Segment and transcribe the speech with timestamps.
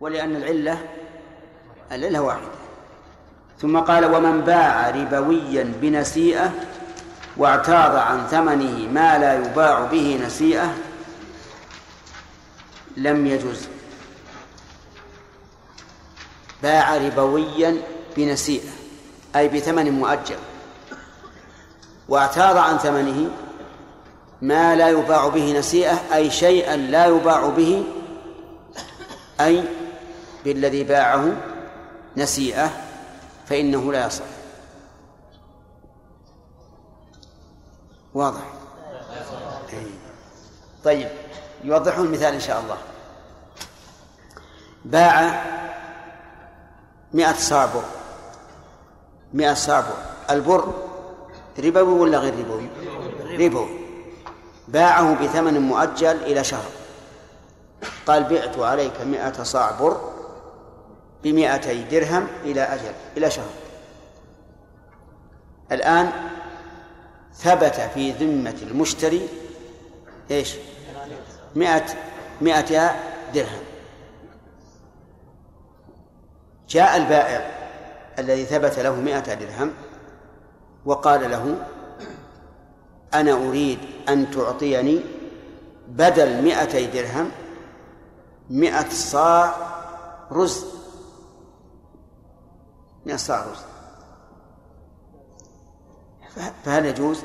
[0.00, 0.78] ولأن العلة
[1.92, 2.48] العلة واحدة.
[3.60, 6.52] ثم قال ومن باع ربويا بنسيئة
[7.36, 10.74] واعتاض عن ثمنه ما لا يباع به نسيئة
[12.96, 13.68] لم يجوز.
[16.62, 17.76] باع ربويا
[18.16, 18.70] بنسيئة
[19.36, 20.38] أي بثمن مؤجل.
[22.08, 23.30] واعتاض عن ثمنه
[24.42, 27.84] ما لا يباع به نسيئة أي شيئا لا يباع به
[29.40, 29.64] أي
[30.46, 31.36] بالذي باعه
[32.16, 32.70] نسيئة
[33.46, 34.24] فإنه لا يصح.
[38.14, 38.40] واضح؟
[40.84, 41.08] طيب
[41.64, 42.78] يوضحون المثال إن شاء الله.
[44.84, 45.44] باع
[47.12, 47.84] مئة صاع بر
[49.34, 49.96] مئة صاع بر
[50.30, 50.72] البر
[51.58, 52.68] ربوي ولا غير ربوي؟
[53.38, 53.78] ربوي.
[54.68, 56.70] باعه بثمن مؤجل إلى شهر.
[58.06, 60.15] قال بعت عليك مئة صاع بر
[61.24, 63.50] بمئتي درهم إلى أجل إلى شهر
[65.72, 66.12] الآن
[67.34, 69.28] ثبت في ذمة المشتري
[70.30, 70.54] إيش؟
[71.54, 71.86] مئة
[72.40, 72.96] مئة
[73.34, 73.62] درهم
[76.68, 77.50] جاء البائع
[78.18, 79.72] الذي ثبت له مئة درهم
[80.84, 81.56] وقال له
[83.14, 85.00] أنا أريد أن تعطيني
[85.88, 87.30] بدل مئتي درهم
[88.50, 89.54] مئة صاع
[90.32, 90.75] رز
[93.06, 93.58] مئة صاع رز
[96.64, 97.22] فهل يجوز؟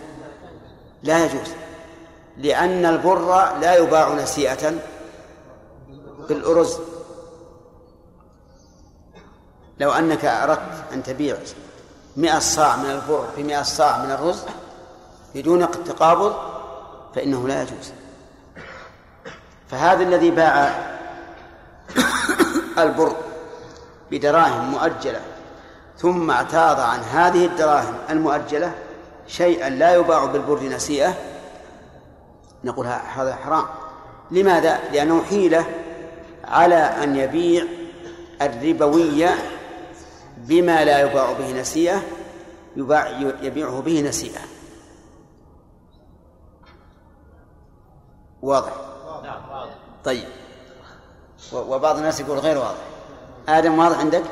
[1.04, 1.52] لا يجوز
[2.38, 4.74] لأن البر لا يباع نسيئة
[6.30, 6.80] بالأرز.
[9.80, 11.38] لو أنك أردت أن تبيع
[12.18, 14.44] مئة صاع من البر بمئة صاع من الرز
[15.36, 16.36] بدون تقابض
[17.16, 17.92] فإنه لا يجوز.
[19.70, 20.88] فهذا الذي باع
[22.78, 23.16] البر
[24.12, 25.31] بدراهم مؤجلة
[26.02, 28.74] ثم اعتاض عن هذه الدراهم المؤجلة
[29.28, 31.14] شيئا لا يباع بالبر نسيئة
[32.64, 33.66] نقول هذا حرام.
[34.32, 35.66] لماذا؟ لأنه حيلة
[36.44, 37.66] على أن يبيع
[38.42, 39.36] الربوية
[40.38, 42.02] بما لا يباع به نسيئة
[42.76, 43.10] يباع
[43.42, 44.42] يبيعه به نسيئة.
[48.42, 48.74] واضح؟
[50.04, 50.28] طيب.
[51.54, 52.82] وبعض الناس يقول غير واضح.
[53.50, 54.24] آدم واضح عندك؟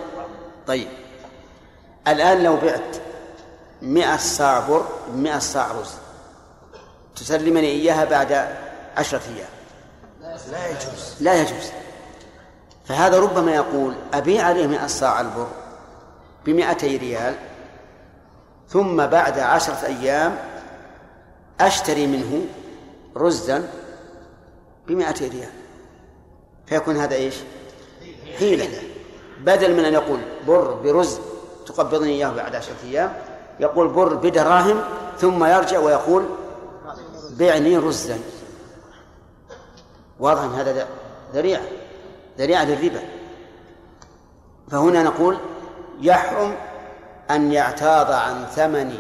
[0.68, 0.88] طيب.
[2.12, 2.96] الآن لو بعت
[3.82, 5.94] مئة صاع بر مئة صاع رز
[7.16, 8.48] تسلمني إياها بعد
[8.98, 9.50] عشرة أيام.
[10.52, 11.16] لا يجوز.
[11.20, 11.72] لا يجوز.
[12.86, 15.48] فهذا ربما يقول أبيع عليه مئة صاع البر
[16.46, 17.36] بمئتي ريال
[18.70, 20.38] ثم بعد عشرة أيام
[21.62, 22.46] أشتري منه
[23.18, 23.70] رزا
[24.88, 25.52] بمئتي ريال.
[26.66, 27.36] فيكون هذا إيش؟
[28.40, 28.82] حيلة.
[29.40, 31.20] بدل من أن يقول بر برز
[31.70, 33.14] تقبضني إياه بعد عشرة أيام.
[33.60, 34.82] يقول بر بدراهم
[35.18, 36.26] ثم يرجع ويقول
[37.30, 38.20] بعني رزا.
[40.20, 40.88] واضح أن هذا
[41.34, 41.62] ذريعة
[42.40, 43.02] ذريعة للربا.
[44.72, 45.38] فهنا نقول
[46.02, 46.56] يحرم
[47.32, 48.98] أن يعتاض عن ثمن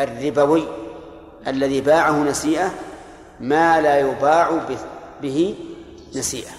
[0.00, 0.68] الربوي
[1.46, 2.70] الذي باعه نسيئة
[3.40, 4.60] ما لا يباع
[5.22, 5.54] به
[6.14, 6.50] نسيئة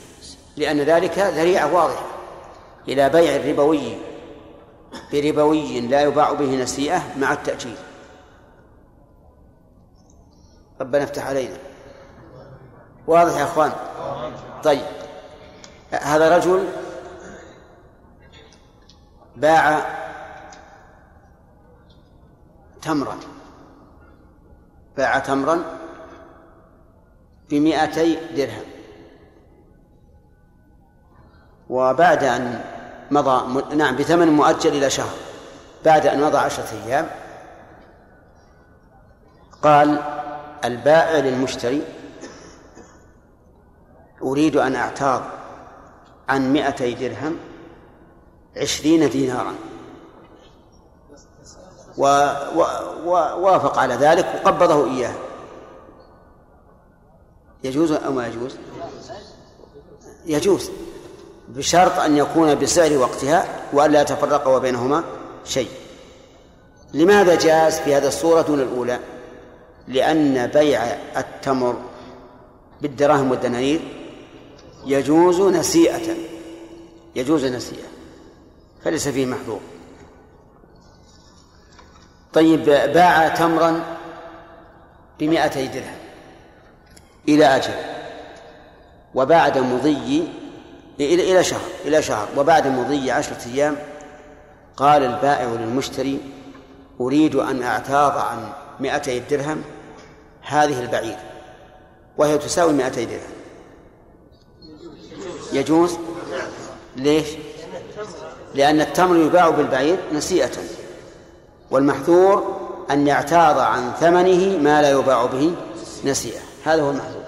[0.58, 2.06] لأن ذلك ذريعة واضحة
[2.88, 4.11] إلى بيع الربوي.
[5.14, 7.78] بربوي لا يباع به نسيئة مع التأجيل.
[10.82, 11.58] ربنا افتح علينا.
[13.08, 13.72] واضح يا إخوان؟
[14.64, 14.86] طيب.
[15.92, 16.68] هذا رجل
[19.36, 19.86] باع
[22.82, 23.18] تمرا.
[24.98, 25.64] باع تمرا
[27.50, 28.66] بمئتي درهم.
[31.70, 32.71] وبعد أن
[33.12, 35.14] مضى نعم بثمن مؤجل إلى شهر
[35.86, 37.10] بعد أن مضى عشرة أيام.
[39.64, 40.00] قال
[40.66, 41.82] البائع للمشتري
[44.24, 45.24] أريد أن أعتاض
[46.30, 47.38] عن مئتي درهم
[48.58, 49.56] عشرين دينارا.
[51.98, 55.14] ووافق على ذلك وقبضه إياه.
[57.64, 58.56] يجوز أو ما يجوز؟
[60.26, 60.72] يجوز.
[61.56, 65.04] بشرط أن يكون بسعر وقتها وألا يتفرق وبينهما
[65.46, 65.70] شيء.
[66.94, 69.00] لماذا جاز في هذه الصورة دون الأولى؟
[69.88, 70.84] لأن بيع
[71.18, 71.76] التمر
[72.82, 73.82] بالدراهم والدنانير
[74.86, 76.16] يجوز نسيئة
[77.16, 77.88] يجوز نسيئة
[78.84, 79.60] فليس فيه محظور
[82.34, 83.84] طيب باع تمرا
[85.20, 85.98] بمائتي درهم
[87.30, 87.74] إلى أجل
[89.16, 90.28] وبعد مضي
[91.06, 92.28] إلى إلى شهر إلى شهر.
[92.38, 93.78] وبعد مضي عشرة أيام
[94.78, 96.20] قال البائع للمشتري
[97.02, 99.64] أريد أن أعتاض عن مئتي الدرهم
[100.42, 101.18] هذه البعير.
[102.18, 103.32] وهي تساوي مئتي درهم.
[105.54, 105.98] يجوز؟
[106.96, 107.28] ليش؟
[108.54, 110.58] لأن التمر يباع بالبعير نسيئة.
[111.72, 112.62] والمحذور
[112.92, 115.56] أن يعتاض عن ثمنه ما لا يباع به
[116.06, 116.42] نسيئة.
[116.66, 117.24] هذا هو المحذور.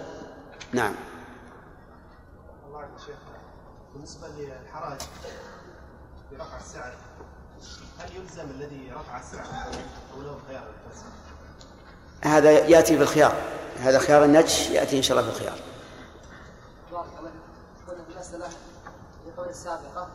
[0.74, 0.94] نعم
[3.94, 5.00] بالنسبة للحراج
[6.30, 6.94] في رفع السعر
[8.00, 9.46] هل يلزم الذي رفع السعر
[10.16, 10.64] أو له خيار
[12.24, 13.36] هذا يأتي بالخيار
[13.80, 15.58] هذا خيار النجش يأتي إن شاء الله بالخيار
[18.34, 18.50] المسألة
[19.36, 20.08] في السابقة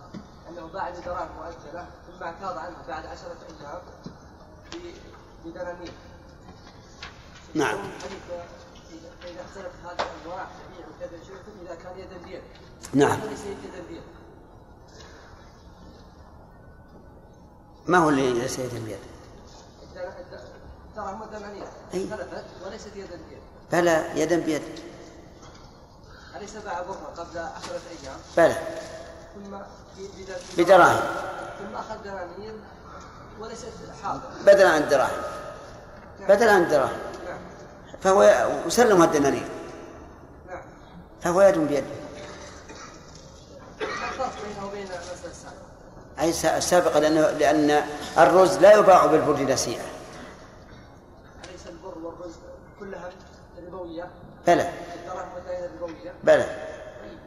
[0.49, 3.81] أنه باع بدراهم مؤجلة ثم اعتاض عنها بعد عشرة أيام
[5.45, 5.93] بدنانير
[7.55, 7.79] نعم.
[9.25, 12.43] إذا اختلف هذه الأنواع تبيع وكذا شركم إذا كان يدا بيد
[12.95, 13.21] نعم.
[13.21, 14.03] ليس يدا بيد
[17.87, 18.99] ما هو اللي ليس يدا بيد؟
[21.95, 23.39] اختلفت وليست يدا بيد
[23.73, 24.63] بلى يدا بيد
[26.37, 28.57] أليس باع بكرة قبل عشرة أيام؟ بلى.
[29.35, 29.57] ثم
[30.59, 31.01] بدراهم.
[31.59, 32.55] ثم أخذ دنانير
[33.41, 33.73] وليست
[34.03, 34.21] حاضر.
[34.47, 35.23] بدلا عن الدراهم
[36.21, 36.29] نعم.
[36.29, 37.39] بدلا عن الدراهم نعم.
[38.03, 39.49] فهو يسلم الدنانير
[40.49, 40.63] نعم.
[41.23, 41.85] فهو يد
[45.27, 45.53] السابقة؟
[46.21, 47.83] أي السابقة لأنه لأن
[48.19, 49.98] الرز لا يباع بالبر نسيئة والرز
[52.89, 53.11] كلها
[53.67, 54.11] ربوية؟
[54.47, 54.73] بلى؟
[56.25, 56.45] بلى.
[57.05, 57.19] طيب؟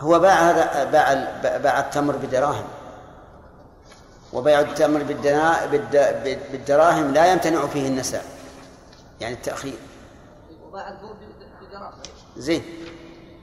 [0.00, 1.14] هو باع هذا باع
[1.58, 2.64] باع التمر بدراهم.
[4.32, 5.02] وبيع التمر
[6.52, 8.24] بالدراهم لا يمتنع فيه النساء.
[9.20, 9.78] يعني التأخير.
[10.62, 11.16] وباع البر
[11.62, 11.92] بدراهم.
[12.36, 12.64] زين.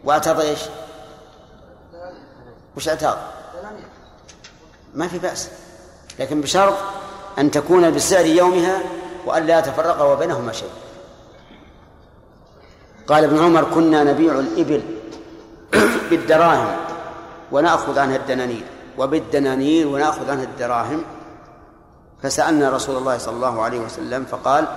[0.03, 0.60] واعترض إيش؟
[2.77, 3.18] وش اعترض؟
[4.94, 5.50] ما في بأس.
[6.19, 6.77] لكن بشرط
[7.38, 8.80] أن تكون بسعر يومها
[9.25, 10.71] وأن لا يتفرق وبينهما شيء.
[13.07, 14.81] قال ابن عمر كنا نبيع الإبل
[16.09, 16.75] بالدراهم
[17.51, 18.63] ونأخذ عنها الدنانير
[18.98, 21.04] وبالدنانير ونأخذ عنها الدراهم.
[22.24, 24.68] فسألنا رسول الله صلى الله عليه وسلم فقال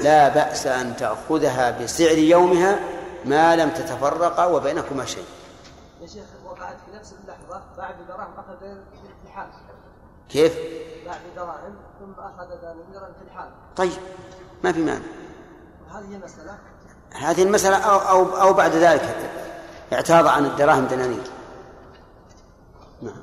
[0.00, 2.78] لا بأس أن تأخذها بسعر يومها
[3.24, 5.24] ما لم تتفرق وبينكما شيء.
[6.00, 9.48] يا شيخ وقعت في نفس اللحظة باع بدراهم أخذ في الحال
[10.28, 10.54] كيف؟
[11.04, 13.48] باع بدراهم ثم أخذ دنانيرا في الحال.
[13.76, 13.92] طيب
[14.64, 15.04] ما في مانع.
[15.88, 16.58] وهذه هي مسألة
[17.18, 19.16] هذه المسألة أو, أو, أو بعد ذلك
[19.92, 21.22] اعتاض عن الدراهم دنانير.
[23.02, 23.14] نعم.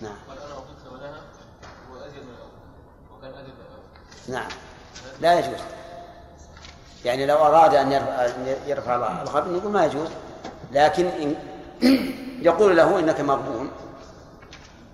[0.00, 0.12] نعم.
[0.28, 0.38] قال
[0.84, 1.20] ثمنها
[1.92, 2.50] وأزيد من الأول
[3.18, 4.40] وكان من الأول.
[4.40, 4.48] نعم.
[5.20, 5.60] لا يجوز.
[7.04, 7.92] يعني لو أراد أن
[8.66, 10.08] يرفع, الغبن يقول ما يجوز.
[10.72, 11.34] لكن إن
[12.48, 13.70] يقول له إنك مغبون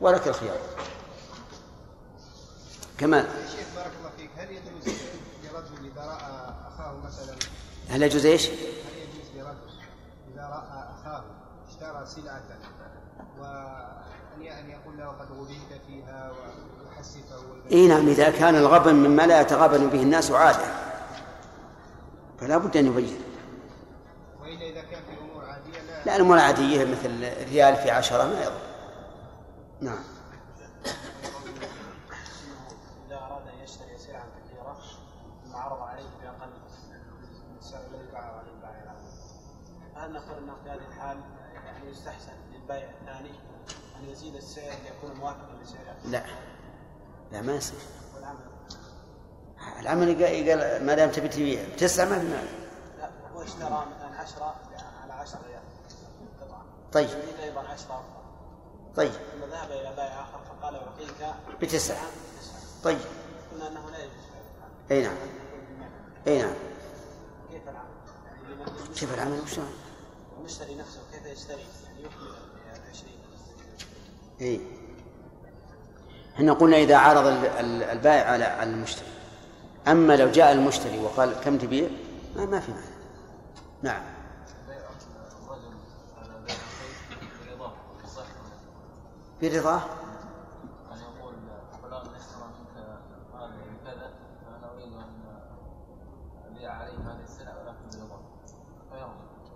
[0.01, 0.57] ولك الخيار.
[2.99, 3.25] كمان
[3.56, 4.31] شيخ بارك الله فيك.
[4.37, 4.94] هل يجوز
[5.44, 7.37] لرجل إذا رأى أخاه مثلا؟
[7.88, 9.70] هل يجوز إيش؟ هل يجوز لرجل
[10.35, 11.25] إذا رأى أخاه
[11.69, 12.43] اشترى سلعة
[13.38, 17.43] وأن أن يقول له قد غبنت فيها ويحسفه
[17.73, 20.67] إي نعم إذا كان الغبن مما لا يتغابن به الناس عادة.
[22.40, 23.19] فلا بد أن يبين.
[24.90, 26.04] كان في عادية لا.
[26.04, 28.75] لا الأمور العادية مثل ريال في عشرة ما يضر.
[29.80, 30.04] نعم
[33.07, 34.76] إذا أراد أن يشتري سلعة كثيرة
[35.45, 36.50] ثم عرض عليه بأقل
[37.50, 39.04] من السعر الذي باعه عليه البائع الأول
[39.95, 41.21] هل نقول أنه في هذه الحال
[41.54, 43.35] يعني يستحسن للبائع الثاني
[43.97, 46.25] أن يزيد السعر ليكون موافقا لسعره لا.
[47.32, 47.78] لا ما يصير.
[49.80, 52.42] العمل قال ما دام تبي تبيع تسعة ما في مانع.
[52.99, 54.54] لا هو اشترى مثلا 10
[55.02, 55.61] على 10 ريال.
[56.40, 57.08] قطعة طيب.
[57.08, 58.25] يريد أيضا 10 أخرى
[58.96, 59.11] طيب.
[59.12, 62.06] ثم ذهب إلى بائع آخر فقال أعطيك بتسعة.
[62.40, 62.99] تسعة طيب.
[63.52, 64.25] قلنا أنه لا يجوز.
[64.90, 65.16] أي نعم.
[66.26, 66.54] أي نعم.
[67.50, 67.88] كيف العمل؟
[68.49, 69.68] يعني كيف العمل؟ وش نعم؟
[70.38, 72.28] المشتري نفسه كيف يشتري؟ يعني يكمل
[72.75, 73.12] ال 20
[74.40, 74.61] اي
[76.35, 79.07] إحنا قلنا إذا عرض ال- ال- البائع على على المشتري.
[79.88, 81.88] أما لو جاء المشتري وقال كم تبيع؟
[82.37, 82.85] ما, ما في مانع
[83.83, 84.03] نعم.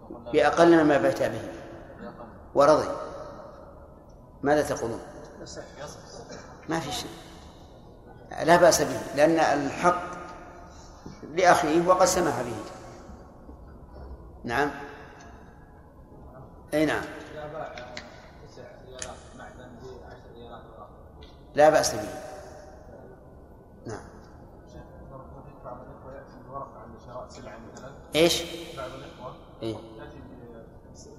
[0.02, 1.40] يقول لا بأقل مما بعت به.
[2.00, 2.28] بأقل.
[2.54, 2.88] ورضي.
[4.42, 5.00] ماذا تقولون؟
[5.42, 5.62] يصح.
[6.68, 7.10] ما في شيء.
[8.44, 10.02] لا بأس به لأن الحق
[11.22, 12.56] لأخيه وقد سمح به.
[14.44, 14.70] نعم.
[16.74, 17.02] أي نعم.
[21.54, 22.08] لا بأس به.
[23.86, 24.00] نعم.
[28.14, 28.42] إيش؟
[28.76, 30.18] بعض الاخوه إيه؟ يأتي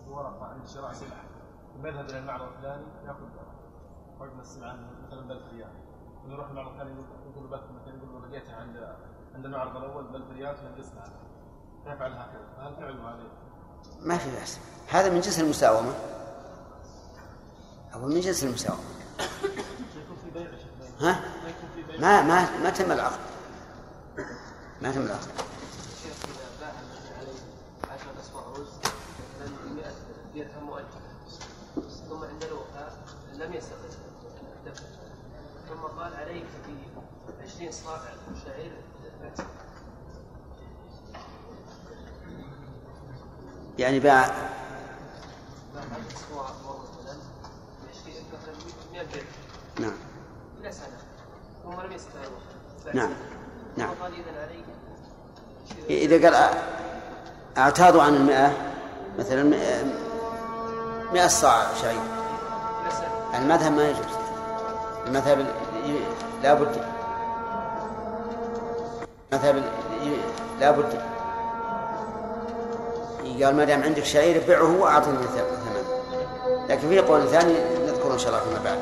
[0.08, 1.24] بورقة عند شراء سلعة.
[1.74, 3.26] ثم يذهب إلى المعرض الفلاني يأخذ
[4.28, 4.74] مثلا
[5.12, 5.72] ب 1000 ريال
[6.28, 8.98] يروح المعرض الثاني يقول يقول بث مثلا يقول عند
[9.36, 11.04] عند المعرض الأول ب 1000 ريال فنقصنا
[11.84, 12.48] فيفعل هكذا.
[12.58, 13.24] فهل فعله هذا؟
[14.02, 14.60] ما في بأس.
[14.90, 15.94] هذا من جنس المساومة.
[17.94, 18.84] أو من جنس المساومة.
[21.02, 21.22] ها؟
[22.00, 23.20] ما ما ما تم العقد.
[24.82, 25.28] ما تم العقد.
[26.04, 27.40] شيخ إذا باع المبني عليه
[27.84, 28.74] عشرة أسواق رز
[29.30, 29.76] مثلا ب
[30.36, 30.70] 100 درهم
[32.10, 32.92] ثم عند الوفاة
[33.34, 33.90] لم يستقل
[34.66, 34.86] اكتفى
[35.70, 36.78] ثم قال عليك في 20 صاع شعير بعت.
[36.78, 37.64] يعني باع باع 10 أسواق مثلا ب
[47.90, 48.54] 20 مثلا
[48.94, 49.26] 100 درهم
[49.80, 49.92] نعم.
[50.62, 50.98] إلى سنة.
[51.64, 51.92] ثم لم
[52.94, 53.10] نعم.
[53.78, 53.90] نعم.
[54.02, 54.14] قال
[55.90, 56.54] إذا قال
[57.58, 58.52] اعتاضوا عن المئة
[59.20, 59.86] مثلا مئة-
[61.28, 62.02] صاع شعير
[63.36, 64.06] المذهب ما يجوز.
[65.08, 65.46] المذهب
[66.44, 66.99] لابد
[69.34, 71.00] مذهب ي- لابد
[73.44, 75.60] قال ما دام عندك شعير بيعه وأعطني ثمن
[76.70, 77.54] لكن في قول ثاني
[77.88, 78.78] نذكره إن شاء الله فيما بعد.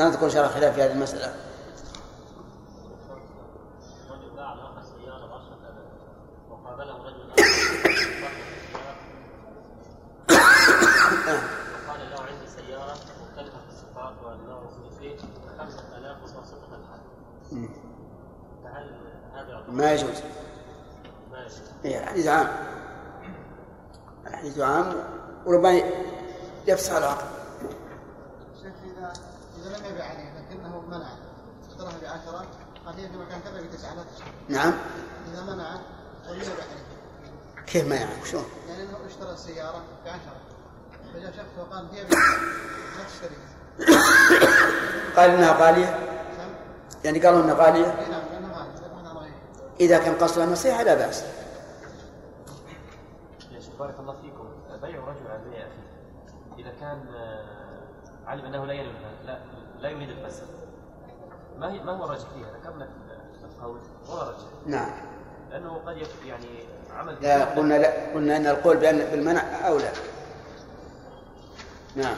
[0.00, 1.34] سنذكر الله خلاف في هذه المسألة
[4.10, 5.74] رجل باع لاخر سياره ب 10000
[6.50, 7.50] وقابله رجل اخر
[11.88, 15.16] وقال له عندي سياره مختلفه في الصفات والنوع والسلوكيه
[15.58, 17.00] 5000 وصار صفقه الحال
[18.64, 19.00] فهل
[19.34, 20.22] هذا يعتبر ما يجوز
[21.32, 22.48] ما يجوز إيه الحديث عام
[24.26, 24.94] الحديث عام
[25.46, 25.82] وربما
[26.66, 27.26] يفسح العقد
[28.62, 29.12] شيخ اذا
[29.60, 31.08] اذا لم يبيع عليه لكنه منع
[31.68, 32.46] اشتراها بعشره
[32.86, 34.72] قال هي في مكان كذا بتسعه لا تشتري نعم
[35.32, 35.80] اذا منع
[36.28, 36.90] ولم يبيع عليه
[37.70, 40.40] كيف ما يعرف شلون؟ يعني إنه اشترى السياره بعشرة.
[41.14, 43.50] فجاء شخص وقال هي لا تشتريها.
[45.16, 45.86] قال إنها غالية؟
[46.38, 46.50] نعم
[47.04, 48.30] يعني قالوا إنها غالية؟ إي نعم
[49.80, 51.24] إذا كان قصدها النصيحة لا بأس.
[53.50, 54.48] يا شيخ بارك الله فيكم.
[54.82, 55.90] بيع رجل عن بيع اخيه
[56.58, 57.80] إذا كان آه،
[58.26, 59.38] علم أنه لا يريد لا
[59.78, 60.48] لا يريد الفساد.
[61.56, 62.88] ما هي ما هو الراجح فيها؟ ذكرنا
[63.38, 64.90] في القول هو الراجح نعم.
[65.50, 66.64] لأنه قد يعني
[67.20, 69.92] لا قلنا لا قلنا إن القول بأن بالمنع أولى.
[71.96, 72.16] نعم.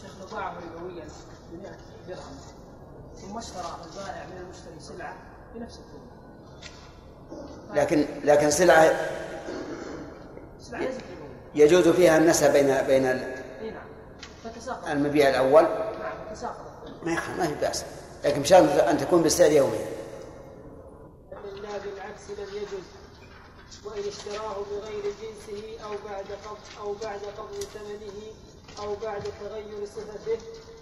[0.00, 1.04] شيخ باعه ربويا
[1.52, 1.72] ب 100
[2.08, 2.36] درهم
[3.20, 5.14] ثم اشترى البائع من المشتري سلعة
[5.54, 6.06] بنفس القيمة.
[7.74, 8.92] لكن لكن سلعة
[11.54, 13.86] يجوز فيها النسب بين بين نعم.
[14.90, 15.62] المبيع الأول.
[15.62, 16.16] نعم
[17.02, 17.84] ما ما في بأس.
[18.24, 19.86] لكن بشرط أن تكون بالسعر يوميا
[21.62, 22.84] لا بالعكس لم يجز
[23.86, 28.22] وإن اشتراه بغير جنسه أو بعد قبض أو بعد قبض ثمنه
[28.78, 30.38] أو بعد تغير صفته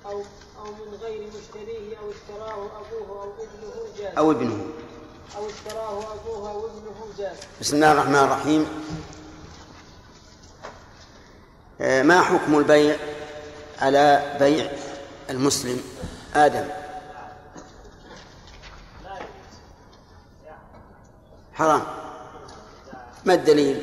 [0.06, 0.22] أو
[0.58, 4.18] أو من غير مشتريه أو اشتراه أبوه أو ابنه جاز.
[4.18, 4.66] أو ابنه.
[5.36, 7.36] أو اشتراه أبوه أو ابنه جاز.
[7.60, 8.68] بسم الله الرحمن الرحيم.
[11.80, 12.96] آه، ما حكم البيع
[13.78, 14.72] على بيع
[15.30, 15.80] المسلم
[16.34, 16.68] آدم؟
[21.54, 22.03] حرام.
[23.24, 23.82] ما الدليل؟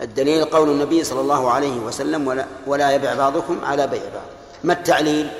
[0.00, 4.26] الدليل قول النبي صلى الله عليه وسلم ولا, ولا يبع بعضكم على بيع بعض.
[4.64, 5.30] ما التعليل؟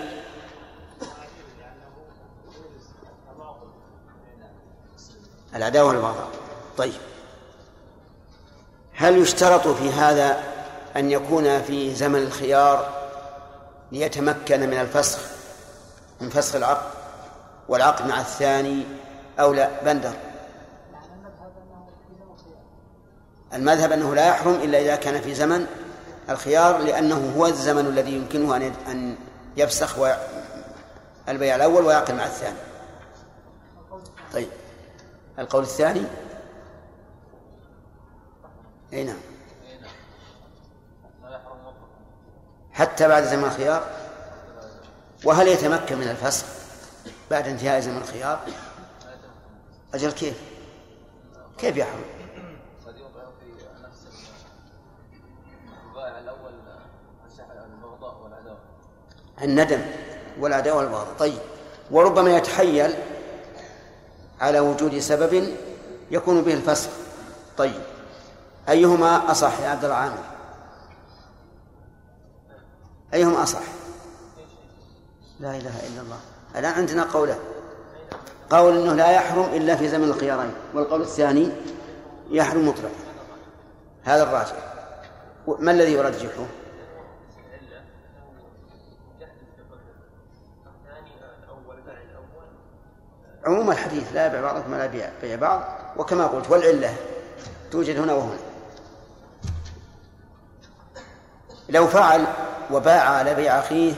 [5.54, 6.28] العداوة والبغضاء.
[6.76, 6.92] طيب.
[8.92, 10.42] هل يشترط في هذا
[10.96, 13.04] أن يكون في زمن الخيار
[13.92, 15.18] ليتمكن من الفسخ
[16.20, 16.93] من فسخ العقد؟
[17.68, 18.84] والعقد مع الثاني
[19.40, 20.12] أو لا؟ بندر.
[23.54, 25.66] المذهب أنه لا يحرم إلا إذا كان في زمن
[26.30, 28.56] الخيار لأنه هو الزمن الذي يمكنه
[28.88, 29.16] أن
[29.56, 29.98] يفسخ
[31.28, 32.58] البيع الأول ويعقد مع الثاني.
[34.32, 34.48] طيب.
[35.38, 36.02] القول الثاني؟
[38.92, 39.16] أي نعم.
[42.72, 43.86] حتى بعد زمن الخيار؟
[45.24, 46.63] وهل يتمكن من الفسخ؟
[47.30, 48.40] بعد انتهاء زمن الخيار
[49.94, 50.42] أجل كيف؟
[51.58, 52.04] كيف يحرم
[52.86, 53.46] قد يوقع في
[55.88, 56.52] البائع الأول
[57.74, 58.58] البغضاء والعداوه
[59.42, 59.82] الندم
[60.38, 61.14] والعداوة والبغضاء.
[61.18, 61.38] طيب.
[61.90, 62.94] وربما يتحيل
[64.40, 65.54] على وجود سبب
[66.10, 66.90] يكون به الفسخ.
[67.56, 67.82] طيب.
[68.68, 70.24] أيهما أصح يا عبد العامر؟
[73.14, 73.62] أيهما أصح؟
[75.40, 76.20] لا إله إلا الله.
[76.56, 77.38] الآن عندنا قولان
[78.50, 81.48] قول أنه لا يحرم إلا في زمن الخيارين والقول الثاني
[82.30, 82.94] يحرم مطلقا.
[84.04, 84.56] هذا الراجح.
[85.46, 86.46] ما الذي يرجحه؟
[93.44, 95.62] عموم الحديث لا يبيع بعضكم ولا يبيع بيع بعض
[95.96, 96.94] وكما قلت والعلة
[97.70, 98.38] توجد هنا وهنا.
[101.68, 102.26] لو فعل
[102.70, 103.94] وباع على بيع أخيه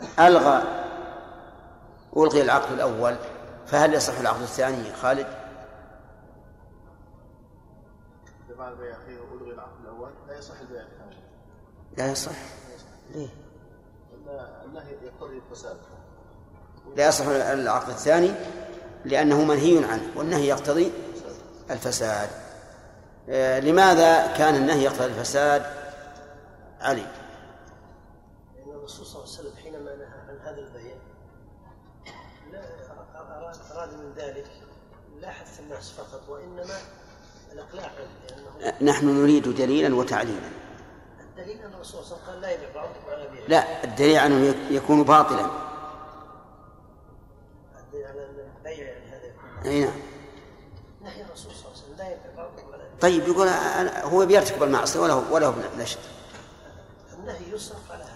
[0.00, 0.62] وألغى
[2.16, 3.16] ألغي العقد الأول
[3.66, 5.26] فهل يصح العقد الثاني خالد؟
[8.58, 11.16] بعد بيع أخيه وألغي العقد الأول؟ لا يصح البيع الثاني
[11.96, 12.32] لا يصح.
[13.14, 13.28] ليه؟
[14.64, 15.76] النهي يقتضي الفساد.
[16.96, 18.34] لا يصح العقد الثاني
[19.04, 20.92] لأنه منهي عنه والنهي يقتضي
[21.70, 22.28] الفساد.
[23.28, 25.62] آه، لماذا كان النهي يقتضي الفساد؟
[26.80, 27.06] علي.
[28.56, 29.55] لأن الرسول صلى الله عليه وسلم
[30.46, 30.94] هذا البيع
[32.52, 32.60] لا
[33.72, 34.46] أراد, من ذلك
[35.20, 36.78] لا حث الناس فقط وإنما
[37.52, 37.90] الإقلاع
[38.60, 40.50] عنه نحن نريد دليلا وتعليلا.
[41.20, 43.46] الدليل أن الرسول صلى الله عليه وسلم قال لا يبيع بعضكم على بيع.
[43.48, 45.50] لا الدليل عنه يكون باطلا.
[47.78, 50.00] الدليل على البيع هذا يكون أي نعم.
[51.02, 53.00] نهي الرسول صلى الله عليه وسلم لا يبيع بعضكم على بيع.
[53.00, 53.48] طيب يقول
[54.12, 55.98] هو بيرتكب المعصية وله وله نشر
[57.18, 58.15] النهي يصرف على هذا.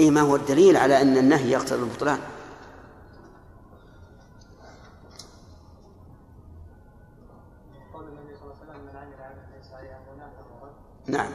[0.00, 2.18] اي ما هو الدليل على أن النهي يقتضي البطلان؟
[11.06, 11.32] نعم.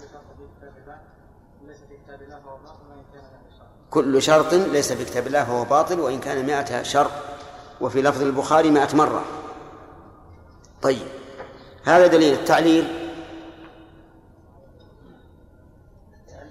[0.00, 0.98] كل شرط في كتاب الله
[1.66, 5.26] ليس في كتاب الله فهو باطل وإن كان له شرط كل شرط ليس في كتاب
[5.26, 7.10] الله فهو باطل وإن كان مائة شرط.
[7.80, 9.24] وفي لفظ البخاري مائة مرة.
[10.82, 11.06] طيب.
[11.84, 12.32] هذا دليل.
[12.32, 12.84] التعليل
[16.28, 16.50] يعني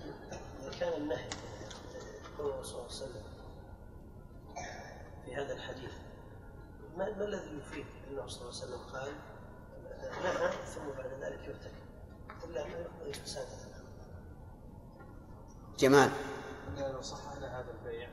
[0.61, 1.29] إذا كان النهي
[2.37, 3.23] قول الرسول صلى الله عليه وسلم
[5.25, 5.91] في هذا الحديث
[6.97, 9.11] ما, ما الذي يفيد أنه صلى الله عليه وسلم قال
[10.23, 11.89] نهى ثم بعد ذلك يرتكب
[12.43, 13.47] إلا أنه يقضي الفساد
[15.79, 16.09] جمال.
[16.77, 18.09] لو صححنا هذا البيع.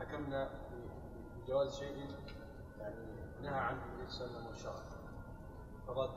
[0.00, 0.50] حكمنا
[1.46, 1.88] بجواز شيء
[2.80, 2.94] يعني
[3.42, 4.82] نهى عنه النبي صلى الله عليه وسلم والشرع
[5.88, 6.10] فضد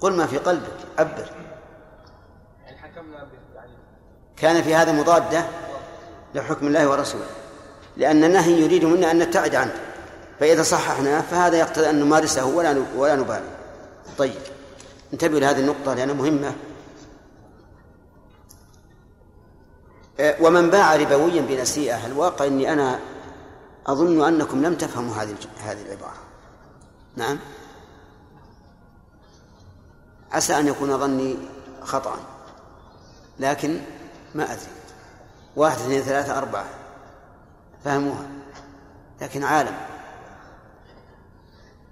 [0.00, 1.30] قل ما في قلبك عبر.
[2.64, 3.72] يعني حكمنا يعني
[4.36, 5.44] كان في هذا مضادة
[6.34, 7.26] لحكم الله ورسوله.
[7.96, 9.74] لأن النهي يريد منا أن نبتعد عنه.
[10.40, 13.50] فإذا صححناه فهذا يقتضي أن نمارسه ولا ولا نبالي.
[14.18, 14.53] طيب.
[15.14, 16.54] انتبهوا لهذه النقطة لأنها مهمة.
[20.20, 23.00] آه، ومن باع ربويا بنسيئة الواقع أني أنا
[23.86, 26.18] أظن أنكم لم تفهموا هذه هذه العبارة؟
[27.16, 27.38] نعم.
[30.32, 31.36] عسى أن يكون ظني
[31.82, 32.16] خطأ
[33.38, 33.80] لكن
[34.34, 34.72] ما أدري.
[35.56, 36.66] واحد اثنين ثلاثة أربعة.
[37.84, 38.28] فهموها.
[39.20, 39.76] لكن عالم.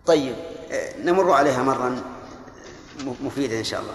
[0.06, 0.36] طيب
[0.70, 2.02] آه، نمر عليها مرة
[3.00, 3.94] مفيدة إن شاء الله.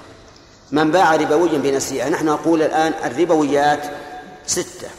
[0.71, 3.83] من باع ربويا بنسيئة نحن نقول الآن الربويات
[4.45, 4.89] ستة.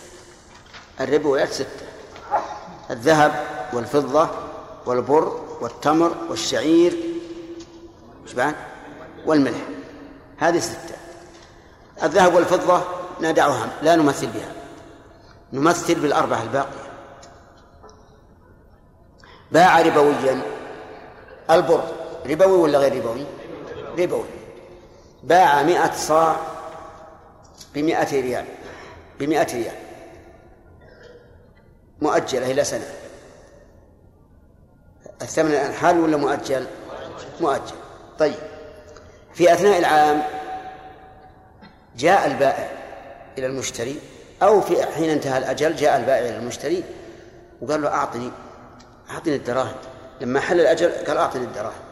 [1.01, 1.87] الربويات ستة.
[2.91, 4.31] الذهب والفضة
[4.87, 6.97] والبر والتمر والشعير؟
[9.27, 9.61] والملح.
[10.39, 10.97] هذه ستة.
[12.03, 12.83] الذهب والفضة
[13.21, 14.53] ندعها لا نمثل بها.
[15.53, 16.89] نمثل بالأربعة الباقية.
[19.53, 20.43] باع ربويا
[21.51, 21.83] البر
[22.27, 23.27] ربوي ولا غير ربوي؟
[23.99, 24.25] ربوي
[25.25, 26.37] باع مئة صاع
[27.75, 28.45] بمئة ريال
[29.21, 29.75] بمئة ريال.
[32.01, 32.87] مؤجلة إلى سنة.
[35.23, 36.67] الثمن الآن حال ولا مؤجل؟
[37.41, 37.77] مؤجل.
[38.19, 38.35] طيب.
[39.35, 40.23] في أثناء العام
[41.97, 42.71] جاء البائع
[43.39, 44.01] إلى المشتري
[44.43, 46.85] أو في حين انتهى الأجل جاء البائع إلى المشتري
[47.61, 48.31] وقال له أعطني
[49.11, 49.77] أعطني الدراهم.
[50.21, 51.83] لما حل الأجل قال أعطني الدراهم.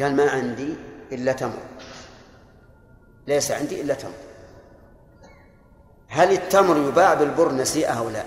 [0.00, 0.74] قال ما عندي؟
[1.12, 1.62] إلا تمر.
[3.26, 4.12] ليس عندي إلا تمر.
[6.08, 8.24] هل التمر يباع بالبر نسيئة أو لا؟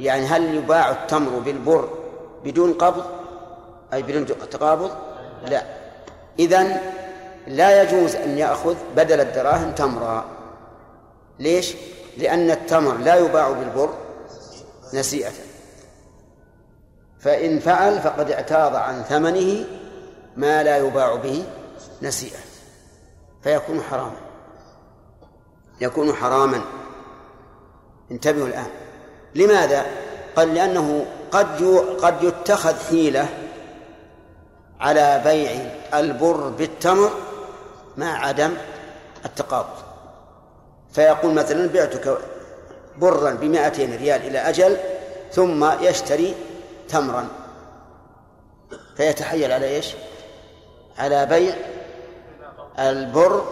[0.00, 1.88] يعني هل يباع التمر بالبر
[2.44, 3.04] بدون قبض؟
[3.92, 4.90] أي بدون تقابض؟
[5.46, 5.62] لا.
[6.38, 6.80] إذن
[7.46, 10.24] لا يجوز أن يأخذ بدل الدراهم تمرا.
[11.38, 11.74] ليش؟
[12.18, 13.94] لأن التمر لا يباع بالبر
[14.94, 15.30] نسيئة.
[17.20, 19.64] فإن فعل فقد اعتاض عن ثمنه
[20.36, 21.44] ما لا يباع به
[22.02, 22.38] نسيئة
[23.42, 24.16] فيكون حراما.
[25.80, 26.64] يكون حراما.
[28.10, 28.70] انتبهوا الآن.
[29.34, 29.86] لماذا؟
[30.36, 31.62] قال لأنه قد
[32.02, 33.28] قد يتخذ حيلة
[34.80, 35.50] على بيع
[36.00, 37.10] البر بالتمر
[37.96, 38.54] مع عدم
[39.24, 39.82] التقابض.
[40.92, 42.18] فيقول مثلا بعتك
[42.98, 44.76] برا بمائتين ريال إلى أجل
[45.32, 46.34] ثم يشتري
[46.88, 47.28] تمرا.
[48.96, 49.94] فيتحيل على إيش؟
[50.98, 51.54] على بيع
[52.78, 53.44] البر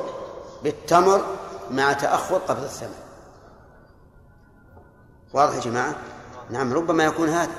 [0.63, 1.25] بالتمر
[1.71, 2.95] مع تأخر قبض الثمن.
[5.33, 5.95] واضح يا جماعة؟
[6.51, 7.53] نعم ربما يكون هذا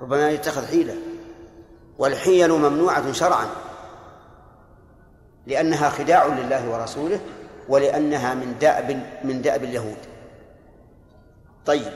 [0.00, 0.96] ربما يتخذ حيلة.
[1.98, 3.46] والحيل ممنوعة شرعا
[5.46, 7.20] لأنها خداع لله ورسوله
[7.68, 8.90] ولأنها من دأب
[9.24, 9.96] من دأب اليهود.
[11.66, 11.92] طيب.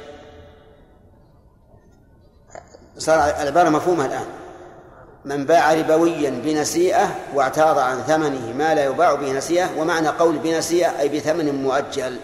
[2.98, 4.26] صار العبارة مفهومة الآن.
[5.24, 11.00] من باع ربويا بنسيئة واعتاض عن ثمنه ما لا يباع به نسيئة ومعنى قول بنسيئة
[11.00, 12.18] أي بثمن مؤجل.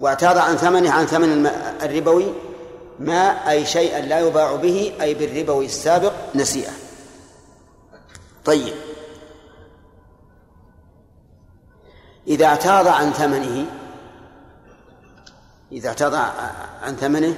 [0.00, 1.46] واعتاض عن ثمنه عن ثمن
[1.82, 2.32] الربوي
[2.98, 6.72] ما أي شيئا لا يباع به أي بالربوي السابق نسيئة.
[8.44, 8.74] طيب.
[12.28, 13.66] إذا اعتاض عن ثمنه
[15.72, 16.14] إذا اعتاض
[16.82, 17.34] عن ثمنه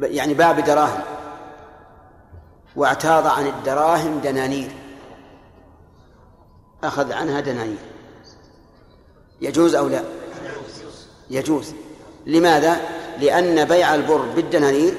[0.00, 1.17] يعني باع بدراهم
[2.76, 4.70] واعتاض عن الدراهم دنانير.
[6.84, 7.78] أخذ عنها دنانير.
[9.40, 10.02] يجوز أو لا؟
[11.30, 11.74] يجوز.
[12.26, 12.80] لماذا؟
[13.20, 14.94] لأن بيع البر بالدنانير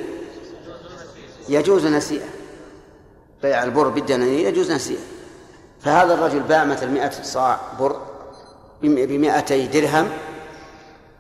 [1.50, 2.28] يجوز نسيئة.
[3.42, 5.02] بيع البر بالدنانير يجوز نسيئة.
[5.82, 8.02] فهذا الرجل باع مثل مئة صاع بر
[8.82, 10.10] بمئتي درهم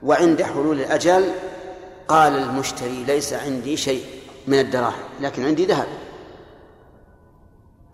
[0.04, 1.32] وعند حلول الأجل
[2.08, 4.06] قال المشتري ليس عندي شيء
[4.48, 5.88] من الدراهم لكن عندي ذهب.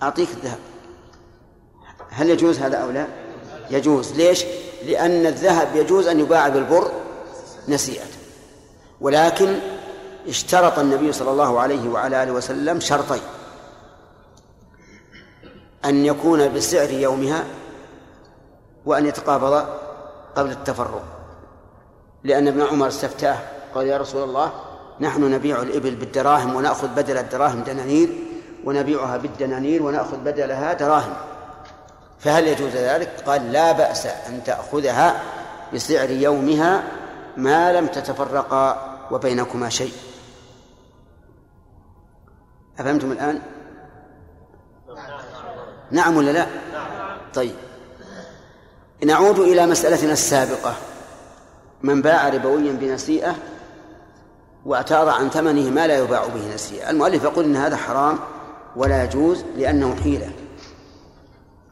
[0.03, 0.59] أعطيك الذهب.
[2.09, 3.07] هل يجوز هذا أو لا؟
[3.69, 4.13] يجوز.
[4.13, 4.45] ليش؟
[4.85, 6.91] لأن الذهب يجوز أن يباع بالبر
[7.67, 8.05] نسيئة.
[9.01, 9.59] ولكن
[10.27, 13.21] اشترط النبي صلى الله عليه وعلى آله وسلم شرطين.
[15.85, 17.43] أن يكون بسعر يومها
[18.85, 19.65] وأن يتقابض
[20.35, 21.03] قبل التفرق
[22.23, 23.37] لأن ابن عمر استفتاه
[23.75, 24.51] قال يا رسول الله
[24.99, 28.09] نحن نبيع الإبل بالدراهم ونأخذ بدل الدراهم دنانير
[28.65, 31.13] ونبيعها بالدنانير ونأخذ بدلها دراهم
[32.19, 35.21] فهل يجوز ذلك؟ قال لا بأس أن تأخذها
[35.73, 36.83] بسعر يومها
[37.37, 39.93] ما لم تتفرقا وبينكما شيء
[42.79, 43.41] أفهمتم الآن؟
[45.91, 46.45] نعم ولا لا؟
[47.33, 47.55] طيب
[49.05, 50.75] نعود إلى مسألتنا السابقة
[51.81, 53.35] من باع ربويا بنسيئة
[54.65, 58.19] واعتاض عن ثمنه ما لا يباع به نسيئة المؤلف يقول إن هذا حرام
[58.75, 60.31] ولا يجوز لأنه حيلة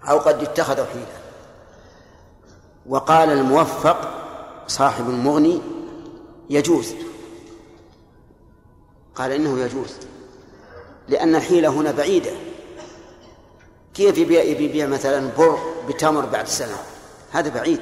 [0.10, 1.18] أو قد اتخذ حيلة.
[2.86, 4.24] وقال الموفق
[4.68, 5.62] صاحب المغني
[6.50, 6.96] يجوز.
[9.16, 9.94] قال إنه يجوز
[11.08, 12.32] لأن الحيلة هنا بعيدة.
[13.94, 16.78] كيف يبيع يبيع مثلا بر بتمر بعد سنة؟
[17.32, 17.80] هذا بعيد.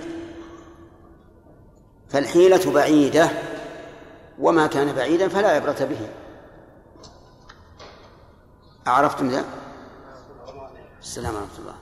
[2.10, 3.30] فالحيلة بعيدة
[4.40, 6.21] وما كان بعيدا فلا عبرة به.
[8.88, 9.46] أعرفتم ذا؟
[11.02, 11.76] السلام ورحمة الله.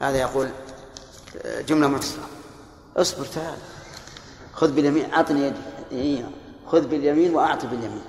[0.00, 0.48] هذا يقول
[1.44, 2.28] جملة مختصرة
[2.96, 3.58] اصبر تعال.
[4.52, 5.60] خذ باليمين أعطني يدي.
[5.92, 6.30] إيه.
[6.66, 8.04] خذ باليمين وأعطي باليمين.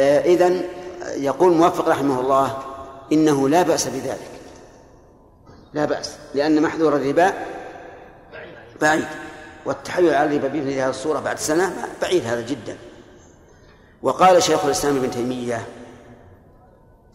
[0.00, 0.64] آه إذن
[1.02, 2.62] يقول موفق رحمه الله
[3.12, 4.40] إنه لا بأس بذلك.
[5.74, 7.32] لا بأس لأن محذور الربا
[8.80, 9.08] بعيد.
[9.66, 12.76] والتحايل على الربا بمثل هذه الصورة بعد سنة بعيد هذا جدا.
[14.02, 15.66] وقال شيخ الإسلام ابن تيمية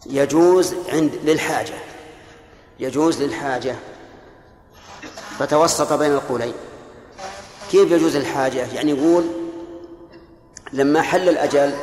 [0.06, 1.74] يجوز عند للحاجة
[2.80, 3.76] يجوز للحاجة
[5.38, 6.54] فتوسط بين القولين.
[7.70, 9.24] كيف يجوز الحاجة؟ يعني يقول
[10.72, 11.74] لما حل الأجل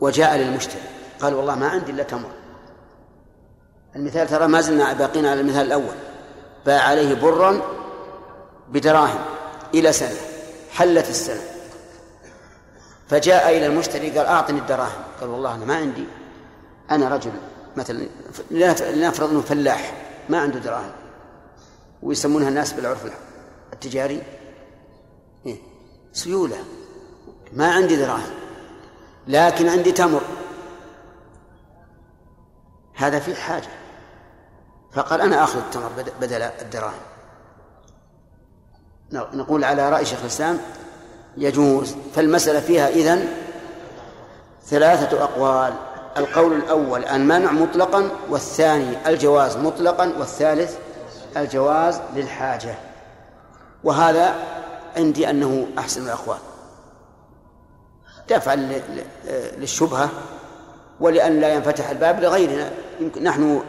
[0.00, 0.82] وجاء للمشتري
[1.20, 2.30] قال والله ما عندي إلا تمر.
[3.96, 5.94] المثال ترى ما زلنا باقين على المثال الأول.
[6.66, 7.62] باع عليه برا
[8.68, 9.24] بدراهم
[9.74, 10.18] إلى سنة
[10.70, 11.42] حلت السنة.
[13.08, 15.02] فجاء إلى المشتري قال أعطني الدراهم.
[15.20, 16.04] قال والله أنا ما عندي
[16.90, 17.32] أنا رجل
[17.76, 18.08] مثلا
[18.90, 19.92] لنفرض أنه فلاح
[20.28, 20.92] ما عنده دراهم.
[22.02, 23.12] ويسمونها الناس بالعرف
[23.72, 24.22] التجاري.
[25.46, 25.56] إيه؟
[26.12, 26.56] سيولة.
[27.52, 28.34] ما عندي دراهم
[29.28, 30.22] لكن عندي تمر.
[32.94, 33.68] هذا فيه حاجة.
[34.96, 37.00] فقال أنا آخذ التمر بدل الدراهم.
[39.12, 40.58] نقول على رأي شيخ الإسلام
[41.36, 41.96] يجوز.
[42.14, 43.28] فالمسألة فيها إذن
[44.64, 45.74] ثلاثة أقوال.
[46.16, 50.76] القول الأول المنع مطلقا والثاني الجواز مطلقا والثالث
[51.36, 52.74] الجواز للحاجة.
[53.84, 54.34] وهذا
[54.96, 56.38] عندي أنه أحسن الأقوال.
[58.28, 58.56] دفعا
[59.58, 60.08] للشبهة
[61.00, 62.70] ولأن لا ينفتح الباب لغيرنا.
[63.22, 63.62] نحن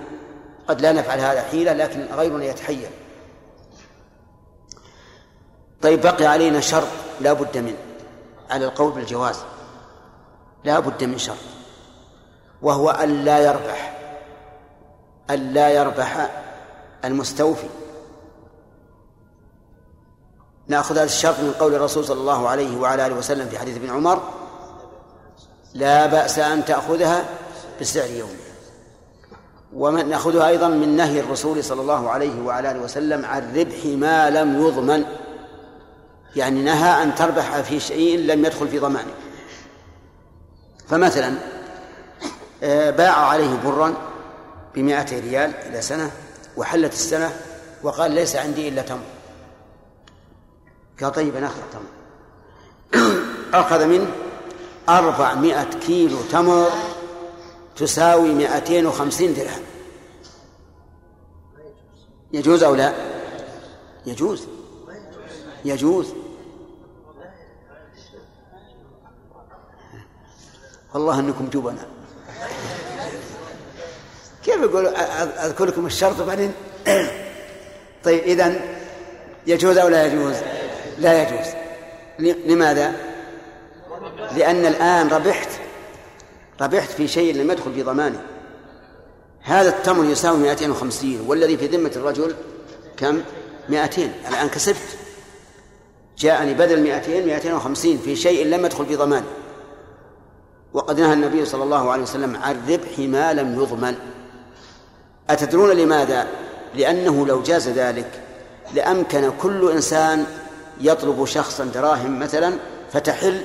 [0.67, 2.89] قد لا نفعل هذا حيلة لكن غيرنا يتحيل
[5.81, 6.87] طيب بقي علينا شرط
[7.21, 7.77] لا بد منه
[8.49, 9.39] على القول بالجواز.
[10.63, 11.37] لا بد من شرط
[12.61, 13.97] وهو أن لا يربح
[15.29, 16.29] أن لا يربح
[17.05, 17.67] المستوفي.
[20.67, 23.89] نأخذ هذا الشرط من قول الرسول صلى الله عليه وعلى آله وسلم في حديث ابن
[23.89, 24.21] عمر
[25.73, 27.25] لا بأس أن تأخذها
[27.81, 28.46] بسعر يومها
[29.77, 34.61] وناخذها أيضا من نهي الرسول صلى الله عليه وعلى آله وسلم عن ربح ما لم
[34.61, 35.05] يضمن.
[36.35, 39.13] يعني نهى أن تربح في شيء لم يدخل في ضمانه.
[40.87, 41.33] فمثلا
[42.63, 43.93] آه، باع عليه برا
[44.75, 46.11] بمائة ريال إلى سنة
[46.57, 47.31] وحلت السنة
[47.83, 48.99] وقال ليس عندي إلا تمر.
[51.01, 51.91] قال طيب أنا أخذ تمر.
[53.61, 54.07] أخذ منه
[54.89, 56.67] أربعمائة كيلو تمر.
[57.77, 59.63] تساوي مائتين وخمسين درهم.
[62.33, 62.93] يجوز أو لا؟
[64.05, 64.47] يجوز.
[65.65, 66.13] يجوز.
[70.93, 71.87] والله أنكم جبناء
[74.43, 76.53] كيف يقول أذكر لكم الشرط وبعدين
[78.03, 78.59] طيب اذا
[79.47, 80.35] يجوز أو لا يجوز؟
[80.97, 81.53] لا يجوز.
[82.19, 82.95] لماذا؟
[84.35, 85.49] لأن الآن ربحت.
[86.61, 88.21] ربحت في شيء لم يدخل في ضمانه
[89.41, 92.35] هذا التمر يساوي 250 والذي في ذمة الرجل
[92.97, 93.21] كم؟
[93.69, 94.97] 200 الآن كسبت.
[96.17, 99.27] جاءني بدل 200 250 في شيء لم يدخل في ضمانه
[100.73, 103.95] وقد نهى النبي صلى الله عليه وسلم عن ربح ما لم يضمن.
[105.29, 106.27] أتدرون لماذا؟
[106.75, 108.21] لأنه لو جاز ذلك
[108.73, 110.25] لأمكن كل إنسان
[110.81, 112.53] يطلب شخصا دراهم مثلا
[112.91, 113.41] فتحل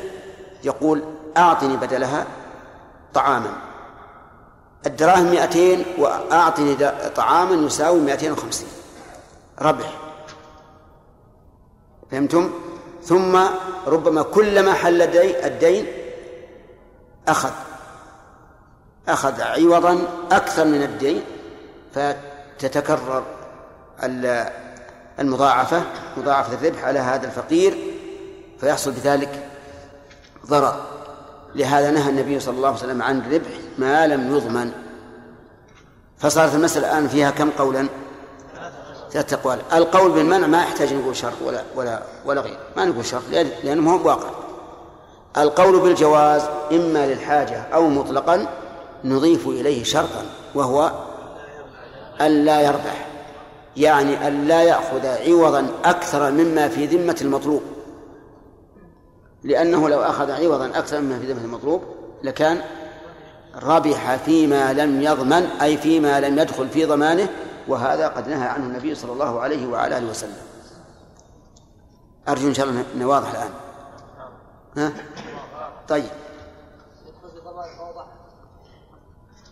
[0.65, 1.03] يقول
[1.37, 2.27] أعطني بدلها
[3.15, 3.53] طعاما.
[4.87, 6.77] الدراهم مئتين وأعطني
[7.17, 8.69] طعاما يساوي مئتين وخمسين.
[9.61, 9.99] ربح.
[12.11, 12.53] فهمتم؟
[13.03, 13.39] ثم
[13.87, 15.87] ربما كلما حل الدين
[17.29, 17.51] أخذ.
[19.09, 19.99] أخذ عوضا
[20.33, 21.23] أكثر من الدين
[21.95, 23.23] فتتكرر
[25.19, 25.83] المضاعفة
[26.17, 27.79] مضاعفة الربح على هذا الفقير
[28.61, 29.49] فيحصل بذلك
[30.47, 30.92] ضرر.
[31.55, 34.73] لهذا نهى النبي صلى الله عليه وسلم عن ربح ما لم يضمن.
[36.19, 37.89] فصارت المسألة الآن فيها كم قولا؟
[39.11, 42.59] ثلاثة أقوال القول بالمنع ما يحتاج نقول شرط ولا ولا ولا غير.
[42.77, 43.23] ما نقول شرط
[43.65, 44.29] لأنه هو واقع
[45.37, 48.47] القول بالجواز إما للحاجة أو مطلقا
[49.05, 50.93] نضيف إليه شرطا وهو
[52.21, 53.07] أن لا يربح.
[53.77, 57.63] يعني أن لا يأخذ عوضا أكثر مما في ذمة المطلوب.
[59.45, 61.83] لأنه لو أخذ عوضا أكثر مما في ذمة المطلوب
[62.23, 62.61] لكان
[63.63, 67.29] ربح فيما لم يضمن أي فيما لم يدخل في ضمانه
[67.69, 70.37] وهذا قد نهى عنه النبي صلى الله عليه وعلى آله وسلم
[72.29, 73.51] أرجو إن شاء الله أنه واضح الآن
[74.77, 74.93] ها؟
[75.89, 76.05] طيب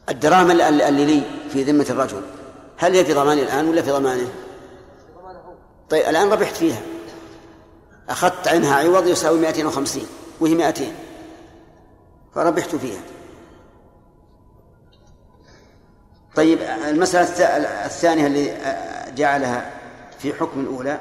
[0.08, 1.22] الدراهم اللي لي
[1.52, 2.22] في ذمة الرجل
[2.76, 4.28] هل هي في ضماني الآن ولا في ضمانه؟
[5.90, 6.80] طيب الآن ربحت فيها
[8.10, 10.06] أخذت عنها عوض يساوي 250
[10.40, 10.92] وهي 200
[12.34, 13.00] فربحت فيها.
[16.36, 17.46] طيب المسألة
[17.86, 18.56] الثانية اللي
[19.16, 19.70] جعلها
[20.18, 21.00] في حكم الأولى.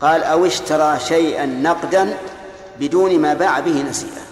[0.00, 2.18] قال أو اشترى شيئا نقدا
[2.80, 4.22] بدون ما باع به نسيئا.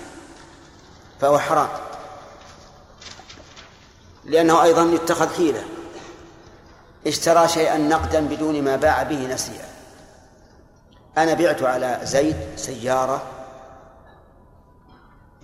[1.20, 1.68] فهو حرام.
[4.24, 5.64] لأنه أيضا يتخذ حيلة
[7.06, 9.71] اشترى شيئا نقدا بدون ما باع به نسيئا.
[11.18, 13.22] أنا بعت على زيد سيارة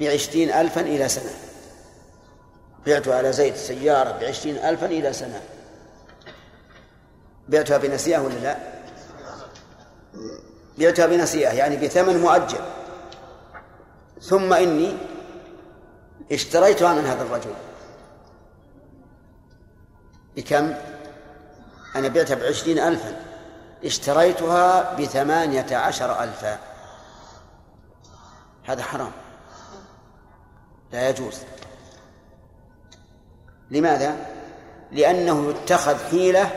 [0.00, 1.30] بعشرين ألفا إلى سنة.
[2.86, 5.42] بعت على زيد سيارة بعشرين ألفا إلى سنة.
[7.48, 8.56] بعتها بنسيئة ولا لا؟
[10.78, 12.60] بعتها بنسيئة يعني بثمن مؤجل.
[14.22, 14.96] ثم إني
[16.32, 17.54] اشتريتها من هذا الرجل.
[20.36, 20.74] بكم؟
[21.96, 23.27] أنا بعتها بعشرين ألفا.
[23.84, 26.58] اشتريتها بثمانية عشر ألفا
[28.64, 29.12] هذا حرام
[30.92, 31.38] لا يجوز
[33.70, 34.16] لماذا؟
[34.92, 36.50] لأنه يتخذ حيلة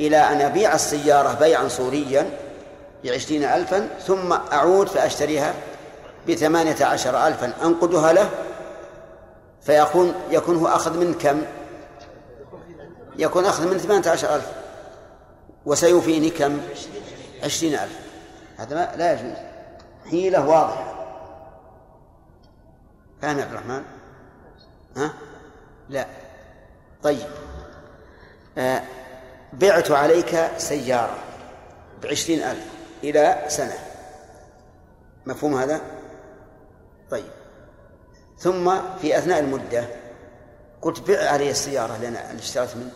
[0.00, 2.30] إلى أن أبيع السيارة بيعا صوريا
[3.04, 5.54] بعشرين ألفا ثم أعود فأشتريها
[6.28, 8.30] بثمانية عشر ألفا أنقدها له
[9.62, 11.42] فيكون يكون هو أخذ من كم؟
[13.16, 14.63] يكون أخذ من ثمانية عشر ألف
[15.66, 16.60] وسيوفيني كم؟
[17.44, 18.00] عشرين ألف
[18.56, 19.36] هذا ما لا يجوز
[20.10, 20.94] حيلة واضحة
[23.22, 23.82] فاهم يا عبد الرحمن؟
[24.96, 25.14] ها؟
[25.88, 26.06] لا
[27.02, 27.26] طيب
[28.58, 28.82] آه
[29.52, 31.18] بعت عليك سيارة
[32.02, 32.66] بعشرين ألف
[33.04, 33.78] إلى سنة
[35.26, 35.80] مفهوم هذا؟
[37.10, 37.30] طيب
[38.38, 39.86] ثم في أثناء المدة
[40.82, 42.90] قلت بع علي السيارة اللي أنا اشتريت منه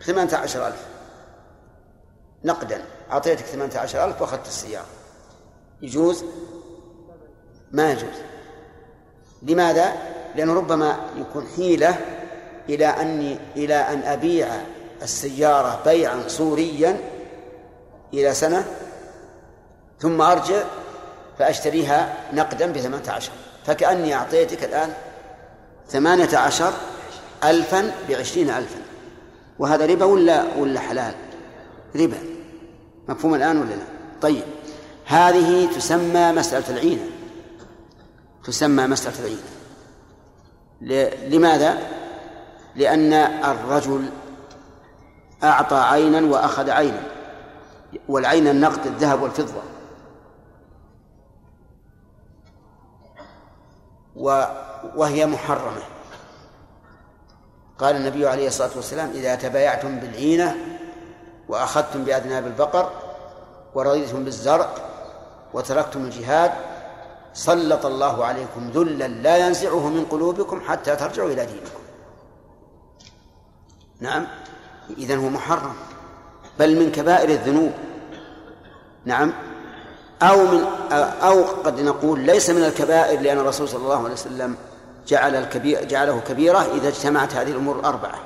[0.00, 0.91] بثمانية عشر ألف
[2.44, 2.84] نقدا.
[3.12, 4.86] أعطيتك ثمانية عشر ألف وأخذت السيارة.
[5.82, 6.24] يجوز؟
[7.72, 8.18] ما يجوز.
[9.42, 9.92] لماذا؟
[10.36, 11.98] لأنه ربما يكون حيلة
[12.68, 14.48] إلى أني إلى أن أبيع
[15.02, 17.00] السيارة بيعا صوريا
[18.14, 18.64] إلى سنة
[20.00, 20.62] ثم أرجع
[21.38, 23.32] فأشتريها نقدا بثمانية عشر.
[23.66, 24.94] فكأني أعطيتك الآن
[25.88, 26.72] ثمانية عشر
[27.44, 28.80] ألفا بعشرين ألفا.
[29.58, 31.14] وهذا ربا ولا ولا حلال؟
[31.96, 32.31] ربا.
[33.08, 33.84] مفهوم الآن ولا لا؟
[34.20, 34.44] طيب.
[35.06, 37.02] هذه تسمى مسألة العينة.
[38.44, 39.42] تسمى مسألة العينة.
[41.36, 41.78] لماذا؟
[42.76, 43.12] لأن
[43.44, 44.10] الرجل
[45.42, 47.02] أعطى عينا وأخذ عينا.
[48.08, 49.62] والعين النقد الذهب والفضة.
[54.96, 55.82] وهي محرمة.
[57.78, 60.56] قال النبي عليه الصلاة والسلام إذا تبايعتم بالعينة
[61.52, 62.90] وأخذتم بأذناب البقر
[63.74, 64.68] ورضيتم بالزرع
[65.54, 66.52] وتركتم الجهاد
[67.34, 71.80] سلط الله عليكم ذلا لا ينزعه من قلوبكم حتى ترجعوا إلى دينكم.
[74.00, 74.26] نعم
[74.98, 75.74] إذن هو محرم
[76.58, 77.72] بل من كبائر الذنوب.
[79.04, 79.32] نعم
[80.22, 80.64] أو من
[81.22, 84.56] أو قد نقول ليس من الكبائر لأن الرسول صلى الله عليه وسلم
[85.06, 88.18] جعل الكبير جعله كبيرة إذا اجتمعت هذه الأمور الأربعة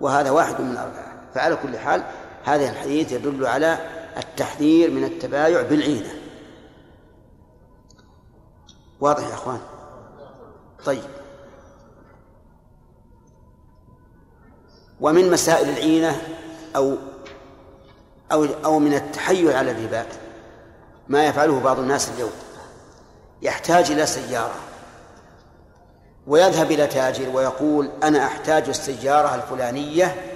[0.00, 1.12] وهذا واحد من الأربعة.
[1.34, 2.02] فعلى كل حال
[2.44, 3.78] هذا الحديث يدل على
[4.16, 6.14] التحذير من التبايع بالعينة
[9.00, 9.60] واضح يا أخوان؟
[10.84, 11.02] طيب.
[15.00, 16.22] ومن مسائل العينة
[16.76, 16.96] أو
[18.32, 20.06] أو أو من التحيل على الربا
[21.08, 22.32] ما يفعله بعض الناس اليوم.
[23.42, 24.54] يحتاج إلى سيارة.
[26.26, 30.34] ويذهب إلى تاجر ويقول أنا أحتاج السيارة الفلانية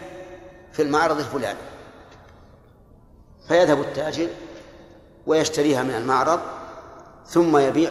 [0.72, 1.71] في المعرض الفلاني.
[3.48, 4.28] فيذهب التاجر
[5.26, 6.40] ويشتريها من المعرض
[7.26, 7.90] ثم يبيع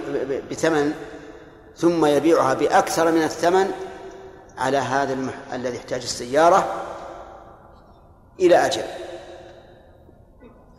[0.51, 0.93] بثمن
[1.77, 3.71] ثم يبيعها بأكثر من الثمن
[4.57, 5.33] على هذا المح...
[5.53, 6.83] الذي يحتاج السيارة
[8.39, 8.83] إلى أجل.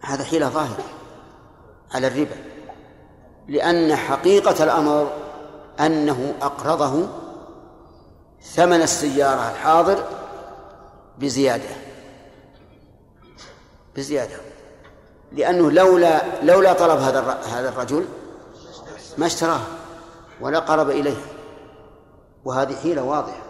[0.00, 0.84] هذا حيلة ظاهرة
[1.94, 2.36] على الربا
[3.48, 5.12] لأن حقيقة الأمر
[5.80, 7.08] أنه أقرضه
[8.42, 10.04] ثمن السيارة الحاضر
[11.18, 11.68] بزيادة
[13.96, 14.51] بزيادة.
[15.34, 18.04] لأنه لولا لولا طلب هذا هذا الرجل
[19.18, 19.66] ما اشتراها
[20.40, 21.26] ولا قرب إليها
[22.44, 23.42] وهذه حيلة واضحة.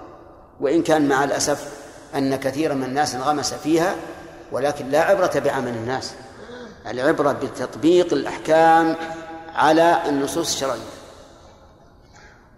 [0.60, 1.72] وإن كان مع الأسف
[2.14, 3.94] أن كثيرا من الناس انغمس فيها
[4.52, 6.14] ولكن لا عبرة بعمل الناس.
[6.86, 8.96] العبرة بتطبيق الأحكام
[9.54, 10.92] على النصوص الشرعية.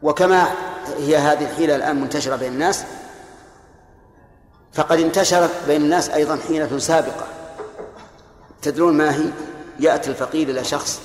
[0.03, 0.49] وكما
[0.97, 2.85] هي هذه الحيلة الآن منتشرة بين الناس
[4.73, 7.27] فقد انتشرت بين الناس أيضا حيلة سابقة.
[8.65, 9.31] تدرون ما هي؟
[9.81, 11.01] يأتي الفقير إلى شخص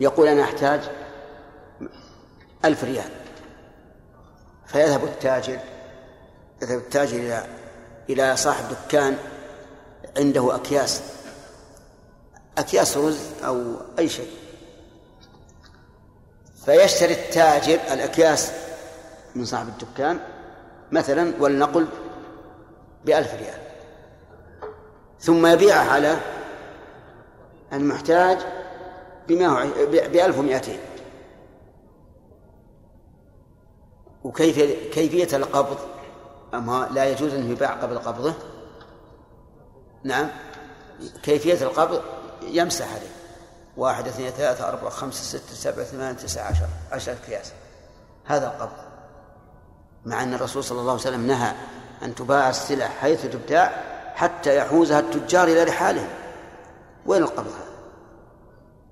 [0.00, 0.80] يقول أنا أحتاج
[2.64, 3.10] ألف ريال.
[4.66, 5.58] فيذهب التاجر
[6.62, 7.46] يذهب التاجر إلى
[8.10, 9.16] إلى صاحب دكان
[10.16, 11.02] عنده أكياس
[12.58, 14.30] أكياس رز أو أي شيء.
[16.64, 18.52] فيشتري التاجر الأكياس
[19.34, 20.20] من صاحب الدكان
[20.92, 21.88] مثلا ولنقل
[23.04, 23.63] بألف ريال.
[25.24, 26.16] ثم يبيعها على
[27.72, 28.38] المحتاج
[29.88, 30.78] بألف ومائتين
[34.24, 34.58] وكيف
[34.94, 35.78] كيفية القبض؟
[36.54, 38.34] أما لا يجوز أن يباع قبل قبضه؟
[40.04, 40.28] نعم.
[41.22, 42.02] كيفية القبض؟
[42.42, 43.14] يمسح عليه.
[43.76, 46.66] واحد اثنين ثلاثة أربعة خمسة ستة سبعة ثمانية تسعة عشر.
[46.92, 47.52] عشرة أكياس
[48.24, 48.84] هذا القبض.
[50.04, 51.52] مع أن الرسول صلى الله عليه وسلم نهى
[52.02, 56.08] أن تباع السلع حيث تبتاع حتى يحوزها التجار إلى رحالهم.
[57.06, 57.74] وين القبض هذا؟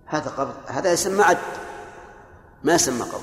[0.06, 1.38] هذا قبض هذا يسمى عد
[2.64, 3.22] ما يسمى قبض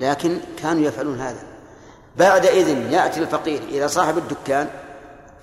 [0.00, 1.42] لكن كانوا يفعلون هذا.
[2.16, 4.68] بعد إذن يأتي الفقير إلى صاحب الدكان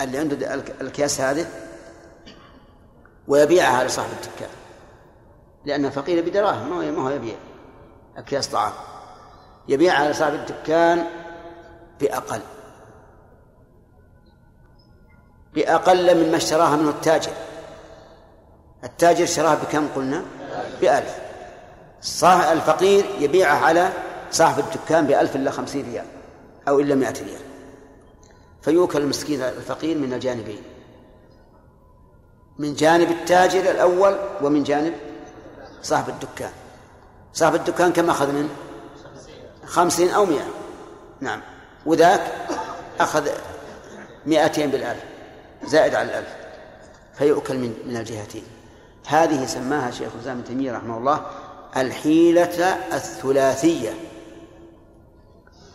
[0.01, 1.45] اللي عنده الأكياس هذه
[3.27, 4.49] ويبيعها لصاحب الدكان.
[5.65, 7.35] لأن الفقير بدراهم ما هو يبيع
[8.17, 8.73] أكياس طعام.
[9.67, 11.05] يبيعها لصاحب الدكان
[11.99, 12.41] بأقل.
[15.59, 17.31] بأقل مما اشتراها منه التاجر.
[18.83, 20.23] التاجر اشتراها بكم قلنا؟
[20.81, 21.15] بألف.
[22.01, 23.89] صاحب الفقير يبيعها على
[24.31, 26.05] صاحب الدكان بألف إلا خمسين ريال
[26.67, 27.41] أو إلا مائة ريال.
[28.61, 30.61] فيوكل المسكين الفقير من الجانبين.
[32.59, 34.93] من جانب التاجر الأول ومن جانب
[35.81, 36.51] صاحب الدكان.
[37.33, 38.49] صاحب الدكان كم أخذ منه؟
[39.65, 40.47] خمسين أو مئة.
[41.21, 41.41] نعم.
[41.85, 42.21] وذاك
[42.99, 43.29] أخذ
[44.25, 45.03] مئتين بالألف.
[45.65, 46.35] زائد على الألف
[47.17, 48.43] فيؤكل من من الجهتين.
[49.07, 51.25] هذه سماها شيخ الإسلام ابن تيمية رحمه الله
[51.77, 53.93] الحيلة الثلاثية.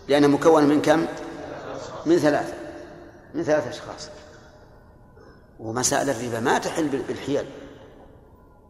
[0.09, 1.07] لأنها مكونة من كم؟
[2.07, 2.55] من ثلاثة
[3.35, 4.09] من ثلاثة أشخاص.
[5.61, 7.47] ومسائل الربا ما تحل بالحيل.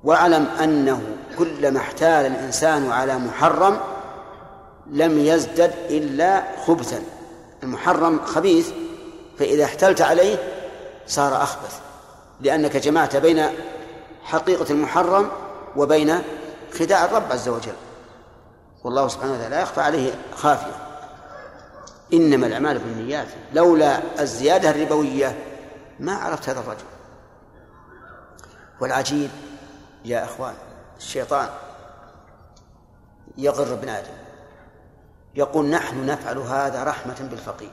[0.05, 1.03] واعلم أنه
[1.39, 3.81] كلما احتال الإنسان على محرم
[4.91, 7.03] لم يزدد إلا خبثا.
[7.63, 8.71] المحرم خبيث
[9.39, 10.54] فإذا احتلت عليه
[11.07, 11.81] صار أخبث
[12.41, 13.49] لأنك جمعت بين
[14.23, 15.31] حقيقة المحرم
[15.77, 16.23] وبين
[16.79, 17.75] خداع الرب عز وجل.
[18.85, 20.77] والله سبحانه وتعالى لا يخفى عليه خافية.
[22.13, 23.29] إنما الأعمال بالنيات.
[23.53, 25.39] لولا الزيادة الربوية
[26.01, 26.85] ما عرفت هذا الرجل.
[28.81, 29.31] والعجيب
[30.05, 30.55] يا أخوان
[30.97, 31.49] الشيطان
[33.39, 34.17] يغر ابن آدم.
[35.35, 37.73] يقول نحن نفعل هذا رحمة بالفقير.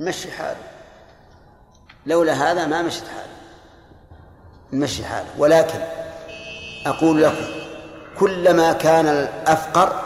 [0.00, 0.77] مشي حاله
[2.08, 3.32] لولا هذا ما مشت حاله
[4.72, 5.78] نمشي حاله ولكن
[6.86, 7.44] أقول لكم
[8.18, 10.00] كلما كان الأفقر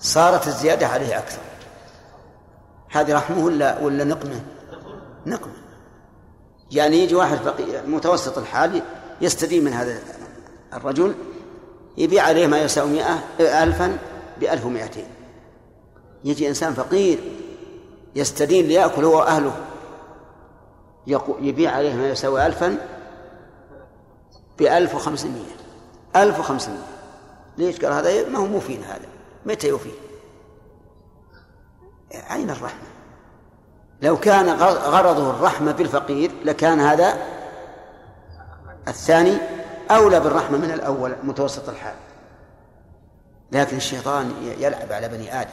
[0.00, 1.40] صارت الزيادة عليه أكثر.
[2.90, 4.40] هذه رحمه ولا ولا نقمة؟
[5.26, 5.52] نقمة.
[6.70, 8.82] يعني يجي واحد فقير متوسط الحال
[9.20, 9.98] يستدين من هذا
[10.72, 11.14] الرجل
[11.96, 13.18] يبيع عليه ما يساوي مئة
[13.62, 13.98] ألفا
[14.40, 15.06] بألف ومائتين
[16.24, 17.18] يجي إنسان فقير
[18.14, 19.67] يستدين ليأكل هو وأهله.
[21.40, 22.76] يبيع عليه ما يساوي ألفا
[24.58, 25.56] بألف وخمسمائة
[26.16, 26.98] ألف وخمسمائة
[27.58, 29.08] ليش قال هذا؟ ما هو مفيد هذا.
[29.46, 29.94] متى يفيد؟
[32.32, 32.88] أين الرحمة.
[34.02, 37.18] لو كان غرضه الرحمة بالفقير لكان هذا
[38.88, 39.38] الثاني
[39.90, 41.94] أولى بالرحمة من الأول متوسط الحال.
[43.52, 45.50] لكن الشيطان يلعب على بني آدم.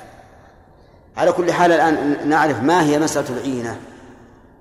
[1.18, 3.82] على كل حال الآن نعرف ما هي مسألة العينة.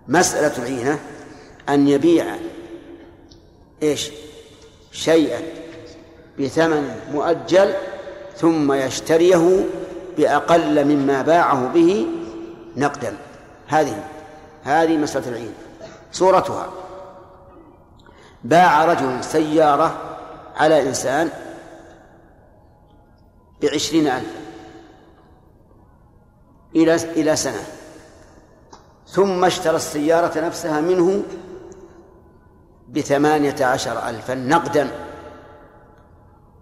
[0.09, 1.01] مسألة العينة
[1.69, 2.37] أن يبيع
[3.83, 4.11] إيش؟
[4.93, 5.41] شيئا
[6.39, 7.75] بثمن مؤجل
[8.37, 9.65] ثم يشتريه
[10.17, 12.07] بأقل مما باعه به
[12.77, 13.17] نقدا.
[13.69, 14.05] هذه
[14.63, 15.55] هذه مسألة العين.
[16.13, 16.71] صورتها.
[18.45, 20.19] باع رجل سيارة
[20.57, 21.31] على إنسان
[23.63, 24.41] بعشرين ألفا
[26.77, 27.74] إلى إلى سنة.
[29.15, 31.23] ثم اشترى السيارة نفسها منه
[32.89, 34.91] بثمانية عشر ألفا نقدا.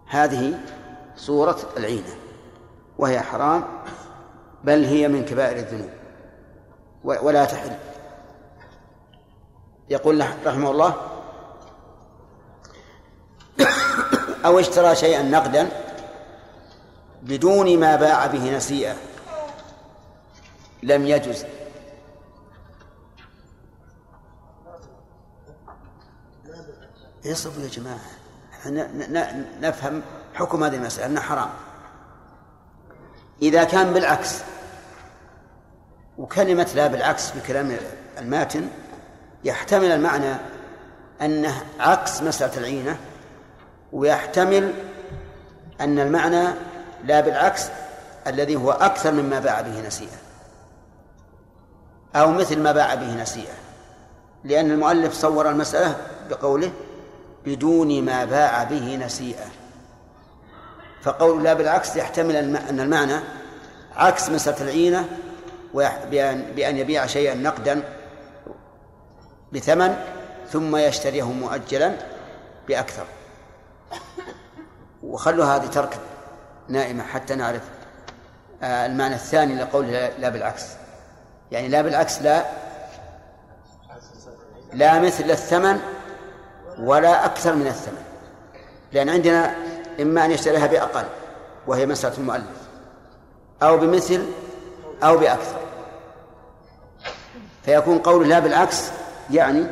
[0.06, 0.58] هذه
[1.16, 2.14] صورة العينة
[2.98, 3.64] وهي حرام
[4.64, 5.90] بل هي من كبائر الذنوب
[7.04, 7.72] ولا تحل.
[9.90, 10.94] يقول رحمه الله
[14.44, 15.68] أو اشترى شيئا نقدا
[17.22, 18.94] بدون ما باع به نسيئة
[20.82, 21.44] لم يجز
[27.26, 28.00] اصبروا يا جماعة.
[29.60, 30.02] نفهم
[30.34, 31.50] حكم هذه المسألة أنها حرام.
[33.42, 34.38] إذا كان بالعكس
[36.18, 37.76] وكلمة لا بالعكس بكلام
[38.18, 38.68] الماتن
[39.44, 40.34] يحتمل المعنى
[41.22, 42.98] أنه عكس مسألة العينة
[43.92, 44.74] ويحتمل
[45.80, 46.48] أن المعنى
[47.04, 47.66] لا بالعكس
[48.26, 50.18] الذي هو أكثر مما باع به نسيئة.
[52.16, 53.54] أو مثل ما باع به نسيئة.
[54.44, 55.96] لأن المؤلف صور المسألة
[56.30, 56.72] بقوله
[57.46, 59.46] بدون ما باع به نسيئة.
[61.02, 63.20] فقول لا بالعكس يحتمل أن المعنى
[63.96, 65.08] عكس مسألة العينة
[66.56, 67.82] بأن, يبيع شيئا نقدا
[69.52, 69.96] بثمن
[70.50, 71.92] ثم يشتريه مؤجلا
[72.68, 73.04] بأكثر.
[75.02, 75.98] وخلوا هذه ترك
[76.68, 77.62] نائمة حتى نعرف
[78.62, 79.86] آه، المعنى الثاني لقول
[80.18, 80.66] لا بالعكس.
[81.52, 82.44] يعني لا بالعكس لا
[84.72, 85.80] لا مثل الثمن
[86.78, 88.02] ولا أكثر من الثمن.
[88.92, 89.54] لأن عندنا
[90.00, 91.04] إما أن يشتريها بأقل
[91.66, 92.62] وهي مسألة المؤلف
[93.62, 94.26] أو بمثل
[95.02, 95.56] أو بأكثر.
[97.64, 98.90] فيكون قول لا بالعكس
[99.30, 99.66] يعني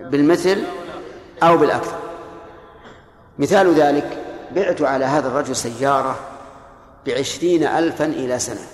[0.00, 0.62] بالمثل
[1.42, 1.98] أو بالأكثر.
[3.38, 4.18] مثال ذلك
[4.54, 6.16] بعت على هذا الرجل سيارة
[7.06, 8.66] بعشرين ألفا إلى سنة.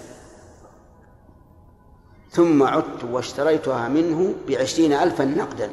[2.30, 5.70] ثم عدت واشتريتها منه بعشرين ألفا نقدا.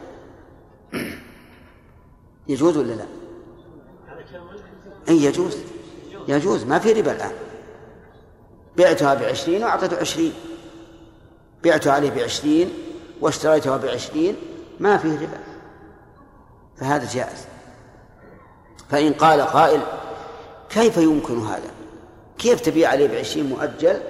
[2.50, 3.06] يجوز ولا لا؟
[5.10, 5.58] أي يجوز.
[6.28, 6.64] يجوز.
[6.64, 7.32] ما في ربا الآن.
[8.78, 10.34] بعتها بعشرين وأعطيته عشرين.
[11.64, 12.74] بعت عليه بعشرين
[13.22, 14.36] واشتريتها بعشرين.
[14.80, 15.40] ما فيه ربا.
[16.78, 17.46] فهذا جائز.
[18.90, 19.82] فإن قال قائل
[20.70, 21.72] كيف يمكن هذا؟
[22.38, 24.02] كيف تبيع عليه بعشرين مؤجل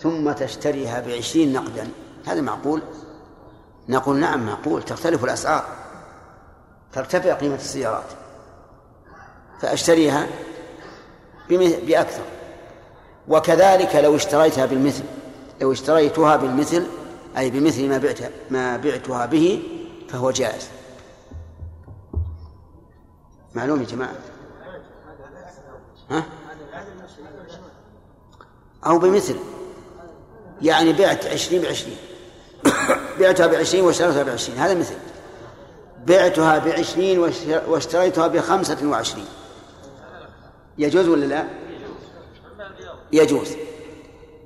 [0.00, 1.88] ثم تشتريها بعشرين نقدا؟
[2.26, 2.82] هذا معقول؟
[3.88, 4.82] نقول نعم معقول.
[4.82, 5.81] تختلف الأسعار.
[6.92, 8.04] ترتفع قيمة السيارات
[9.60, 10.26] فأشتريها
[11.50, 12.22] بأكثر.
[13.28, 15.04] وكذلك لو اشتريتها بالمثل
[15.60, 16.86] لو اشتريتها بالمثل
[17.38, 18.18] أي بمثل ما بعت
[18.50, 19.62] ما بعتها به
[20.08, 20.68] فهو جائز.
[23.54, 24.14] معلوم يا جماعة؟
[26.10, 26.24] ها؟
[28.86, 29.36] أو بمثل.
[30.62, 31.96] يعني بعت عشرين بعشرين.
[33.20, 34.94] بعتها بعشرين واشتريتها بعشرين هذا مثل.
[36.06, 37.18] بعتها بعشرين
[37.66, 39.26] واشتريتها بخمسة وعشرين.
[40.78, 41.44] يجوز ولا لا؟
[43.12, 43.48] يجوز.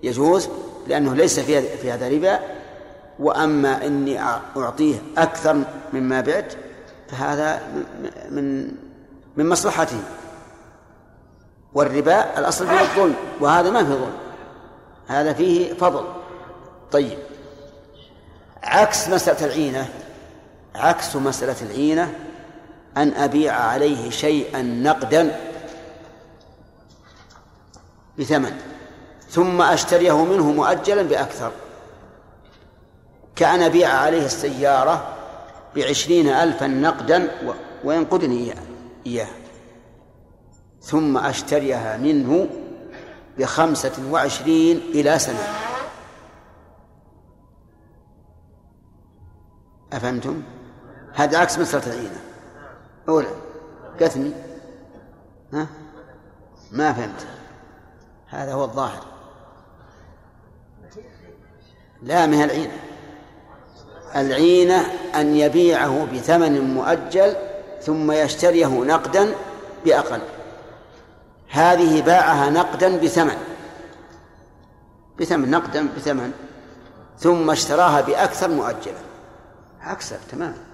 [0.03, 0.49] يجوز
[0.87, 2.41] لأنه ليس في في هذا ربا
[3.19, 4.21] وأما إني
[4.57, 6.55] أعطيه أكثر مما بعت
[7.09, 7.63] فهذا
[8.31, 8.71] من
[9.37, 10.01] من مصلحته.
[11.75, 14.17] والربا الأصل فيه الظلم وهذا ما فيه ظلم.
[15.07, 16.05] هذا فيه فضل.
[16.93, 17.19] طيب.
[18.63, 19.89] عكس مسألة العينة
[20.77, 22.15] عكس مسألة العينة
[22.97, 25.41] أن أبيع عليه شيئا نقدا
[28.19, 28.57] بثمن
[29.29, 31.53] ثم أشتريه منه مؤجلا بأكثر.
[33.37, 35.17] كأن أبيع عليه السيارة
[35.77, 37.31] بعشرين ألفا نقدا
[37.85, 38.55] وينقدني
[39.07, 39.29] إياه.
[40.81, 42.49] ثم أشتريها منه
[43.39, 45.49] بخمسة وعشرين إلى سنة.
[49.93, 50.43] أفهمتم؟
[51.17, 52.21] هذا عكس مسألة العينة.
[53.09, 53.29] أولى
[54.01, 54.33] قثني
[55.53, 55.67] ها؟
[56.73, 57.27] ما فهمت.
[58.29, 59.05] هذا هو الظاهر.
[62.03, 62.73] لا من العينة.
[64.17, 64.81] العينة
[65.15, 67.37] أن يبيعه بثمن مؤجل
[67.83, 69.35] ثم يشتريه نقدا
[69.85, 70.21] بأقل.
[71.49, 73.39] هذه باعها نقدا بثمن.
[75.21, 76.33] بثمن نقدا بثمن.
[77.19, 78.99] ثم اشتراها بأكثر مؤجلا.
[79.81, 80.66] عكسها تمام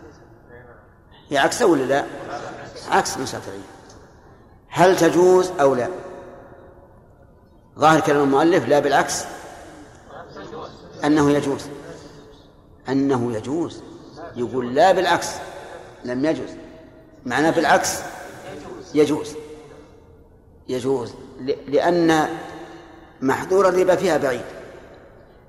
[1.33, 2.05] هي عكسه ولا لا؟
[2.91, 3.63] عكس مسألة العين
[4.69, 5.89] هل تجوز أو لا؟
[7.79, 9.25] ظاهر كلام المؤلف لا بالعكس.
[11.05, 11.63] أنه يجوز.
[12.89, 13.83] أنه يجوز.
[14.37, 15.29] يقول لا بالعكس.
[16.05, 16.49] لم يجوز.
[17.27, 17.99] معناه بالعكس.
[18.95, 19.35] يجوز.
[20.69, 21.15] يجوز.
[21.69, 22.29] لأن
[23.21, 24.45] محظور الربا فيها بعيد.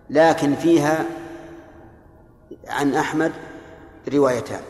[0.10, 1.06] لكن فيها
[2.68, 3.32] عن أحمد
[4.14, 4.62] روايتان.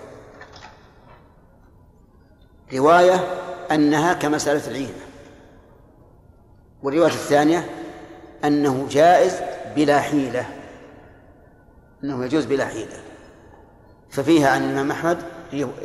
[2.73, 3.27] رواية
[3.71, 5.05] أنها كمسألة العينة.
[6.83, 7.69] والرواية الثانية
[8.43, 9.39] أنه جائز
[9.75, 10.45] بلا حيلة.
[12.03, 12.97] أنه يجوز بلا حيلة.
[14.09, 15.23] ففيها عن الإمام أحمد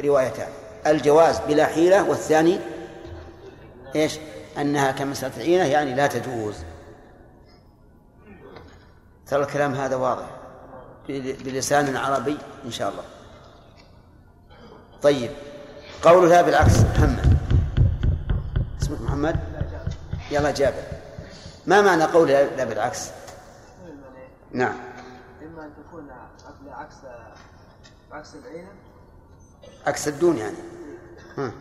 [0.04, 0.48] روايتان.
[0.86, 2.58] الجواز بلا حيلة والثاني
[3.94, 4.18] إيش؟
[4.58, 6.56] أنها كمسألة العينة يعني لا تجوز.
[9.26, 10.26] ترى الكلام هذا واضح.
[11.44, 13.02] بلسان عربي إن شاء الله.
[15.02, 15.30] طيب.
[16.02, 17.38] قولها بالعكس محمد
[18.82, 19.40] اسمك محمد؟
[20.30, 20.82] يلا جابر.
[21.66, 23.10] ما معنى قولها لا بالعكس؟
[24.52, 24.76] نعم.
[25.42, 26.10] إما أن تكون
[26.68, 26.94] عكس
[28.12, 28.68] عكس العينة
[29.86, 30.56] عكس الدون يعني.
[31.36, 31.52] ها.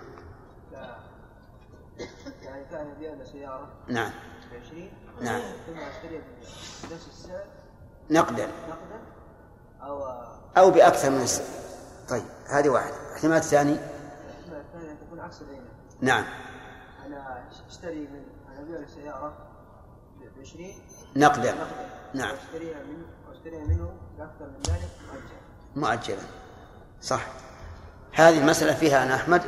[2.43, 3.67] يعني كان له سيارة.
[3.87, 4.11] نعم.
[4.51, 4.89] ب 20
[5.21, 5.41] نعم.
[5.41, 6.21] ثم يشتريها
[6.83, 7.43] بنفس السعر.
[8.09, 8.99] نقدا نقدا
[9.81, 10.03] أو
[10.57, 11.41] أو بأكثر من الس...
[12.09, 12.95] طيب هذه واحدة.
[13.09, 15.16] الاحتمال الثاني الاحتمال الثاني أن تكون عكس العينة
[16.01, 16.25] نعم.
[17.05, 19.37] أنا اشتري من أنا أبيع له سيارة
[20.37, 20.73] ب 20
[21.15, 21.55] نقدا
[22.13, 22.31] نعم.
[22.31, 24.89] واشتريها منه واشتريها منه بأكثر من ذلك
[25.75, 26.27] مؤجل مؤجلا.
[27.01, 27.21] صح.
[28.13, 29.41] هذه المسألة فيها عن أحمد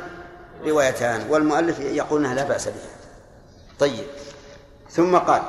[0.64, 2.96] روايتان والمؤلف يقول أنها لا بأس بها.
[3.78, 4.06] طيب.
[4.90, 5.42] ثم قال.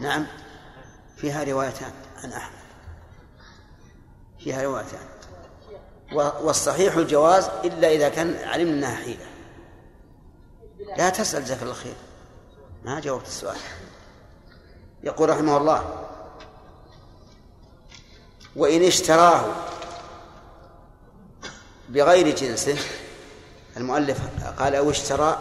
[0.00, 0.26] نعم.
[1.16, 2.62] فيها روايتان عن أحمد.
[4.38, 5.11] فيها روايتان.
[6.14, 9.26] والصحيح الجواز إلا إذا كان علمنا أنها حيلة.
[10.98, 11.94] لا تسأل جزاك الله خير.
[12.84, 13.56] ما جاوبت السؤال.
[15.04, 16.08] يقول رحمه الله
[18.56, 19.44] وإن اشتراه
[21.88, 22.76] بغير جنسه
[23.76, 24.18] المؤلف
[24.58, 25.40] قال أو اشترى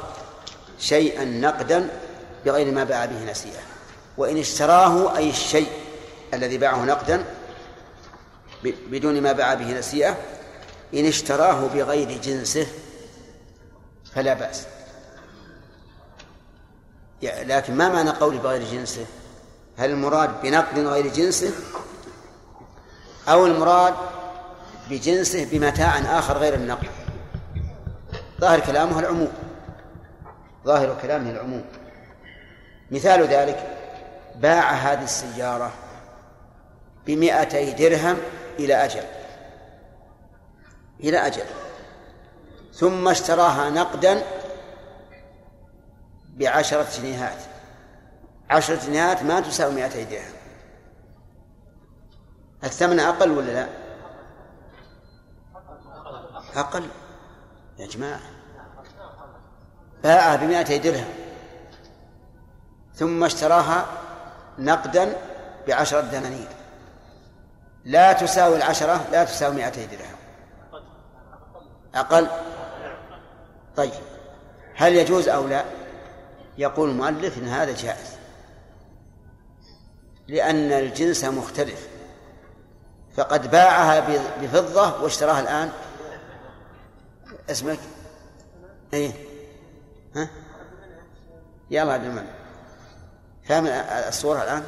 [0.79, 1.89] شيئا نقدا
[2.45, 3.61] بغير ما باع به نسيئة
[4.17, 5.67] وإن اشتراه أي الشيء
[6.33, 7.25] الذي باعه نقدا
[8.63, 10.17] بدون ما باع به نسيئة
[10.93, 12.67] إن اشتراه بغير جنسه
[14.15, 14.67] فلا بأس.
[17.21, 19.05] يع- لكن ما معنى قولي بغير جنسه؟
[19.77, 21.51] هل المراد بنقد غير جنسه
[23.27, 23.93] أو المراد
[24.89, 26.87] بجنسه بمتاع آخر غير النقد؟
[28.41, 29.31] ظاهر كلامه العموم.
[30.65, 31.65] ظاهر كلامه العموم.
[32.91, 33.77] مثال ذلك
[34.35, 35.71] باع هذه السيارة
[37.07, 38.17] بمئتي درهم
[38.59, 39.03] إلى أجل.
[41.03, 41.45] إلى أجل.
[42.73, 44.23] ثم اشتراها نقدا
[46.37, 47.37] بعشرة جنيهات.
[48.49, 50.33] عشرة جنيهات ما تساوي مئتي درهم
[52.63, 53.67] الثمن أقل ولا لا؟
[56.55, 56.89] أقل.
[57.79, 58.19] يا جماعة.
[60.03, 61.13] باعها بمئتي درهم.
[62.95, 63.85] ثم اشتراها
[64.59, 65.15] نقدا
[65.67, 66.47] بعشرة دنانير.
[67.85, 70.20] لا تساوي العشرة لا تساوي مئتي درهم.
[71.95, 72.27] أقل؟
[73.75, 73.91] طيب.
[74.75, 75.65] هل يجوز أو لا؟
[76.57, 78.15] يقول المؤلف إن هذا جائز.
[80.27, 81.87] لأن الجنس مختلف.
[83.17, 83.99] فقد باعها
[84.41, 85.71] بفضة واشتراها الآن.
[87.49, 87.79] اسمك؟
[88.93, 89.11] إيه.
[90.15, 90.29] ها؟
[91.71, 92.33] يلا عبد المنعم
[93.43, 93.67] فاهم
[94.07, 94.63] الصورة الآن؟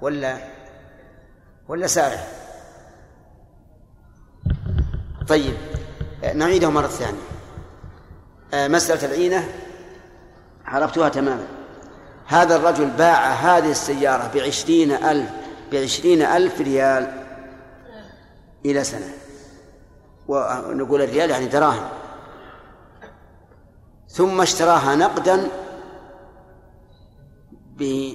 [0.00, 0.38] ولا
[1.68, 2.28] ولا سارح؟
[5.28, 5.54] طيب.
[6.34, 7.18] نعيده مرة ثانية.
[8.54, 9.48] آه، مسألة العينة
[10.64, 11.46] عرفتها تماما.
[12.26, 15.30] هذا الرجل باع هذه السيارة بعشرين ألف
[15.72, 17.24] بعشرين ألف ريال
[18.64, 19.12] إلى سنة.
[20.28, 21.88] ونقول الريال يعني دراهم.
[24.08, 25.48] ثم اشتراها نقدا
[27.76, 28.14] بمئة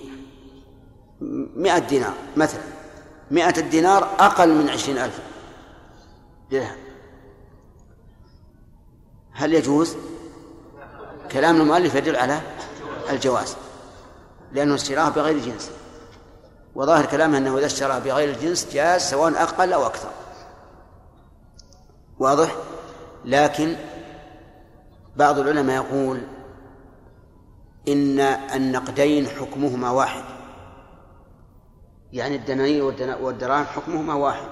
[1.79, 2.61] دينار مثلا.
[3.31, 5.19] مئة الدينار أقل من عشرين ألف
[6.51, 6.82] درهم
[9.43, 9.95] هل يجوز؟
[11.31, 12.41] كلام المؤلف يدل على
[13.09, 13.55] الجواز
[14.51, 15.71] لأنه اشتراه بغير جنس.
[16.75, 20.09] وظاهر كلامه أنه إذا اشتراه بغير الجنس جاز سواء أقل أو أكثر.
[22.19, 22.55] واضح؟
[23.25, 23.75] لكن
[25.15, 26.21] بعض العلماء يقول
[27.87, 28.19] إن
[28.55, 30.23] النقدين حكمهما واحد.
[32.13, 32.83] يعني الدنانير
[33.21, 34.47] والدراهم حكمهما واحد.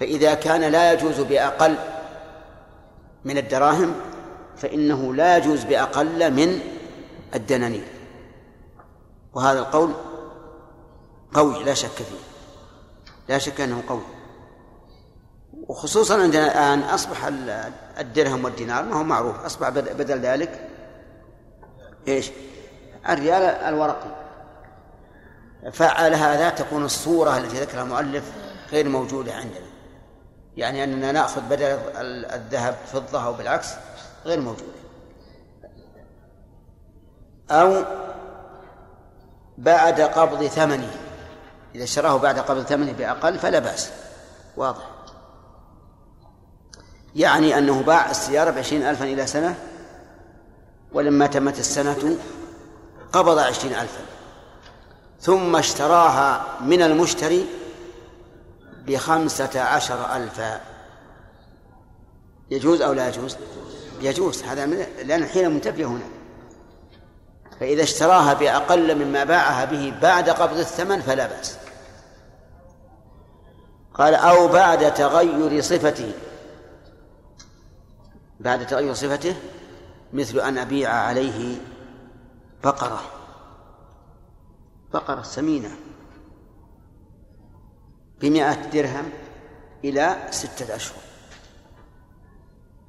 [0.00, 1.76] فإذا كان لا يجوز بأقل
[3.24, 3.94] من الدراهم
[4.56, 6.60] فإنه لا يجوز بأقل من
[7.34, 7.88] الدنانير.
[9.32, 9.92] وهذا القول
[11.34, 12.18] قوي لا شك فيه.
[13.28, 14.02] لا شك أنه قوي.
[15.68, 17.30] وخصوصا عندنا الآن أصبح
[17.98, 20.68] الدرهم والدينار ما هو معروف أصبح بدل ذلك
[22.08, 22.30] إيش؟
[23.08, 24.18] الريال الورقي.
[25.72, 28.32] فعل هذا تكون الصورة التي ذكرها المؤلف
[28.72, 29.67] غير موجودة عندنا.
[30.58, 31.78] يعني أننا نأخذ بدل
[32.34, 33.68] الذهب فضة أو بالعكس
[34.24, 34.72] غير موجود.
[37.50, 37.84] أو
[39.58, 40.90] بعد قبض ثمنه.
[41.74, 43.90] إذا اشتراه بعد قبض ثمنه بأقل فلا بأس.
[44.56, 44.88] واضح.
[47.16, 49.54] يعني أنه باع السيارة بعشرين ألفا إلى سنة
[50.92, 52.16] ولما تمت السنة
[53.12, 54.00] قبض عشرين ألفا.
[55.20, 57.57] ثم اشتراها من المشتري
[58.88, 60.60] بخمسة عشر ألفا.
[62.50, 63.36] يجوز أو لا يجوز؟
[64.00, 66.08] يجوز هذا من لأن الحيلة منتفية هنا.
[67.60, 71.58] فإذا اشتراها بأقل مما باعها به بعد قبض الثمن فلا بأس.
[73.94, 76.12] قال أو بعد تغير صفته.
[78.40, 79.36] بعد تغير صفته
[80.12, 81.56] مثل أن أبيع عليه
[82.64, 83.00] بقرة.
[84.92, 85.70] بقرة سمينة.
[88.20, 89.10] بمئة درهم
[89.84, 91.00] إلى ستة أشهر.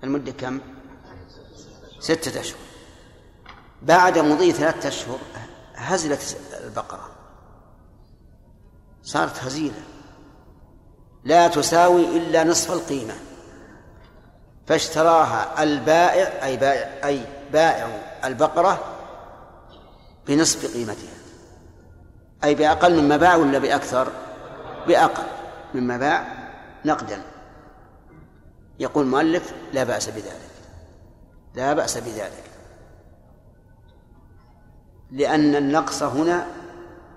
[0.04, 0.60] المدة كم؟
[2.00, 2.60] ستة أشهر.
[3.82, 5.20] بعد مضي ثلاثة أشهر
[5.76, 7.10] هزلت البقرة.
[9.04, 9.82] صارت هزيلة.
[11.24, 13.16] لا تساوي إلا نصف القيمة.
[14.68, 17.22] فاشتراها البائع أي بائع أي
[17.54, 17.88] بائع
[18.26, 18.96] البقرة
[20.28, 21.20] بنصف قيمتها.
[22.44, 24.12] أي بأقل مما باع ولا بأكثر؟
[24.88, 25.24] بأقل
[25.74, 26.28] مما باع
[26.86, 27.22] نقدا.
[28.80, 30.50] يقول المؤلف لا بأس بذلك
[31.56, 32.44] لا بأس بذلك
[35.12, 36.48] لأن النقص هنا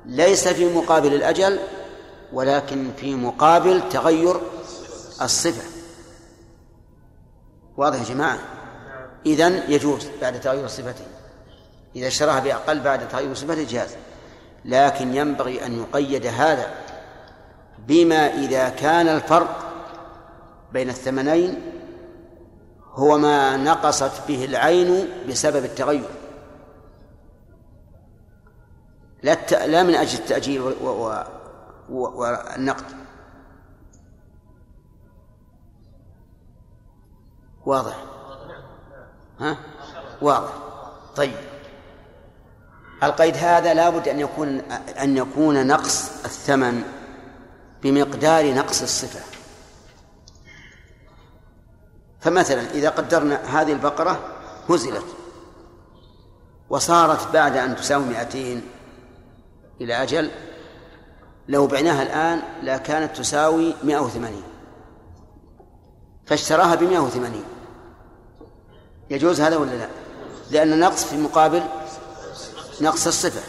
[0.07, 1.59] ليس في مقابل الأجل
[2.33, 4.37] ولكن في مقابل تغير
[5.23, 5.63] الصفة.
[7.77, 8.39] واضح يا جماعة؟
[9.27, 11.05] إذن يجوز بعد تغير صفته.
[11.97, 13.97] إذا اشتراها بأقل بعد تغير صفته جاز
[14.65, 16.75] لكن ينبغي أن يقيد هذا
[17.79, 19.73] بما إذا كان الفرق
[20.73, 21.73] بين الثمنين
[22.93, 26.09] هو ما نقصت به العين بسبب التغير.
[29.23, 30.61] لا لا من أجل التأجيل
[31.89, 32.85] والنقد.
[37.67, 38.05] واضح؟
[39.41, 39.57] ها؟
[40.23, 40.53] واضح.
[41.17, 41.37] طيب.
[43.03, 44.61] القيد هذا لابد أن يكون
[45.03, 46.83] أن يكون نقص الثمن
[47.83, 49.21] بمقدار نقص الصفة.
[52.21, 54.21] فمثلا إذا قدرنا هذه البقرة
[54.69, 55.05] هزلت
[56.71, 58.63] وصارت بعد أن تساوي مئتين
[59.81, 60.31] إلى أجل
[61.49, 64.43] لو بعناها الآن لا كانت تساوي مئة وثمانين.
[66.27, 67.45] فاشتراها بمئة وثمانين.
[69.11, 69.89] يجوز هذا ولا لا؟
[70.51, 71.63] لأن النقص في مقابل
[72.81, 73.43] نقص الصفة.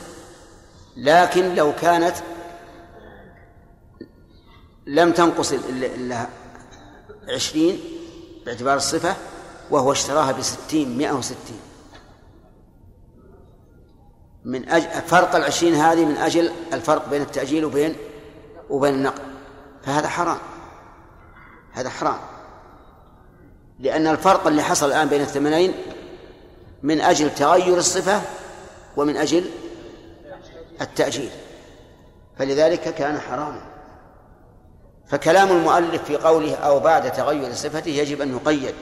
[0.98, 2.16] لكن لو كانت
[4.88, 6.28] لم تنقص إلا
[7.30, 7.80] عشرين
[8.46, 9.16] باعتبار الصفة
[9.72, 11.60] وهو اشتراها بستين مئة وستين.
[14.46, 17.96] من أجل فرق العشرين هذه من أجل الفرق بين التأجيل وبين
[18.70, 19.22] وبين النقد.
[19.84, 20.38] فهذا حرام.
[21.72, 22.20] هذا حرام.
[23.80, 25.74] لأن الفرق اللي حصل الآن بين الثمنين
[26.84, 28.22] من أجل تغير الصفة
[28.98, 29.50] ومن أجل
[30.82, 31.30] التأجيل.
[32.38, 33.73] فلذلك كان حراما.
[35.14, 38.76] فكلام المؤلف في قوله أو بعد تغير صفته يجب أن يقيد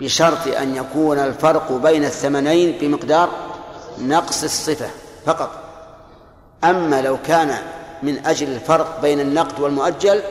[0.00, 3.30] بشرط أن يكون الفرق بين الثمنين بمقدار
[3.98, 4.90] نقص الصفة
[5.26, 5.50] فقط.
[6.64, 7.58] أما لو كان
[8.02, 10.22] من أجل الفرق بين النقد والمؤجل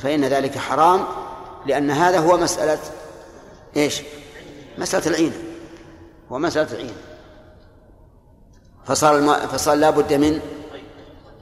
[0.00, 1.04] فإن ذلك حرام
[1.66, 2.78] لأن هذا هو مسألة
[3.76, 4.02] إيش؟
[4.78, 5.36] مسألة العينة
[6.32, 6.96] هو مسألة العينة
[8.86, 9.32] فصار الم...
[9.34, 10.40] فصار لا بد من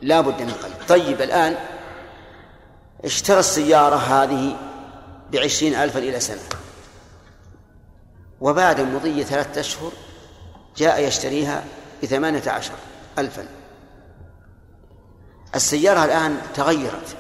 [0.03, 1.57] لا بد من قلب طيب الآن
[3.05, 4.57] اشترى السيارة هذه
[5.33, 6.43] بعشرين ألفا إلى سنة.
[8.41, 9.93] وبعد مضي ثلاثة أشهر
[10.77, 11.65] جاء يشتريها
[12.03, 12.73] بثمانية عشر
[13.19, 13.47] ألفا.
[15.55, 17.17] السيارة الآن تغيرت.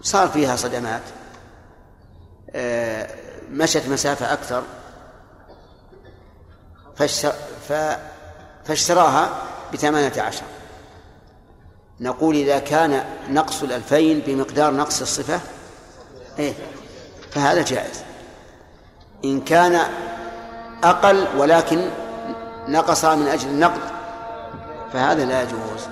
[0.00, 1.02] صار فيها صدمات.
[2.50, 3.10] آه،
[3.50, 4.62] مشت مسافة أكثر.
[8.64, 9.42] فاشتراها
[9.72, 10.44] بثمانية عشر.
[12.00, 15.40] نقول إذا كان نقص الألفين بمقدار نقص الصفة
[16.38, 16.52] إيه
[17.30, 18.02] فهذا جائز.
[19.24, 19.80] إن كان
[20.84, 21.90] أقل ولكن
[22.68, 23.80] نقص من أجل النقد
[24.92, 25.88] فهذا لا يجوز.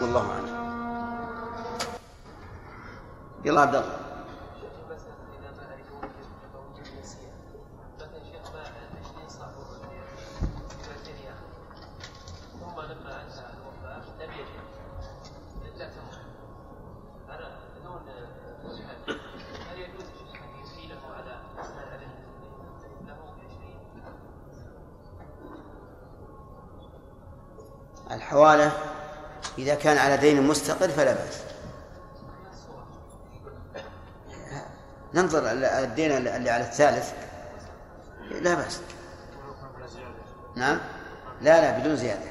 [0.00, 0.56] والله أعلم.
[3.44, 4.05] يلا عبد الله.
[28.36, 28.72] الحوالة
[29.58, 31.42] إذا كان على دين مستقر فلا بأس.
[35.14, 35.42] ننظر
[35.84, 37.12] الدين اللي على الثالث.
[38.30, 38.80] لا بأس.
[40.56, 40.80] نعم؟
[41.40, 42.30] لا لا بدون زيادة.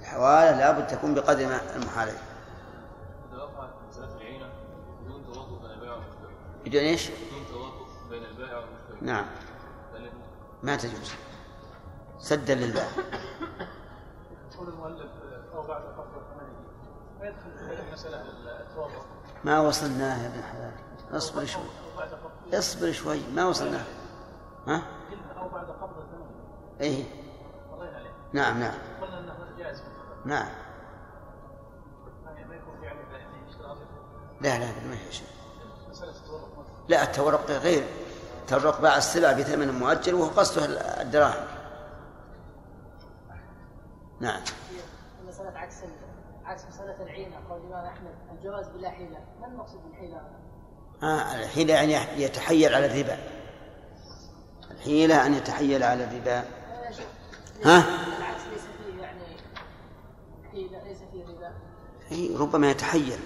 [0.00, 2.12] الحوالة لابد تكون بقدر ما المحالة
[6.66, 9.26] بدون إيش؟ بدون توافق بين البائع والمشتري نعم.
[10.62, 11.12] ما تجوز.
[12.18, 12.88] سدا للبائع
[15.68, 15.82] بعد
[17.88, 18.24] المسألة
[19.44, 20.72] ما وصلناه يا ابن حلال.
[21.12, 21.62] اصبر شوي.
[22.54, 23.20] اصبر شوي.
[23.34, 23.84] ما وصلناه.
[24.66, 24.82] ها؟
[25.38, 26.06] أو بعد قبض
[26.80, 27.04] عليه
[28.32, 28.74] نعم نعم.
[29.02, 29.82] قلنا أنه جائز.
[30.24, 30.48] نعم.
[32.48, 33.04] ما يكون في عليه.
[33.48, 33.76] اشتراط
[34.40, 35.26] لا لا ما هي شيء
[36.88, 37.84] لا التورق غير.
[38.40, 40.64] التورق باع السلع بثمن مؤجل وهو قصده
[41.02, 41.46] الدراهم.
[44.20, 44.40] نعم.
[45.62, 45.84] عكس
[46.44, 50.20] عكس مسألة العينة قول الإمام أحمد الجواز بلا حيلة ما المقصود بالحيلة؟
[51.02, 53.18] آه الحيلة يعني يتحيل على الربا.
[54.70, 56.44] الحيلة أن يتحيل على الربا.
[57.64, 57.78] ها؟
[58.18, 59.36] العكس ليس فيه يعني
[60.50, 61.52] حيلة ليس فيه ربا.
[62.12, 63.18] إيه، ربما يتحيل.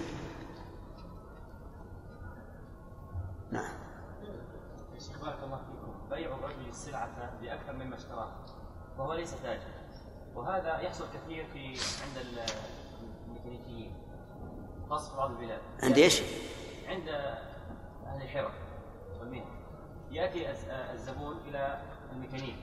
[3.51, 3.77] نعم.
[5.21, 6.09] بارك الله فيكم.
[6.09, 8.45] بيع الرجل السلعة بأكثر مما اشتراها
[8.97, 9.76] وهو ليس تاجر.
[10.37, 11.67] وهذا يحصل كثير في
[12.03, 12.45] عند ال-
[13.25, 13.93] الميكانيكيين
[14.89, 15.61] خاصة في بعض البلاد.
[15.83, 16.21] عند إيش؟
[16.87, 17.09] عند
[18.07, 18.53] أهل الحرف
[19.19, 19.45] والمهن
[20.11, 21.81] يأتي الز- الزبون إلى
[22.11, 22.55] الميكانيك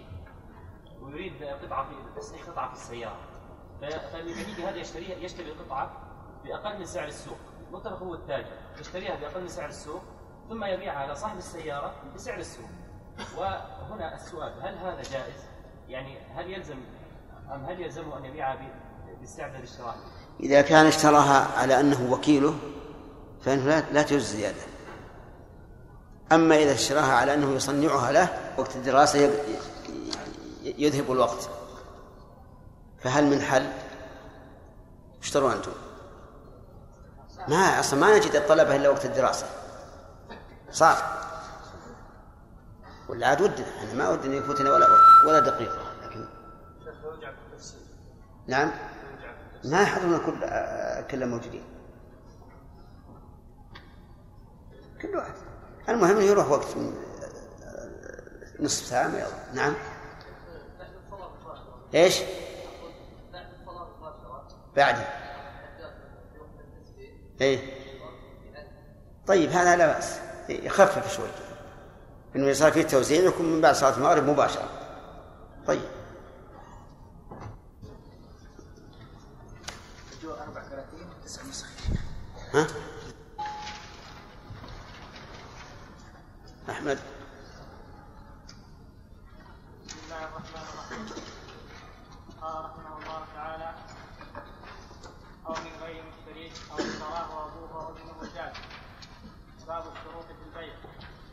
[1.01, 3.17] ويريد قطعة في تصنيع قطعة في السيارة.
[3.81, 5.93] فالميكانيكي هذا يشتريها يشتري القطعة
[6.45, 7.39] بأقل من سعر السوق.
[7.73, 8.57] مطلق هو التاجر.
[8.81, 10.03] يشتريها بأقل من سعر السوق
[10.49, 12.69] ثم يبيعها على صاحب السيارة بسعر السوق.
[13.39, 15.45] وهنا السؤال هل هذا جائز؟
[15.89, 16.77] يعني هل يلزم
[17.53, 19.97] أم هل يلزمه أن يبيعها ب- بالسعر الذي اشتراها؟
[20.41, 22.55] إذا كان اشتراها على أنه وكيله
[23.43, 24.61] فإنه لا, تجوز زيادة.
[26.33, 28.29] أما إذا اشتراها على أنه يصنعها له
[28.59, 29.31] وقت الدراسة
[30.65, 31.49] يذهب الوقت.
[33.01, 33.67] فهل من حل؟
[35.23, 35.73] اشتروا أنتم.
[37.49, 39.47] ما أصلا ما نجد الطلبة إلا وقت الدراسة.
[40.71, 40.97] صعب
[43.09, 44.87] ولا عاد ودنا أنا ما ودنا يفوتنا ولا
[45.27, 46.27] ولا دقيقة لكن
[46.87, 47.44] يرجع في التفسير
[48.47, 48.71] نعم.
[49.65, 50.41] ما يحضرون كل
[51.11, 51.65] كل موجودين
[55.03, 55.35] كل واحد.
[55.89, 56.67] المهم يروح وقت
[58.61, 59.75] نصف ساعة ما نعم.
[61.95, 62.21] إيش؟
[64.77, 64.97] بعد
[67.41, 67.59] إيه.
[69.27, 70.19] طيب هذا لا بأس.
[70.49, 71.29] يخفف شوي.
[72.37, 74.69] إنه يصير فيه توزيع يكون من بعد صلاة المغرب مباشرة.
[75.67, 75.94] طيب.
[82.55, 82.67] ها؟
[86.71, 86.99] أحمد.
[89.87, 91.07] بسم الله الرحمن الرحيم.
[92.43, 93.75] قال رحمه الله تعالى
[95.47, 96.03] أو من غير
[96.71, 97.51] أو اشتراه
[99.69, 100.75] باب الشروط في البيع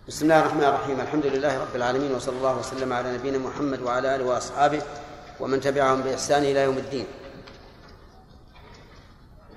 [0.07, 4.15] بسم الله الرحمن الرحيم الحمد لله رب العالمين وصلى الله وسلم على نبينا محمد وعلى
[4.15, 4.81] آله وأصحابه
[5.39, 7.07] ومن تبعهم بإحسان إلى يوم الدين.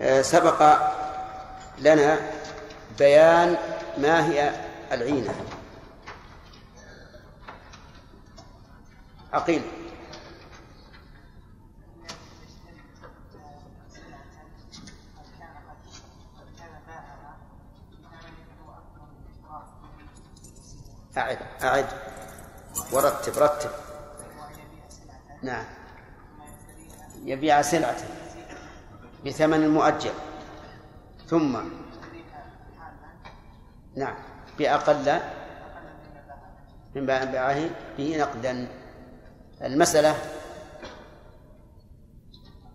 [0.00, 0.62] آه، سبق
[1.84, 2.18] لنا
[2.98, 3.56] بيان
[3.98, 4.52] ما هي
[4.92, 5.34] العينة.
[9.32, 9.62] عقيل
[21.16, 21.86] أعد أعد.
[22.92, 23.70] ورتب رتب.
[25.42, 25.64] نعم.
[27.24, 27.96] يبيع سلعة
[29.26, 30.12] بثمن مؤجل.
[31.26, 31.58] ثم
[33.96, 34.14] نعم
[34.58, 35.20] بأقل
[36.94, 38.68] من بيعه به نقدا.
[39.62, 40.16] المسألة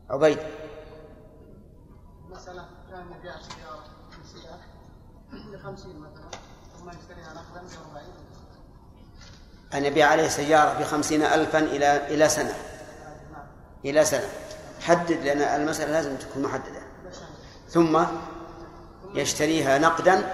[0.09, 0.37] عبيد.
[2.29, 3.83] مثلا كان يبيع سيارة
[4.25, 4.59] سلعة
[5.51, 6.29] ب 50 مثلا
[6.79, 8.05] ثم يشتريها نقدا ب 40
[9.73, 12.55] أن يبيع عليه سيارة بخمسين ألفا إلى إلى سنة.
[13.85, 14.29] إلى سنة.
[14.81, 16.81] حدد لأن المسألة لازم تكون محددة.
[17.69, 18.05] ثم
[19.13, 20.33] يشتريها نقدا.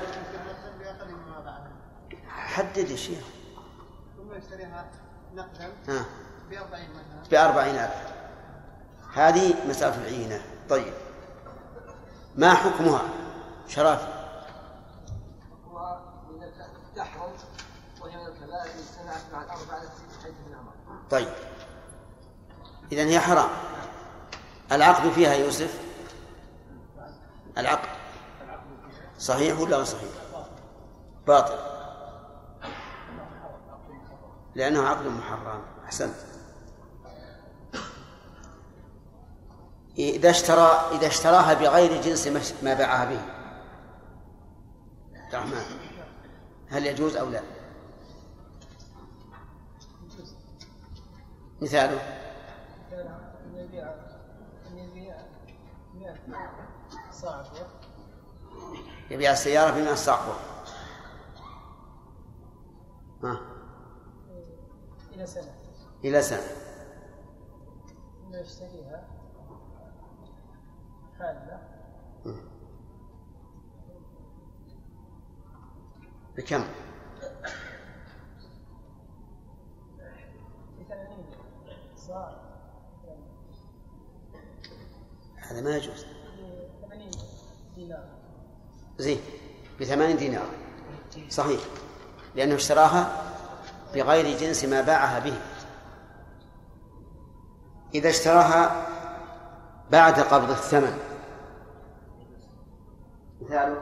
[2.28, 3.24] حدد يا شيخ.
[4.18, 4.92] ثم يشتريها
[5.34, 6.06] نقدا ها.
[6.50, 8.16] ب 40 مثلا بأربعين ألف.
[9.14, 10.42] هذه مسألة العينة.
[10.70, 10.94] طيب.
[12.36, 13.02] ما حكمها؟
[13.68, 14.16] شرافي
[16.96, 17.32] تحرم
[18.02, 20.64] وهي من الكبائر اجتمعت مع الأربعة التي منها
[21.12, 21.34] طيب.
[22.92, 23.50] إذا هي حرام.
[24.72, 25.80] العقد فيها يوسف؟
[27.58, 28.05] العقد.
[29.20, 30.10] صحيح ولا غير صحيح؟
[31.28, 31.56] باطل.
[34.56, 35.62] لأنه عقد محرم.
[35.86, 36.16] أحسنت.
[39.98, 43.22] إذا اشترى إذا اشتراها بغير جنس ما- باعها به.
[45.34, 45.62] الرحمن
[46.70, 47.42] هل يجوز أو لا؟
[51.62, 52.00] مثاله.
[57.12, 57.85] أن
[59.12, 60.34] يبيع أن يبيع 100 صعب يبيع السيارة بمئة صعبة
[63.24, 63.40] ها؟
[65.14, 65.54] إلى سنة.
[66.04, 66.48] إلى سنة.
[68.22, 69.08] ثم يشتريها.
[71.20, 71.62] حالة.
[76.38, 76.64] بكم؟
[85.38, 86.06] هذا ما يجوز.
[86.84, 87.12] بثمانين
[87.76, 88.25] دينار.
[88.98, 89.20] زين
[89.82, 90.48] بثمانين دينار.
[91.30, 91.60] صحيح.
[92.36, 93.24] لأنه اشتراها
[93.94, 95.38] بغير جنس ما باعها به.
[97.94, 98.88] إذا اشتراها
[99.92, 100.98] بعد قبض الثمن.
[103.42, 103.82] مثاله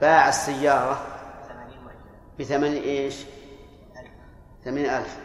[0.00, 1.06] باع السيارة
[2.40, 3.14] بثمن إيش؟
[4.64, 5.18] ثمانين ألف.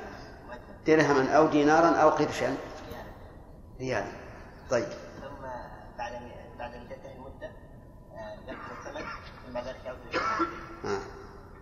[0.87, 2.57] درهما أو دينارا أو قرشا.
[3.79, 4.18] ريالا.
[4.69, 4.87] طيب.
[5.21, 5.41] ثم
[5.97, 6.11] بعد
[6.59, 7.51] بعد انتهاء المدة
[8.47, 9.05] يدخل الثمن
[9.47, 9.97] ثم بعد ذلك يعود
[10.85, 10.99] آه.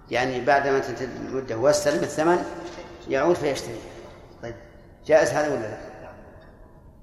[0.09, 2.45] يعني بعد ما تنتهي المدة واستلم الثمن
[3.07, 3.81] يعود فيشتري.
[4.43, 4.55] طيب.
[5.05, 5.77] جائز هذا ولا لا؟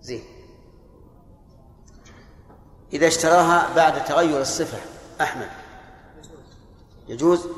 [0.01, 0.25] زين.
[2.93, 4.79] إذا اشتراها بعد تغير الصفة
[5.21, 5.49] أحمد.
[7.09, 7.49] يجوز.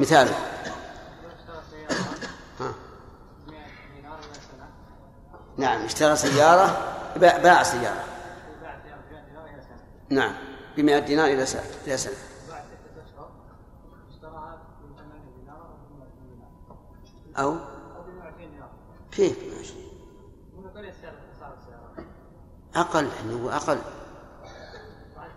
[0.00, 0.34] مثاله
[2.60, 2.74] ها.
[5.56, 8.04] نعم اشترى سيارة باع باع سيارة.
[10.08, 10.34] نعم.
[10.76, 12.14] بمئة دينار إلى سنة إلى سنة.
[12.50, 13.30] بعد ستة أشهر
[14.10, 16.50] اشتراها ب 8 دينار أو؟ ب 100 دينار
[17.38, 17.52] أو
[17.96, 18.70] أو ب 200 دينار
[19.12, 19.74] كيف؟ ماشي.
[20.56, 22.06] من كل السعر صار السيارة
[22.74, 23.08] أقل.
[23.24, 23.78] إنه أقل
[25.16, 25.30] بعد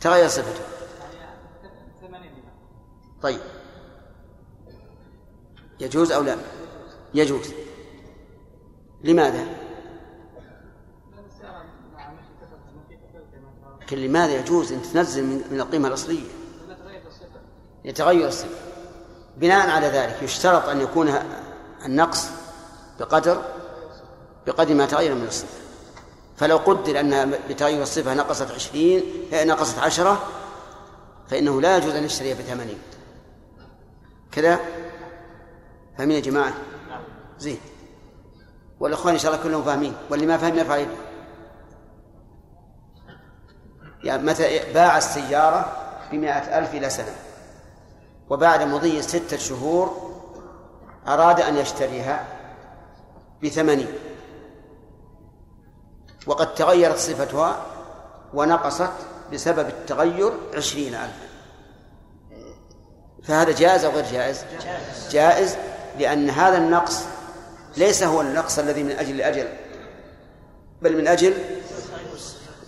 [0.00, 0.64] تغير صفته.
[1.18, 1.36] يعني
[2.00, 2.52] 80 دينار
[3.22, 3.40] طيب.
[5.80, 6.36] يجوز أو لا؟
[7.14, 7.52] يجوز.
[9.04, 15.42] لماذا لأن السيارة مع مشي كثرة المشي كثرة كما لكن لماذا يجوز أن تنزل من
[15.50, 16.24] من القيمة الأصلية؟
[17.84, 18.48] يتغير الصفة.
[19.36, 21.14] بناء على ذلك يشترط أن يكون
[21.84, 22.28] النقص
[23.00, 23.42] بقدر
[24.46, 25.58] بقدر ما تغير من الصفة.
[26.36, 29.02] فلو قدر أنها بتغير الصفة نقصت عشرين
[29.32, 30.22] آه، نقصت عشرة
[31.28, 32.78] فإنه لا يجوز أن يشتريها بثمانين.
[34.32, 34.60] كذا؟
[35.98, 36.52] فاهمين يا جماعة؟
[37.38, 37.60] زين.
[38.80, 39.94] والإخوان إن شاء الله كلهم فاهمين.
[40.10, 40.90] واللي ما فهم يرفع يده
[44.04, 45.72] يعني متى باع السيارة
[46.12, 47.14] بمائة ألف إلى سنة.
[48.30, 50.12] وبعد مضي ستة شهور
[51.08, 52.24] أراد أن يشتريها
[53.42, 53.88] بثمانين
[56.26, 57.66] وقد تغيرت صفتها
[58.34, 58.92] ونقصت
[59.32, 61.16] بسبب التغير عشرين ألف
[63.22, 64.44] فهذا جائز أو غير جائز؟
[65.10, 65.56] جائز
[65.98, 67.02] لأن هذا النقص
[67.76, 69.48] ليس هو النقص الذي من أجل الأجل
[70.82, 71.34] بل من أجل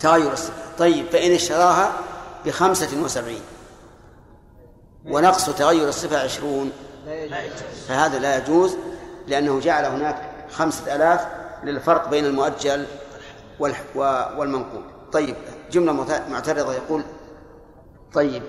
[0.01, 0.64] تغير الصفة.
[0.79, 1.93] طيب فإن اشتراها
[2.47, 3.43] بخمسة وسبعين.
[5.07, 6.73] ونقص تغير الصفة عشرون.
[7.89, 8.77] فهذا لا يجوز
[9.27, 11.27] لأنه جعل هناك خمسة آلاف
[11.65, 12.87] للفرق بين المؤجل
[14.37, 14.83] والمنقول.
[15.13, 15.37] طيب
[15.71, 17.03] جملة معت- معترضة يقول
[18.15, 18.43] طيب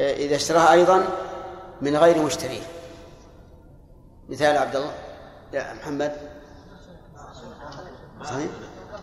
[0.00, 1.04] آه، إذا اشتراها أيضا
[1.80, 2.62] من غير مشتريه.
[4.28, 4.92] مثال عبد الله.
[5.52, 6.12] لا محمد.
[8.24, 8.50] صحيح؟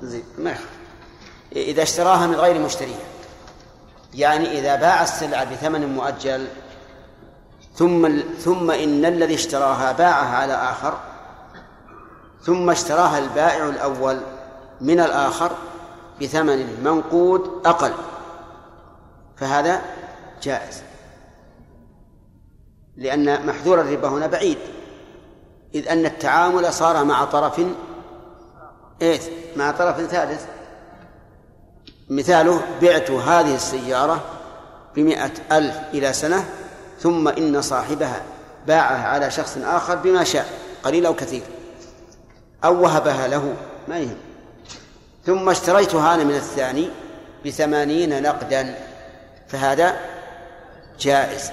[0.01, 0.74] زين ما يخالف.
[1.55, 3.05] إذا اشتراها من غير مشتريه
[4.13, 6.47] يعني إذا باع السلعة بثمن مؤجل
[7.75, 10.97] ثم ثم إن الذي اشتراها باعها على آخر
[12.41, 14.19] ثم اشتراها البائع الأول
[14.81, 15.51] من الآخر
[16.21, 17.93] بثمن منقود أقل
[19.37, 19.81] فهذا
[20.43, 20.81] جائز.
[22.97, 24.57] لأن محذور الربا هنا بعيد
[25.75, 27.61] إذ أن التعامل صار مع طرف
[29.01, 29.19] إيه؟
[29.55, 30.54] مع طرف ثالث.
[32.09, 34.23] مثاله بعت هذه السيارة
[34.95, 36.45] بمئة ألف إلى سنة
[36.99, 38.21] ثم إن صاحبها
[38.67, 40.49] باعها على شخص آخر بما شاء
[40.83, 41.41] قليل أو كثير.
[42.63, 43.53] أو وهبها له
[43.87, 44.17] ما يهم.
[45.25, 46.89] ثم اشتريتها أنا من الثاني
[47.45, 48.75] بثمانين نقدا
[49.47, 49.95] فهذا
[50.99, 51.51] جائز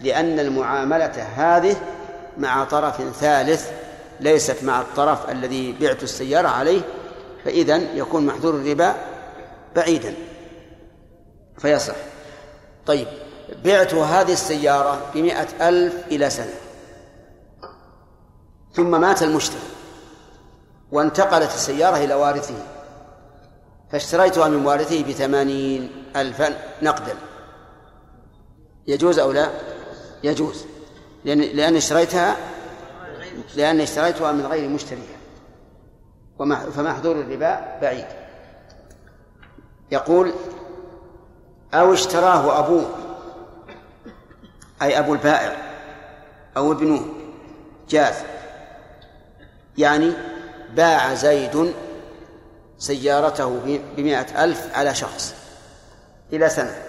[0.00, 1.76] لأن المعاملة هذه
[2.38, 3.70] مع طرف ثالث
[4.20, 6.80] ليست مع الطرف الذي بعت السيارة عليه
[7.44, 8.94] فإذا يكون محذور الربا
[9.76, 10.14] بعيدا.
[11.58, 11.94] فيصح.
[12.86, 13.06] طيب
[13.64, 16.54] بعت هذه السيارة بمئة ألف إلى سنة.
[18.72, 19.60] ثم مات المشتري.
[20.92, 22.54] وانتقلت السيارة إلى وارثه.
[23.92, 27.14] فاشتريتها من وارثه بثمانين ألفا نقدا.
[28.86, 29.50] يجوز أو لا؟
[30.22, 30.64] يجوز.
[31.24, 32.36] لأن لأن اشتريتها
[33.56, 35.18] لأن اشتريتها من غير مشتريها.
[36.70, 38.06] فمحظور الربا بعيد.
[39.90, 40.32] يقول
[41.74, 42.86] أو اشتراه أبوه
[44.82, 45.56] أي أبو البائع
[46.56, 47.06] أو ابنه
[47.88, 48.14] جاز.
[49.78, 50.12] يعني
[50.74, 51.74] باع زيد
[52.78, 55.34] سيارته بمائة ألف على شخص
[56.32, 56.82] إلى سنة.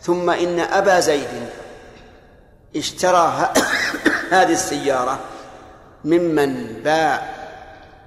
[0.00, 1.28] ثم إن أبا زيد
[2.76, 3.52] اشترى
[4.32, 5.18] هذه السيارة
[6.04, 7.34] ممن باع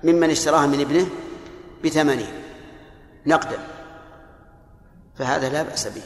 [0.03, 1.07] ممن اشتراها من ابنه
[1.83, 2.33] بثمانين
[3.25, 3.70] نقدا.
[5.21, 6.01] فهذا لا بأس به.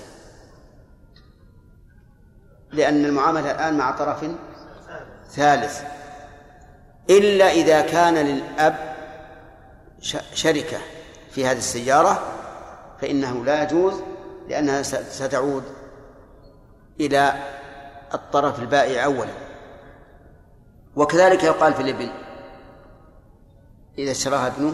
[2.71, 4.25] لأن المعاملة الآن مع طرف
[5.29, 5.81] ثالث.
[7.09, 8.95] إلا إذا كان للأب
[10.33, 10.77] شركة
[11.31, 12.23] في هذه السيارة
[13.01, 13.93] فإنه لا يجوز
[14.49, 15.63] لأنها ستعود
[16.99, 17.33] إلى
[18.13, 19.33] الطرف البائع أولا.
[20.95, 22.09] وكذلك يقال في الابن
[23.97, 24.73] إذا اشتراها ابنه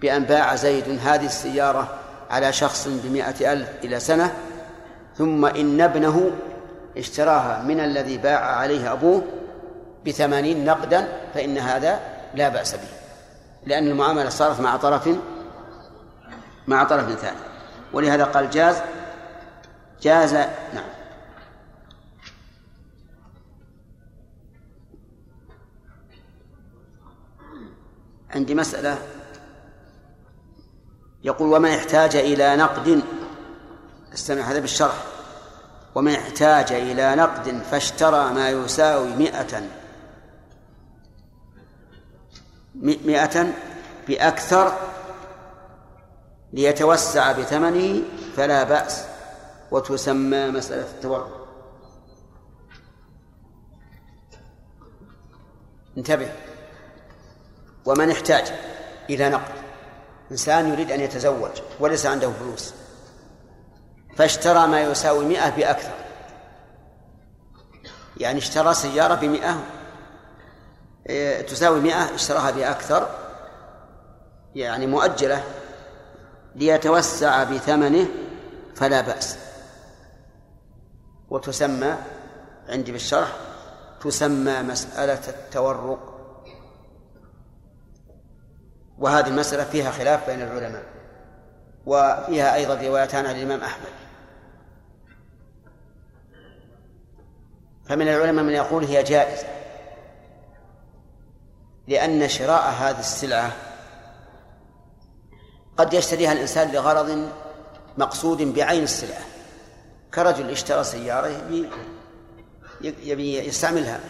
[0.00, 1.99] بأن باع زيد هذه السيارة
[2.30, 4.34] على شخص بمائة ألف إلى سنة
[5.16, 6.30] ثم إن ابنه
[6.96, 9.22] اشتراها من الذي باع عليه أبوه
[10.06, 12.00] بثمانين نقدا فإن هذا
[12.34, 12.88] لا بأس به
[13.66, 15.08] لأن المعاملة صارت مع طرف
[16.66, 17.36] مع طرف ثاني.
[17.92, 18.76] ولهذا قال جاز
[20.02, 20.84] جاز نعم.
[28.30, 28.98] عندي مسألة
[31.24, 33.02] يقول ومن احتاج إلى نقد
[34.14, 35.04] استمع هذا بالشرح
[35.94, 39.62] ومن احتاج إلى نقد فاشترى ما يساوي مئة
[42.74, 43.52] مئة
[44.08, 44.72] بأكثر
[46.52, 48.02] ليتوسع بثمنه
[48.36, 49.04] فلا بأس
[49.70, 51.26] وتسمى مسألة التورع.
[55.98, 56.32] انتبه.
[57.86, 58.52] ومن احتاج
[59.10, 59.59] إلى نقد.
[60.30, 61.50] إنسان يريد أن يتزوج
[61.80, 62.74] وليس عنده فلوس.
[64.16, 65.94] فاشترى ما يساوي مئة بأكثر.
[68.16, 69.64] يعني اشترى سيارة بمئة
[71.08, 73.08] إيه، تساوي مئة اشتراها بأكثر.
[74.54, 75.44] يعني مؤجلة.
[76.54, 78.06] ليتوسع بثمنه
[78.74, 79.36] فلا بأس.
[81.30, 81.94] وتسمى
[82.68, 83.32] عندي بالشرح
[84.00, 86.19] تسمى مسألة التورق.
[89.00, 90.82] وهذه المسألة فيها خلاف بين العلماء.
[91.86, 93.92] وفيها أيضا روايتان عن الإمام أحمد.
[97.88, 99.46] فمن العلماء من يقول هي جائزة.
[101.88, 103.52] لأن شراء هذه السلعة
[105.76, 107.28] قد يشتريها الإنسان لغرض
[107.98, 109.22] مقصود بعين السلعة.
[110.14, 111.28] كرجل اشترى سيارة
[112.80, 114.00] يبي يستعملها.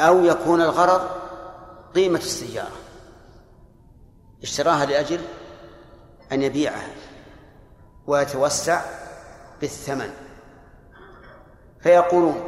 [0.00, 1.08] أو يكون الغرض
[1.94, 2.76] قيمة السيارة
[4.42, 5.20] اشتراها لأجل
[6.32, 6.88] أن يبيعها
[8.06, 8.82] ويتوسع
[9.60, 10.10] بالثمن.
[11.80, 12.44] فيقولون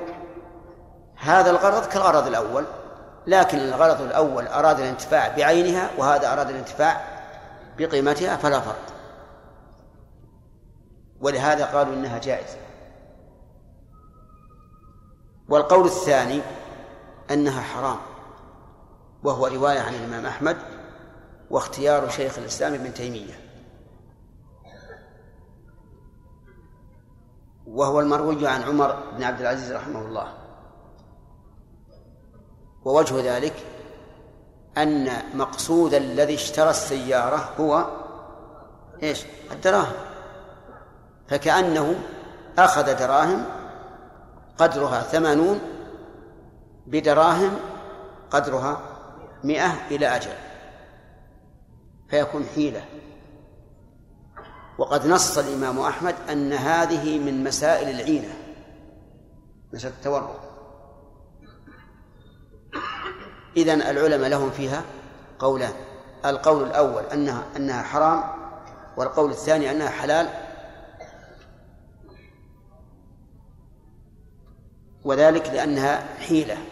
[1.16, 2.64] هذا الغرض كالغرض الأول
[3.26, 7.01] لكن الغرض الأول أراد الانتفاع بعينها وهذا أراد الانتفاع
[7.78, 8.86] بقيمتها فلا فرق.
[11.20, 12.56] ولهذا قالوا إنها جائزة.
[15.48, 16.40] والقول الثاني
[17.32, 17.98] أنها حرام.
[19.24, 20.56] وهو رواية عن الإمام أحمد
[21.50, 23.40] واختيار شيخ الإسلام ابن تيمية.
[27.66, 30.34] وهو المروي عن عمر بن عبد العزيز رحمه الله.
[32.84, 33.54] ووجه ذلك
[34.78, 37.86] أن مقصود الذي اشترى السيارة هو
[39.02, 39.92] إيش؟ الدراهم.
[41.28, 41.94] فكأنه
[42.59, 43.44] أخذ دراهم
[44.59, 45.60] قدرها ثمانون
[46.93, 47.56] بدراهم
[48.31, 48.81] قدرها
[49.44, 50.32] مئة إلى أجل
[52.09, 52.85] فيكون حيلة.
[54.78, 58.35] وقد نص الإمام أحمد أن هذه من مسائل العينة
[59.73, 60.35] مسألة التورع
[63.56, 64.82] إذن العلماء لهم فيها
[65.39, 65.73] قولان
[66.24, 68.24] القول الأول أنها أنها حرام
[68.97, 70.28] والقول الثاني أنها حلال.
[75.05, 76.72] وذلك لأنها حيلة.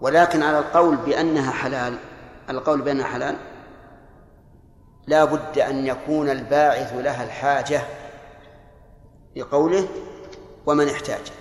[0.00, 1.98] ولكن على القول بأنها حلال
[2.50, 3.36] القول بأنها حلال
[5.06, 7.82] لا بد أن يكون الباعث لها الحاجة
[9.36, 9.88] لقوله
[10.66, 11.32] ومن احتاج.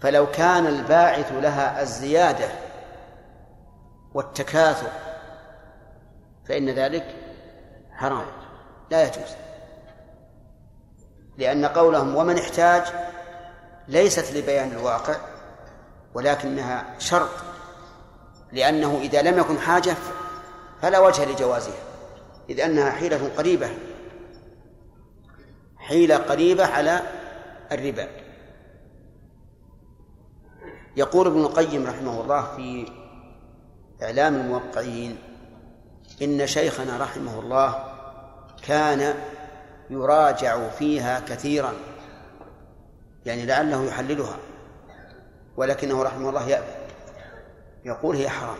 [0.00, 2.48] فلو كان الباعث لها الزيادة
[4.14, 4.90] والتكاثر
[6.48, 7.16] فإن ذلك
[7.92, 8.26] حرام
[8.90, 9.34] لا يجوز.
[11.38, 12.82] لأن قولهم ومن احتاج
[13.88, 15.16] ليست لبيان الواقع
[16.14, 17.30] ولكنها شرط
[18.52, 19.96] لأنه إذا لم يكن حاجة
[20.82, 21.90] فلا وجه لجوازها
[22.50, 23.70] إذ أنها حيلة قريبة
[25.76, 27.00] حيلة قريبة على
[27.72, 28.08] الربا.
[30.96, 32.92] يقول ابن القيم رحمه الله في
[34.02, 35.18] إعلام الموقعين
[36.22, 37.84] إن شيخنا رحمه الله
[38.66, 39.14] كان
[39.90, 41.72] يراجع فيها كثيرا
[43.26, 44.36] يعني لعله يحللها.
[45.60, 46.72] ولكنه رحمه الله يأبى
[47.84, 48.58] يقول هي حرام.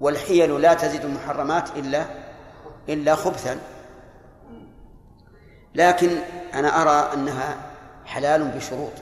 [0.00, 2.04] والحيل لا تزيد المحرمات إلا
[2.88, 3.58] إلا خبثا.
[5.74, 6.10] لكن
[6.54, 7.56] أنا أرى أنها
[8.04, 8.92] حلال بشروط.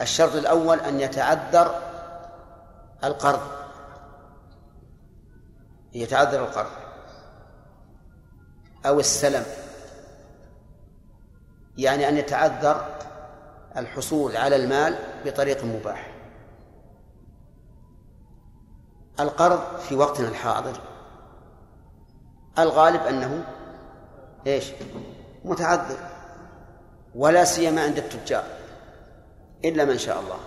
[0.00, 1.74] الشرط الأول أن يتعذر
[3.04, 3.40] القرض.
[5.92, 6.70] يتعذر القرض.
[8.86, 9.44] أو السلم.
[11.78, 13.00] يعني أن يتعذر
[13.76, 16.10] الحصول على المال بطريق مباح.
[19.20, 20.80] القرض في وقتنا الحاضر.
[22.58, 23.44] الغالب أنه
[24.46, 24.72] إيش؟
[25.44, 25.98] متعذر.
[27.14, 28.44] ولا سيما عند التجار.
[29.64, 30.38] إلا من شاء الله.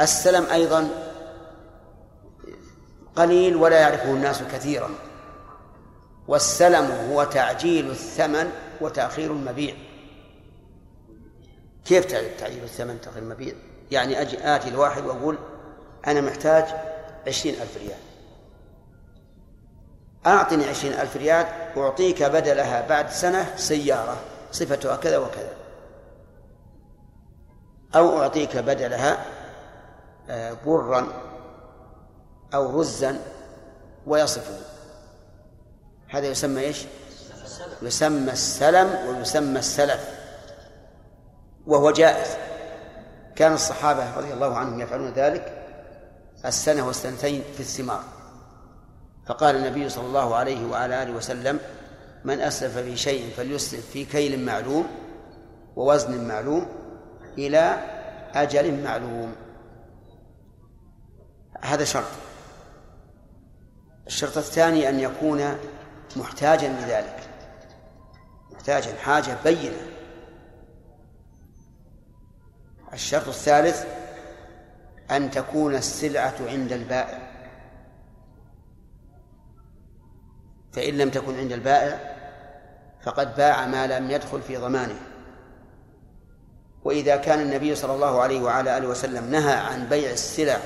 [0.00, 0.88] السلم أيضا
[3.16, 4.90] قليل ولا يعرفه الناس كثيرا.
[6.28, 8.50] والسلم هو تعجيل الثمن
[8.80, 9.74] وتأخير المبيع.
[11.84, 12.06] كيف
[12.40, 13.54] تعجيل الثمن تأخير المبيع
[13.90, 15.38] يعني أجي آتي الواحد وأقول
[16.06, 16.64] أنا محتاج
[17.26, 17.98] عشرين ألف ريال.
[20.26, 21.46] أعطني عشرين ألف ريال
[21.76, 24.16] أعطيك بدلها بعد سنة سيارة
[24.52, 25.52] صفتها كذا وكذا.
[27.94, 29.24] أو أعطيك بدلها
[30.30, 31.08] آه، برا
[32.54, 33.20] أو رزا
[34.06, 34.58] ويصفه.
[36.08, 36.84] هذا يسمى إيش؟
[37.82, 40.21] يسمى السلم ويسمى السلف.
[41.66, 42.36] وهو جائز.
[43.36, 45.64] كان الصحابة رضي الله عنهم يفعلون ذلك
[46.44, 48.04] السنة والسنتين في الثمار.
[49.26, 51.58] فقال النبي صلى الله عليه وعلى آله وسلم
[52.24, 54.86] من أسلف في شيء فليسلف في كيل معلوم
[55.76, 56.66] ووزن معلوم
[57.38, 57.76] إلى
[58.34, 59.34] أجل معلوم.
[61.62, 62.04] هذا شرط.
[64.06, 65.58] الشرط الثاني أن يكون
[66.16, 67.28] محتاجا لذلك.
[68.52, 69.91] محتاجا حاجة بينة.
[72.92, 73.86] الشرط الثالث
[75.10, 77.18] أن تكون السلعة عند البائع.
[80.72, 81.98] فإن لم تكن عند البائع
[83.02, 84.96] فقد باع ما لم يدخل في ضمانه.
[86.84, 90.58] وإذا كان النبي صلى الله عليه وعلى آله وسلم نهى عن بيع السلع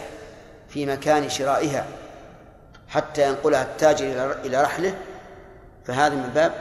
[0.69, 1.87] في مكان شرائها
[2.89, 4.95] حتى ينقلها التاجر إلى رحله
[5.85, 6.53] فهذا من باب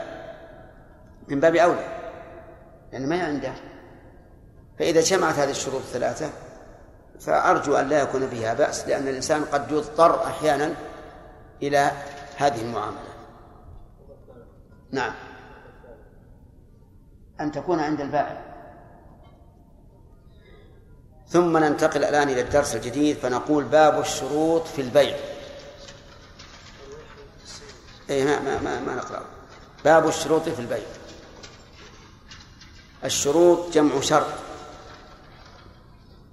[1.28, 1.88] من باب أولى
[2.92, 3.54] لأن ما عنده.
[4.80, 6.30] فإذا جمعت هذه الشروط الثلاثة
[7.20, 10.74] فأرجو أن لا يكون فيها بأس لأن الإنسان قد يضطر أحيانا
[11.62, 11.92] إلى
[12.38, 13.00] هذه المعاملة.
[14.92, 15.14] نعم.
[17.40, 18.56] أن تكون عند البائع
[21.28, 25.18] ثم ننتقل الآن إلى الدرس الجديد فنقول باب الشروط في البيع.
[28.10, 29.26] أي ما ما ما, ما نقرأ
[29.86, 30.86] باب الشروط في البيع.
[33.04, 34.45] الشروط جمع شرط.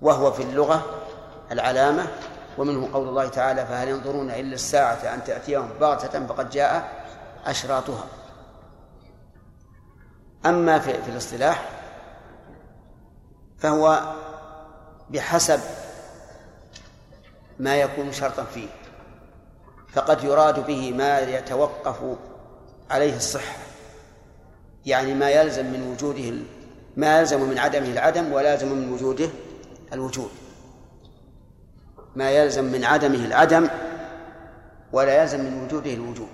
[0.03, 0.85] وهو في اللغة
[1.53, 2.07] العلامة
[2.59, 7.05] ومنه قول الله تعالى فهل ينظرون إلا الساعة أن تأتيهم بغتة فقد جاء
[7.47, 8.05] أشراطها.
[10.47, 11.69] أما في, في الاصطلاح
[13.59, 14.15] فهو
[15.11, 15.61] بحسب
[17.59, 18.69] ما يكون شرطا فيه
[19.93, 21.97] فقد يراد به ما يتوقف
[22.91, 23.57] عليه الصحة
[24.87, 26.45] يعني ما يلزم من وجوده
[26.97, 29.29] ما يلزم من عدمه العدم ولا يلزم من وجوده
[29.93, 30.31] الوجود.
[32.17, 33.69] ما يلزم من عدمه العدم
[34.93, 36.29] ولا يلزم من وجوده الوجود.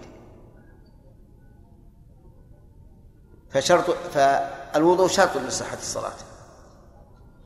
[3.50, 6.16] فشرط فالوضوء شرط لصحة الصلاة.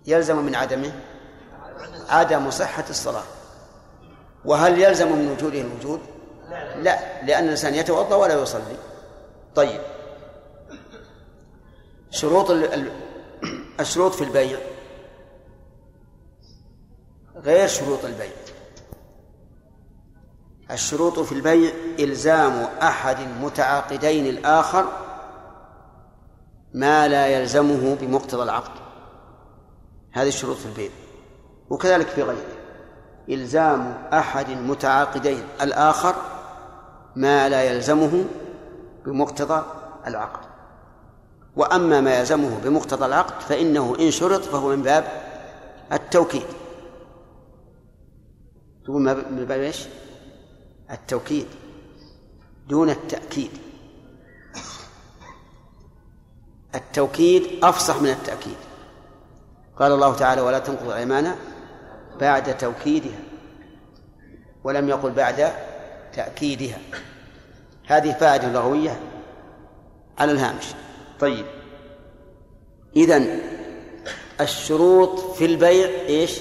[0.07, 0.93] يلزم من عدمه
[2.09, 3.25] عدم صحة الصلاة.
[4.45, 6.01] وهل يلزم من وجوده الوجود؟
[6.77, 8.77] لا لأن الإنسان يتوضأ ولا يصلي.
[9.55, 9.81] طيب.
[12.11, 12.51] شروط
[13.81, 14.59] الشروط في البيع.
[17.37, 18.33] غير شروط البيع.
[20.71, 24.85] الشروط في البيع إلزام أحد المتعاقدين الآخر
[26.75, 28.81] ما لا يلزمه بمقتضى العقد.
[30.13, 30.91] هذه الشروط في البيع.
[31.71, 32.47] وكذلك في غيره.
[33.29, 36.15] إلزام أحد المتعاقدين الآخر
[37.17, 38.25] ما لا يلزمه
[39.05, 39.65] بمقتضى
[40.07, 40.41] العقد.
[41.57, 45.05] وأما ما يلزمه بمقتضى العقد فإنه إن شرط فهو من باب
[45.93, 46.47] التوكيد.
[48.85, 49.85] تقول من باب إيش؟
[50.91, 51.47] التوكيد
[52.69, 53.51] دون التأكيد.
[56.75, 58.57] التوكيد أفصح من التأكيد.
[59.77, 61.37] قال الله تعالى ولا تنقضوا الأيمان
[62.21, 63.19] بعد توكيدها
[64.65, 65.53] ولم يقل بعد
[66.13, 66.79] تأكيدها.
[67.87, 69.01] هذه فائدة لغوية
[70.19, 70.65] على الهامش.
[71.21, 71.47] طيب.
[72.97, 73.41] إذن
[74.41, 76.41] الشروط في البيع إيش؟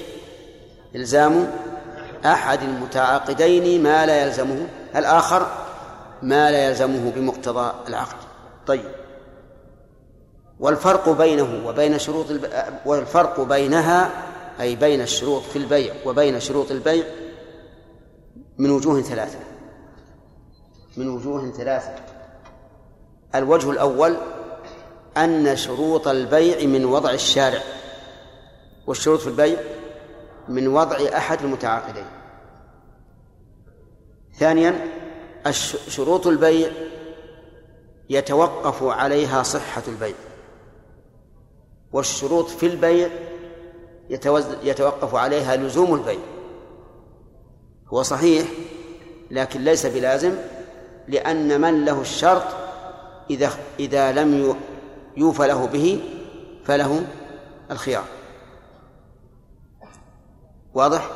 [0.94, 1.61] إلزام
[2.24, 4.66] أحد المتعاقدين ما لا يلزمه
[4.96, 5.46] الآخر
[6.22, 8.16] ما لا يلزمه بمقتضى العقد.
[8.66, 8.84] طيب.
[10.60, 12.46] والفرق بينه وبين شروط الب...
[12.86, 14.10] والفرق بينها
[14.60, 17.04] أي بين الشروط في البيع وبين شروط البيع
[18.58, 19.38] من وجوه ثلاثة.
[20.96, 21.94] من وجوه ثلاثة.
[23.34, 24.16] الوجه الأول
[25.16, 27.60] أن شروط البيع من وضع الشارع.
[28.86, 29.56] والشروط في البيع
[30.48, 32.06] من وضع أحد المتعاقدين.
[34.34, 34.88] ثانيا
[35.88, 36.70] شروط البيع
[38.10, 40.14] يتوقف عليها صحة البيع.
[41.92, 43.08] والشروط في البيع
[44.62, 46.20] يتوقف عليها لزوم البيع.
[47.88, 48.48] هو صحيح
[49.30, 50.34] لكن ليس بلازم
[51.08, 52.44] لأن من له الشرط
[53.30, 53.50] إذا
[53.80, 54.56] إذا لم
[55.16, 56.00] يوفى له به
[56.64, 57.06] فله
[57.70, 58.04] الخيار.
[60.74, 61.10] واضح؟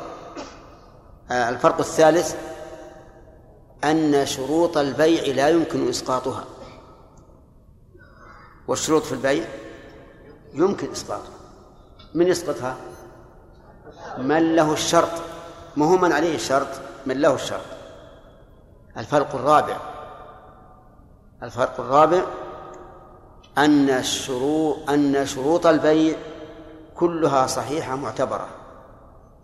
[1.31, 2.35] آه، الفرق الثالث
[3.83, 6.45] أن شروط البيع لا يمكن إسقاطها.
[8.67, 9.45] والشروط في البيع
[10.53, 11.37] يمكن إسقاطها.
[12.13, 12.77] من يسقطها؟
[14.17, 15.11] من له الشرط.
[15.77, 16.67] ما هو من عليه الشرط؟
[17.05, 17.65] من له الشرط.
[18.97, 19.77] الفرق الرابع.
[21.43, 22.23] الفرق الرابع
[23.57, 26.17] أن الشروط أن شروط البيع
[26.95, 28.47] كلها صحيحة معتبرة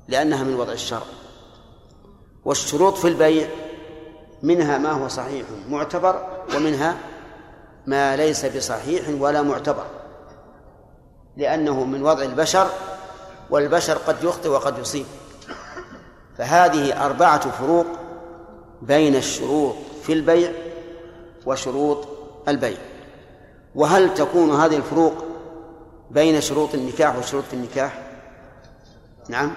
[0.08, 1.06] لأنها من وضع الشرع.
[2.46, 3.50] والشروط في البيع
[4.44, 6.98] منها ما هو صحيح معتبر ومنها
[7.88, 9.86] ما ليس بصحيح ولا معتبر.
[11.38, 12.68] لأنه من وضع البشر
[13.50, 15.06] والبشر قد يخطئ وقد يصيب.
[16.38, 17.86] فهذه أربعة فروق
[18.82, 20.52] بين الشروط في البيع
[21.46, 22.08] وشروط
[22.48, 22.78] البيع.
[23.76, 25.14] وهل تكون هذه الفروق
[26.12, 28.02] بين شروط النكاح وشروط النكاح؟
[29.30, 29.52] نعم.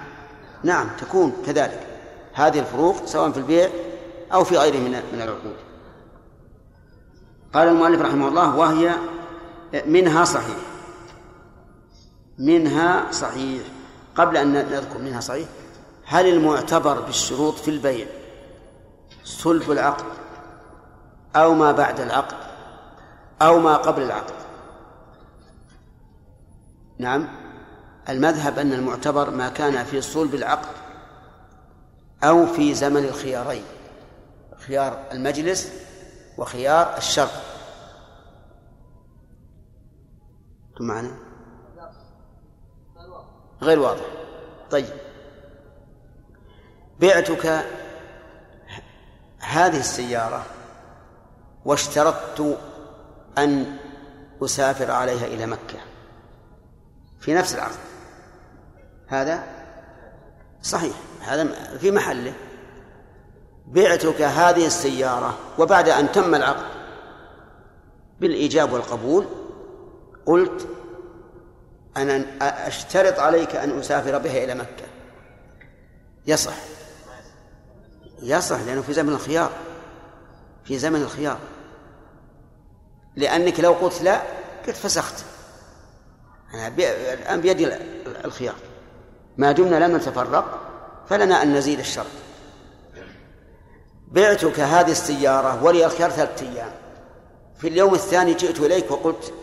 [0.63, 1.87] نعم تكون كذلك.
[2.33, 3.69] هذه الفروق سواء في البيع
[4.33, 5.55] أو في غيره من من العقود.
[7.53, 8.95] قال المؤلف رحمه الله وهي
[9.85, 10.57] منها صحيح.
[12.37, 13.61] منها صحيح.
[14.15, 15.47] قبل أن نذكر منها صحيح
[16.05, 18.07] هل المعتبر بالشروط في البيع
[19.23, 20.05] صلب العقد
[21.35, 22.37] أو ما بعد العقد
[23.41, 24.33] أو ما قبل العقد؟
[26.99, 27.27] نعم.
[28.09, 30.75] المذهب أن المعتبر ما كان في صلب العقد
[32.23, 33.63] أو في زمن الخيارين.
[34.67, 35.71] خيار المجلس
[36.37, 37.31] وخيار الشرط
[40.79, 41.17] معنا؟
[43.61, 44.05] غير واضح.
[44.71, 44.93] طيب.
[46.99, 47.65] بعتك
[49.39, 50.45] هذه السيارة
[51.65, 52.59] واشترطت
[53.37, 53.77] أن
[54.43, 55.79] أسافر عليها إلى مكة.
[57.19, 57.79] في نفس العقد
[59.07, 59.43] هذا
[60.61, 60.95] صحيح.
[61.21, 62.33] هذا في محله.
[63.67, 66.77] بعتك هذه السيارة وبعد أن تم العقد.
[68.19, 69.25] بالإيجاب والقبول
[70.25, 70.67] قلت
[71.97, 72.25] أنا
[72.67, 74.85] أشترط عليك أن أسافر بها إلى مكة.
[76.27, 76.53] يصح.
[78.21, 79.51] يصح لأنه في زمن الخيار.
[80.65, 81.39] في زمن الخيار.
[83.15, 84.21] لأنك لو قلت لا
[84.67, 85.25] قلت فسخت.
[86.53, 86.67] أنا
[87.13, 87.69] الآن بيدي
[88.25, 88.55] الخيار.
[89.37, 90.59] ما دمنا لم نتفرق
[91.09, 92.05] فلنا أن نزيد الشرط.
[94.11, 96.71] بعتك هذه السيارة ولي الخيار ثلاثة أيام.
[97.57, 99.33] في اليوم الثاني جئت إليك وقلت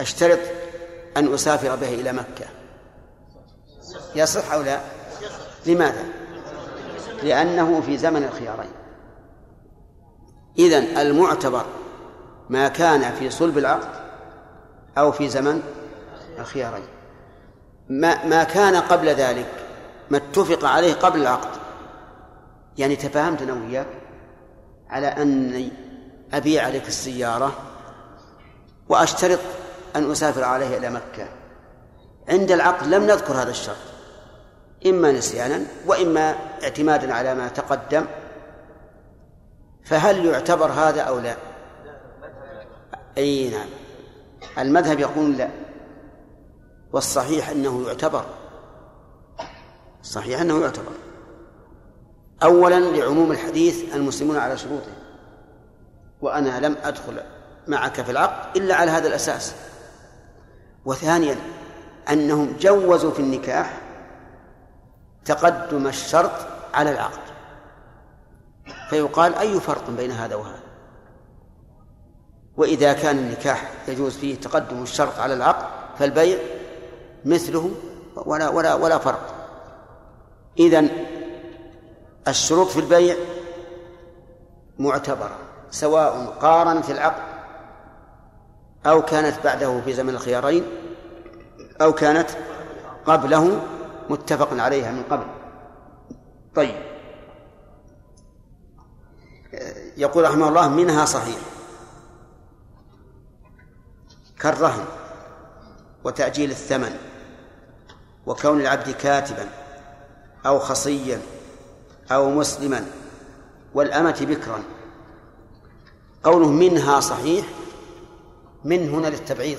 [0.00, 0.38] أشترط
[1.16, 2.46] أن أسافر به إلى مكة.
[4.14, 4.80] يصح أو لا؟
[5.66, 6.04] لماذا؟
[7.22, 8.70] لأنه في زمن الخيارين.
[10.58, 11.64] إذن المعتبر
[12.50, 14.02] ما كان في صلب العقد
[14.98, 15.62] أو في زمن
[16.38, 16.84] الخيارين.
[17.88, 19.48] ما ما كان قبل ذلك
[20.10, 21.61] ما اتفق عليه قبل العقد
[22.78, 23.86] يعني تفاهمت أنا وياك
[24.90, 25.72] على اني
[26.32, 27.52] ابيع عليك السيارة
[28.88, 29.38] وأشترط
[29.96, 31.28] أن أسافر عليها إلى مكة.
[32.28, 33.76] عند العقد لم نذكر هذا الشرط
[34.86, 38.06] إما نسيانا وإما اعتمادا على ما تقدم.
[39.84, 41.36] فهل يعتبر هذا أو لا؟
[43.18, 43.68] أي نعم.
[44.58, 45.48] المذهب يقول لا
[46.92, 48.24] والصحيح أنه يعتبر.
[50.02, 50.92] صحيح أنه يعتبر.
[52.42, 54.92] أولا لعموم الحديث المسلمون على شروطه.
[56.20, 57.20] وأنا لم أدخل
[57.68, 59.54] معك في العقد إلا على هذا الأساس.
[60.84, 61.36] وثانيا
[62.10, 63.80] أنهم جوزوا في النكاح
[65.24, 66.32] تقدم الشرط
[66.74, 67.20] على العقد.
[68.90, 70.62] فيقال أي فرق بين هذا وهذا؟
[72.56, 75.66] وإذا كان النكاح يجوز فيه تقدم الشرط على العقد
[75.98, 76.38] فالبيع
[77.24, 77.70] مثله
[78.16, 79.34] ولا ولا ولا فرق.
[80.58, 80.90] إذن
[82.28, 83.16] الشروط في البيع
[84.78, 85.38] معتبرة
[85.70, 87.32] سواء قارنت العقد
[88.86, 90.64] أو كانت بعده في زمن الخيارين
[91.80, 92.30] أو كانت
[93.06, 93.62] قبله
[94.10, 95.26] متفق عليها من قبل.
[96.54, 96.74] طيب.
[99.96, 101.38] يقول رحمه الله منها صحيح.
[104.40, 104.84] كالرهن
[106.04, 106.96] وتأجيل الثمن
[108.26, 109.48] وكون العبد كاتبا
[110.46, 111.20] أو خصيا
[112.10, 112.86] أو مسلما
[113.74, 114.62] والأمة بكرا.
[116.24, 117.46] قوله منها صحيح
[118.64, 119.58] من هنا للتبعيض.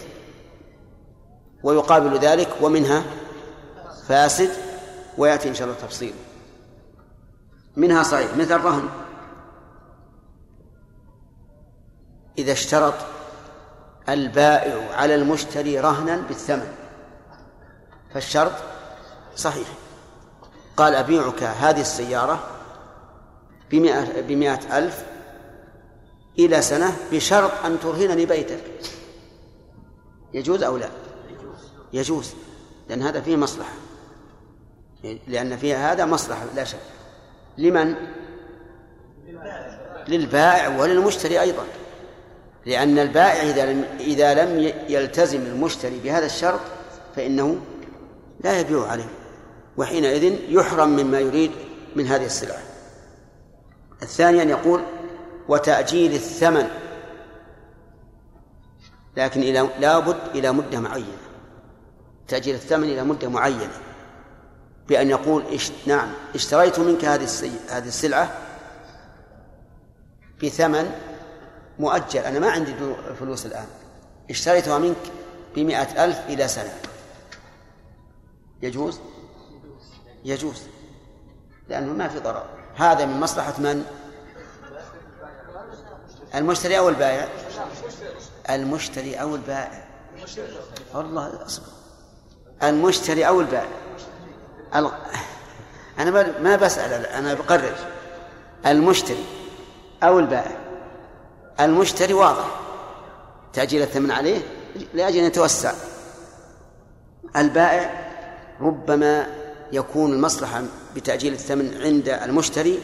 [1.64, 3.04] ويقابل ذلك ومنها
[4.08, 4.50] فاسد
[5.18, 6.14] ويأتي إن شاء الله تفصيل.
[7.76, 8.90] منها صحيح مثل الرهن.
[12.38, 12.94] إذا اشترط
[14.10, 16.74] البائع على المشتري رهنا بالثمن
[18.14, 18.52] فالشرط
[19.36, 19.68] صحيح.
[20.78, 22.48] قال أبيعك هذه السيارة
[23.72, 25.06] بمئة, بمئة ألف
[26.40, 28.60] إلى سنة بشرط أن ترهنني بيتك.
[30.34, 30.90] يجوز أو لا؟
[31.94, 32.34] يجوز.
[32.90, 33.74] لأن هذا فيه مصلحة.
[35.28, 36.80] لأن فيها هذا مصلحة لا شك.
[37.58, 37.96] لمن؟
[40.08, 41.64] للبائع وللمشتري أيضا.
[42.66, 46.60] لأن البائع إذا لم إذا لم يلتزم المشتري بهذا الشرط
[47.16, 47.58] فإنه
[48.44, 49.23] لا يبيع عليه.
[49.78, 51.52] وحينئذ يحرم مما يريد
[51.96, 52.62] من هذه السلعة.
[54.02, 54.82] الثاني أن يقول
[55.48, 56.68] وتأجيل الثمن
[59.18, 61.18] لكن إلى لابد إلى مدة معينة.
[62.28, 63.78] تأجيل الثمن إلى مدة معينة
[64.88, 65.44] بأن يقول
[65.86, 67.28] نعم اشتريت منك هذه
[67.70, 68.38] هذه السلعة
[70.44, 70.92] بثمن
[71.80, 72.20] مؤجل.
[72.20, 72.74] أنا ما عندي
[73.20, 73.68] فلوس الآن.
[74.30, 75.12] اشتريتها منك
[75.56, 76.74] بمئة ألف إلى سنة.
[78.62, 79.00] يجوز؟
[80.26, 80.62] يجوز
[81.70, 82.46] لأنه ما في ضرر.
[82.76, 83.86] هذا من مصلحة من؟
[86.36, 87.28] المشتري أو البائع؟
[88.50, 89.88] المشتري أو البائع.
[90.94, 91.68] والله أصبر.
[92.64, 93.70] المشتري أو البائع.
[96.00, 97.76] أنا ما بسأل أنا بقرر.
[98.66, 99.26] المشتري
[100.04, 100.58] أو البائع.
[101.60, 102.60] المشتري واضح.
[103.54, 104.42] تأجيل الثمن عليه
[104.94, 105.74] لأجل أن يتوسع.
[107.36, 108.12] البائع
[108.62, 109.43] ربما
[109.74, 110.64] يكون المصلحة
[110.96, 112.80] بتأجيل الثمن عند المشتري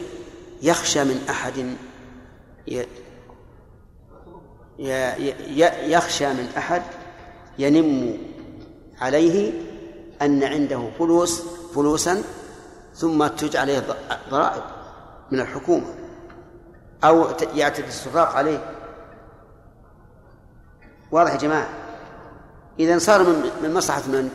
[0.62, 1.76] يخشى من أحد
[5.88, 6.82] يخشى من أحد
[7.58, 8.18] ينم
[9.00, 9.52] عليه
[10.22, 11.42] أن عنده فلوس
[11.74, 12.22] فلوسا
[12.94, 13.82] ثم تجعل عليه
[14.30, 14.62] ضرائب
[15.30, 15.94] من الحكومة
[17.04, 18.74] أو يعتدي السراق عليه
[21.12, 21.68] واضح يا جماعة
[22.78, 24.30] إذا صار من من مصلحة من؟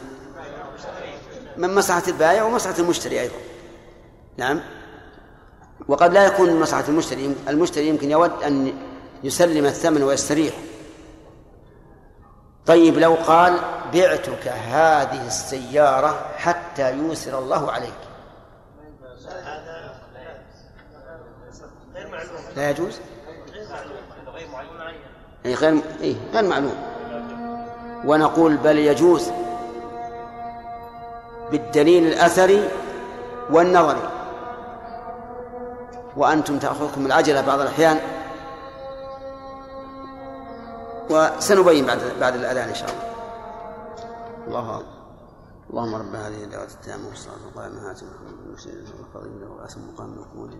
[1.58, 3.36] من مصلحة البائع ومصلحة المشتري أيضا.
[4.38, 4.62] نعم.
[5.88, 8.74] وقد لا يكون من مصلحة المشتري المشتري يمكن يود أن
[9.24, 10.54] يسلم الثمن ويستريح.
[12.66, 13.60] طيب لو قال
[13.94, 17.94] بعتك هذه السيارة حتى يوسر الله عليك.
[22.56, 23.00] لا يجوز؟
[25.46, 26.76] أي غير أي غير معلوم.
[28.06, 29.32] ونقول بل يجوز.
[31.52, 32.70] بالدليل الأثري
[33.50, 34.10] والنظري.
[36.18, 38.00] وأنتم تأخذكم العجلة بعض الأحيان.
[41.10, 43.06] وسنبين بعد بعد الأذان إن شاء الله.
[44.48, 44.84] الله
[45.70, 48.58] اللهم رب هذه الدعوة التامة والصلاة والقائمة هاتم محمد
[49.00, 50.60] وفضيل له وأسم مقام محمود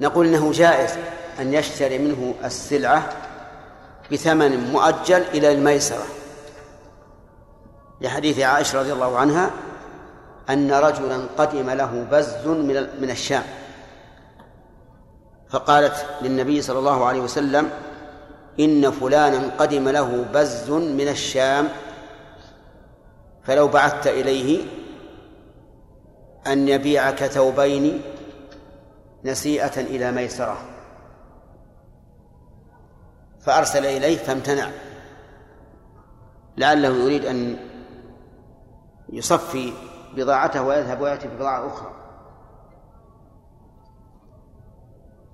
[0.00, 0.98] نقول إنه جائز
[1.40, 3.08] أن يشتري منه السلعة
[4.12, 6.04] بثمن مؤجل إلى الميسرة.
[8.00, 9.50] لحديث عائشة رضي الله عنها
[10.50, 13.42] أن رجلا قدم له بز من من الشام.
[15.48, 17.70] فقالت للنبي صلى الله عليه وسلم
[18.60, 21.68] إن فلانا قدم له بز من الشام.
[23.42, 24.64] فلو بعثت إليه
[26.46, 28.02] أن يبيعك ثوبين
[29.24, 30.58] نسيئة إلى ميسرة.
[33.40, 34.70] فأرسل إليه فامتنع.
[36.56, 37.56] لعله يريد أن
[39.12, 39.72] يصفي
[40.16, 41.92] بضاعته ويذهب ويأتي ببضاعة أخرى.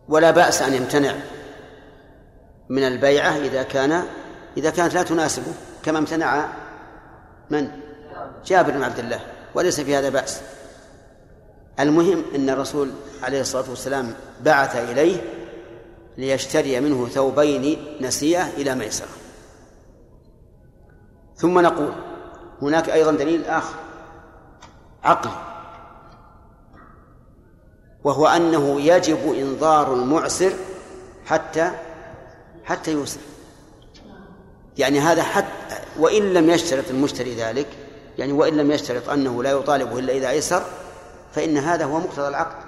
[0.09, 1.15] ولا بأس أن يمتنع
[2.69, 4.05] من البيعة إذا كان
[4.57, 5.53] إذا كانت لا تناسبه
[5.83, 6.49] كما امتنع
[7.51, 7.69] من؟
[8.45, 9.21] جابر بن عبد الله
[9.55, 10.41] وليس في هذا بأس.
[11.81, 12.91] المهم أن الرسول
[13.23, 15.17] عليه الصلاة والسلام بعث إليه
[16.19, 19.09] ليشتري منه ثوبين نسيئة إلى ميسرة.
[21.37, 21.93] ثم نقول
[22.63, 23.75] هناك أيضا دليل آخر.
[25.05, 25.33] عقلي
[28.05, 30.53] وهو أنه يجب إنظار المعسر
[31.27, 31.71] حتى
[32.65, 33.21] حتى يوسر.
[34.79, 37.67] يعني هذا حتى وإن لم يشترط المشتري ذلك
[38.19, 40.63] يعني وإن لم يشترط أنه لا يطالبه إلا إذا أيسر
[41.33, 42.65] فإن هذا هو مقتضى العقد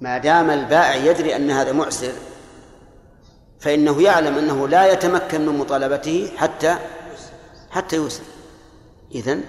[0.00, 2.12] ما دام البائع يدري أن هذا معسر
[3.60, 6.76] فإنه يعلم أنه لا يتمكن من مطالبته حتى
[7.70, 8.22] حتى يوسر.
[9.14, 9.44] إذن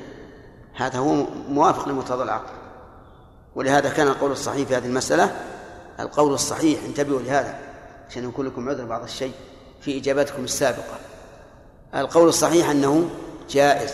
[0.73, 1.13] هذا هو
[1.49, 2.53] موافق لمقتضى العقد
[3.55, 5.35] ولهذا كان القول الصحيح في هذه المسألة
[5.99, 7.59] القول الصحيح انتبهوا لهذا
[8.09, 9.33] عشان يكون لكم عذر بعض الشيء
[9.81, 10.99] في إجابتكم السابقة.
[11.95, 13.09] القول الصحيح أنه
[13.49, 13.93] جائز.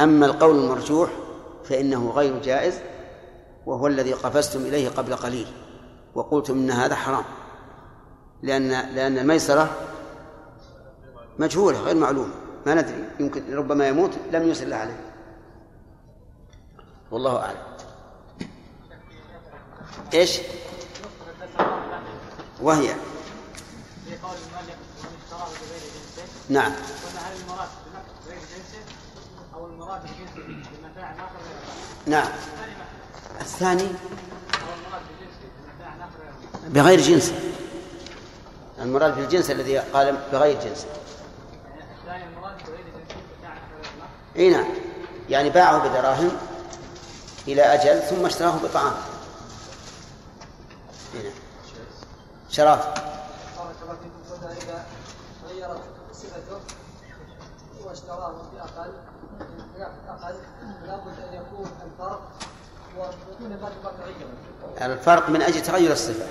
[0.00, 1.10] أما القول المرجوح
[1.64, 2.80] فإنه غير جائز
[3.66, 5.46] وهو الذي قفزتم إليه قبل قليل
[6.14, 7.24] وقلتم إن هذا حرام.
[8.42, 9.70] لأن لأن الميسرة
[11.38, 12.34] مجهولة غير معلومة.
[12.66, 15.00] ما ندري يمكن ربما يموت لم له عليه.
[17.10, 17.62] والله أعلم.
[20.14, 20.38] إيش؟
[22.60, 22.94] وهي.
[24.08, 24.34] جنسه
[26.48, 26.72] نعم.
[30.16, 30.42] جنسه
[32.06, 32.28] نعم.
[33.40, 33.88] الثاني؟
[36.68, 37.32] بغير جنس.
[38.82, 40.86] المراد بالجنس الذي قال بغير جنس
[42.00, 44.66] الثاني المراد بغير جنسه بمتاع اخر غير إي نعم.
[45.28, 46.30] يعني باعه بدراهم
[47.48, 48.92] إلى أجل ثم اشتراه بطعام.
[51.14, 51.32] إي نعم.
[56.12, 56.60] صفته
[57.84, 58.92] واشتراه أقل
[60.86, 62.20] لابد ان يكون الفرق
[64.82, 66.26] الفرق من أجل تغير الصفة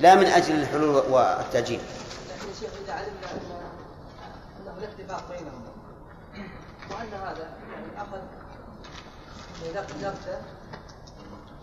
[0.00, 1.80] لا من أجل الحلول والتأجيل.
[1.80, 3.26] لكن يا شيخ إذا علمنا
[4.80, 5.61] لا اتفاق بينهم
[6.94, 7.48] وان هذا
[8.02, 8.16] يعني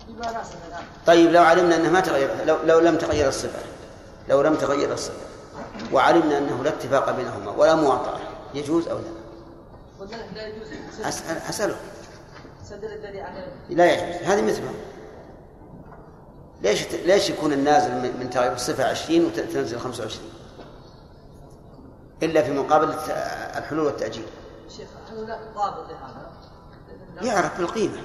[0.08, 3.60] بما ناسب الان طيب لو علمنا أنه ما تغير لو, لو لم تغير الصفة
[4.30, 5.30] لو لم تغير الصفة
[5.94, 8.20] وعلمنا أنه لا اتفاق بينهما ولا مواطأة
[8.54, 9.20] يجوز أو لا؟
[10.36, 10.68] لا يجوز.
[11.04, 11.76] أسأل أسأله.
[12.70, 14.28] سدل الدليل على لا يجوز.
[14.28, 14.74] هذه مثله
[16.62, 20.30] ليش ليش يكون النازل من من تغير الصفة 20 وتنزل 25
[22.24, 22.94] إلا في مقابل
[23.58, 24.26] الحلول والتأجيل.
[24.80, 26.32] شيخ هل هناك ضابط لهذا؟
[27.22, 28.02] يعرف بالقيمه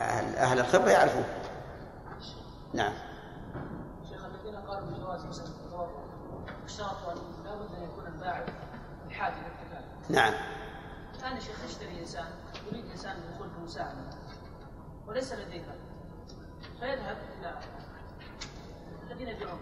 [0.00, 1.24] أهل أهل الخبرة يعرفون
[2.74, 2.92] نعم.
[4.08, 5.46] شيخ الذين قالوا بجواز مثلا
[6.64, 8.04] اشترطوا أن لابد أن يكون
[9.08, 10.34] بحاجه للكفاءه نعم.
[11.18, 12.26] الآن يا شيخ يشتري إنسان
[12.66, 14.10] يريد إنسان الدخول في مساعدة
[15.06, 15.64] وليس لديه
[16.80, 17.58] فيذهب إلى
[19.06, 19.58] الذين يبيعون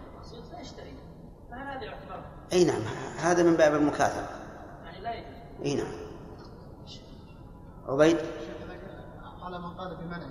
[0.57, 0.95] فيشتري.
[1.51, 2.21] فهل هذا يعتبر؟
[2.53, 2.81] أي نعم
[3.19, 4.29] هذا من باب المكاثرة.
[4.83, 5.36] يعني لا يجوز.
[5.65, 5.91] إي نعم.
[7.87, 8.17] عبيد؟
[9.41, 10.27] على من قال بمنع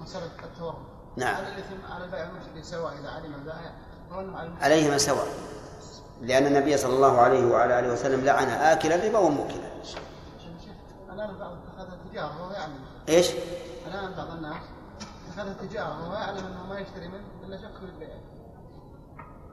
[0.00, 0.76] مسألة التورط
[1.16, 1.34] نعم.
[1.34, 3.72] هل الإثم على البائع والمشتري سواء إذا علم البائع
[4.12, 5.26] على المشتري؟ عليهما سواء.
[6.20, 9.72] لأن النبي صلى الله عليه وعلى آله وسلم لعن آكل الربا وموكله
[11.12, 12.80] الآن البعض اتخذها تجارة وهو يعلم.
[13.08, 13.30] إيش؟
[13.86, 14.62] الآن بعض الناس
[15.28, 18.08] اتخذها تجارة وهو يعلم أنه ما يشتري منه إلا شك في البيع.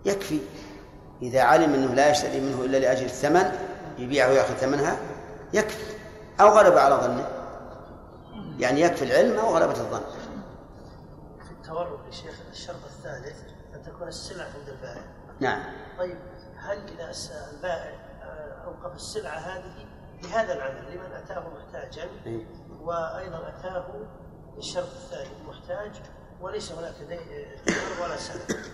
[0.05, 0.39] يكفي.
[1.21, 3.51] إذا علم أنه لا يشتري منه إلا لأجل الثمن
[3.99, 4.97] يبيعه ويأخذ ثمنها
[5.53, 5.93] يكفي
[6.41, 7.27] أو غلب على ظنه.
[8.59, 10.01] يعني يكفي العلم أو غلبة الظن.
[11.45, 13.37] في التورق يا شيخ الشرط الثالث
[13.75, 15.01] أن تكون السلعة عند البائع.
[15.39, 15.63] نعم.
[15.97, 16.17] طيب
[16.57, 17.11] هل إذا
[17.53, 19.85] البائع آه، أوقف السلعة هذه
[20.23, 22.45] لهذا العمل لمن أتاه محتاجا إيه.
[22.81, 23.85] وأيضا أتاه
[24.57, 25.91] الشرط الثاني محتاج
[26.41, 28.69] وليس هناك دي- تمر ولا سلف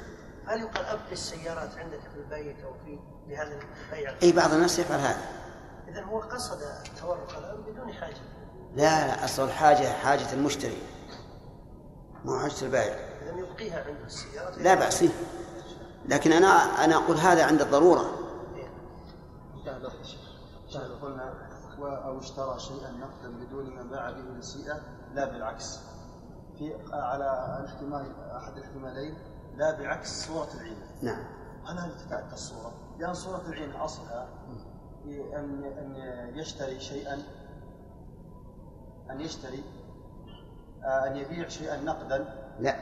[0.48, 3.60] هل يقال أبقي السيارات عندك في البيت أو في لهذا
[3.92, 5.22] البيع؟ أي بعض الناس يفعل هذا.
[5.88, 8.18] إذا هو قصد التورق الآن بدون حاجة.
[8.76, 10.78] لا لا أصل الحاجة حاجة المشتري
[12.26, 12.94] مو حاجة البائع.
[13.22, 14.98] إذا يبقيها عنده السيارات لا بأس.
[14.98, 15.10] فيه
[16.06, 16.48] لكن أنا
[16.86, 18.06] أنا أقول هذا عند الضرورة.
[20.68, 21.34] شاهد قلنا
[21.80, 24.82] و- أو اشترى شيئا نقدا بدون ما باع به نسيئة
[25.14, 25.80] لا بالعكس.
[26.58, 28.06] في على الاحتمال
[28.38, 29.18] أحد الاحتمالين
[29.58, 31.24] لا بعكس صورة العينة نعم.
[31.66, 34.28] هل هذه تتأتى الصورة؟ لأن صورة العين أصلها
[35.06, 37.24] أن أن يشتري شيئا
[39.12, 39.64] أن يشتري
[40.84, 42.26] آه، أن يبيع شيئا نقدا.
[42.60, 42.76] لا.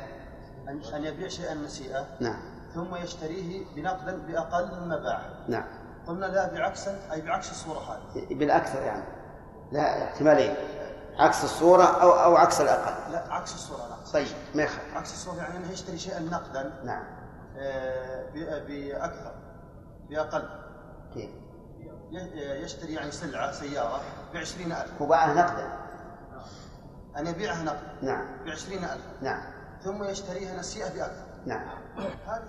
[0.68, 2.41] أن أن يبيع شيئا نسيئة نعم.
[2.74, 5.66] ثم يشتريه بنقدا بأقل مما باعه نعم.
[6.08, 8.36] قلنا لا بعكسا أي بعكس الصورة هذه.
[8.36, 9.04] بالأكثر يعني.
[9.72, 10.56] لا احتمالين.
[11.19, 13.11] عكس الصورة أو أو عكس الأقل.
[13.11, 14.98] لا عكس الصورة نعم طيب ما يخالف.
[14.98, 16.81] عكس الصورة يعني أنه يشتري شيئا نقدا.
[16.84, 17.03] نعم.
[17.57, 19.35] آه، ب- بأكثر
[20.10, 20.49] بأقل.
[21.14, 21.30] كيف؟
[22.64, 24.02] يشتري يعني سلعة سيارة
[24.34, 25.02] بعشرين ألف.
[25.02, 25.77] وباعها نقدا.
[27.18, 27.94] أن يبيعها نقدا.
[28.02, 28.45] نعم.
[28.45, 29.03] بعشرين ألف.
[29.22, 29.44] نعم.
[29.84, 31.26] ثم يشتريها نسيئة بأكثر.
[31.45, 31.68] نعم.
[32.27, 32.44] هذه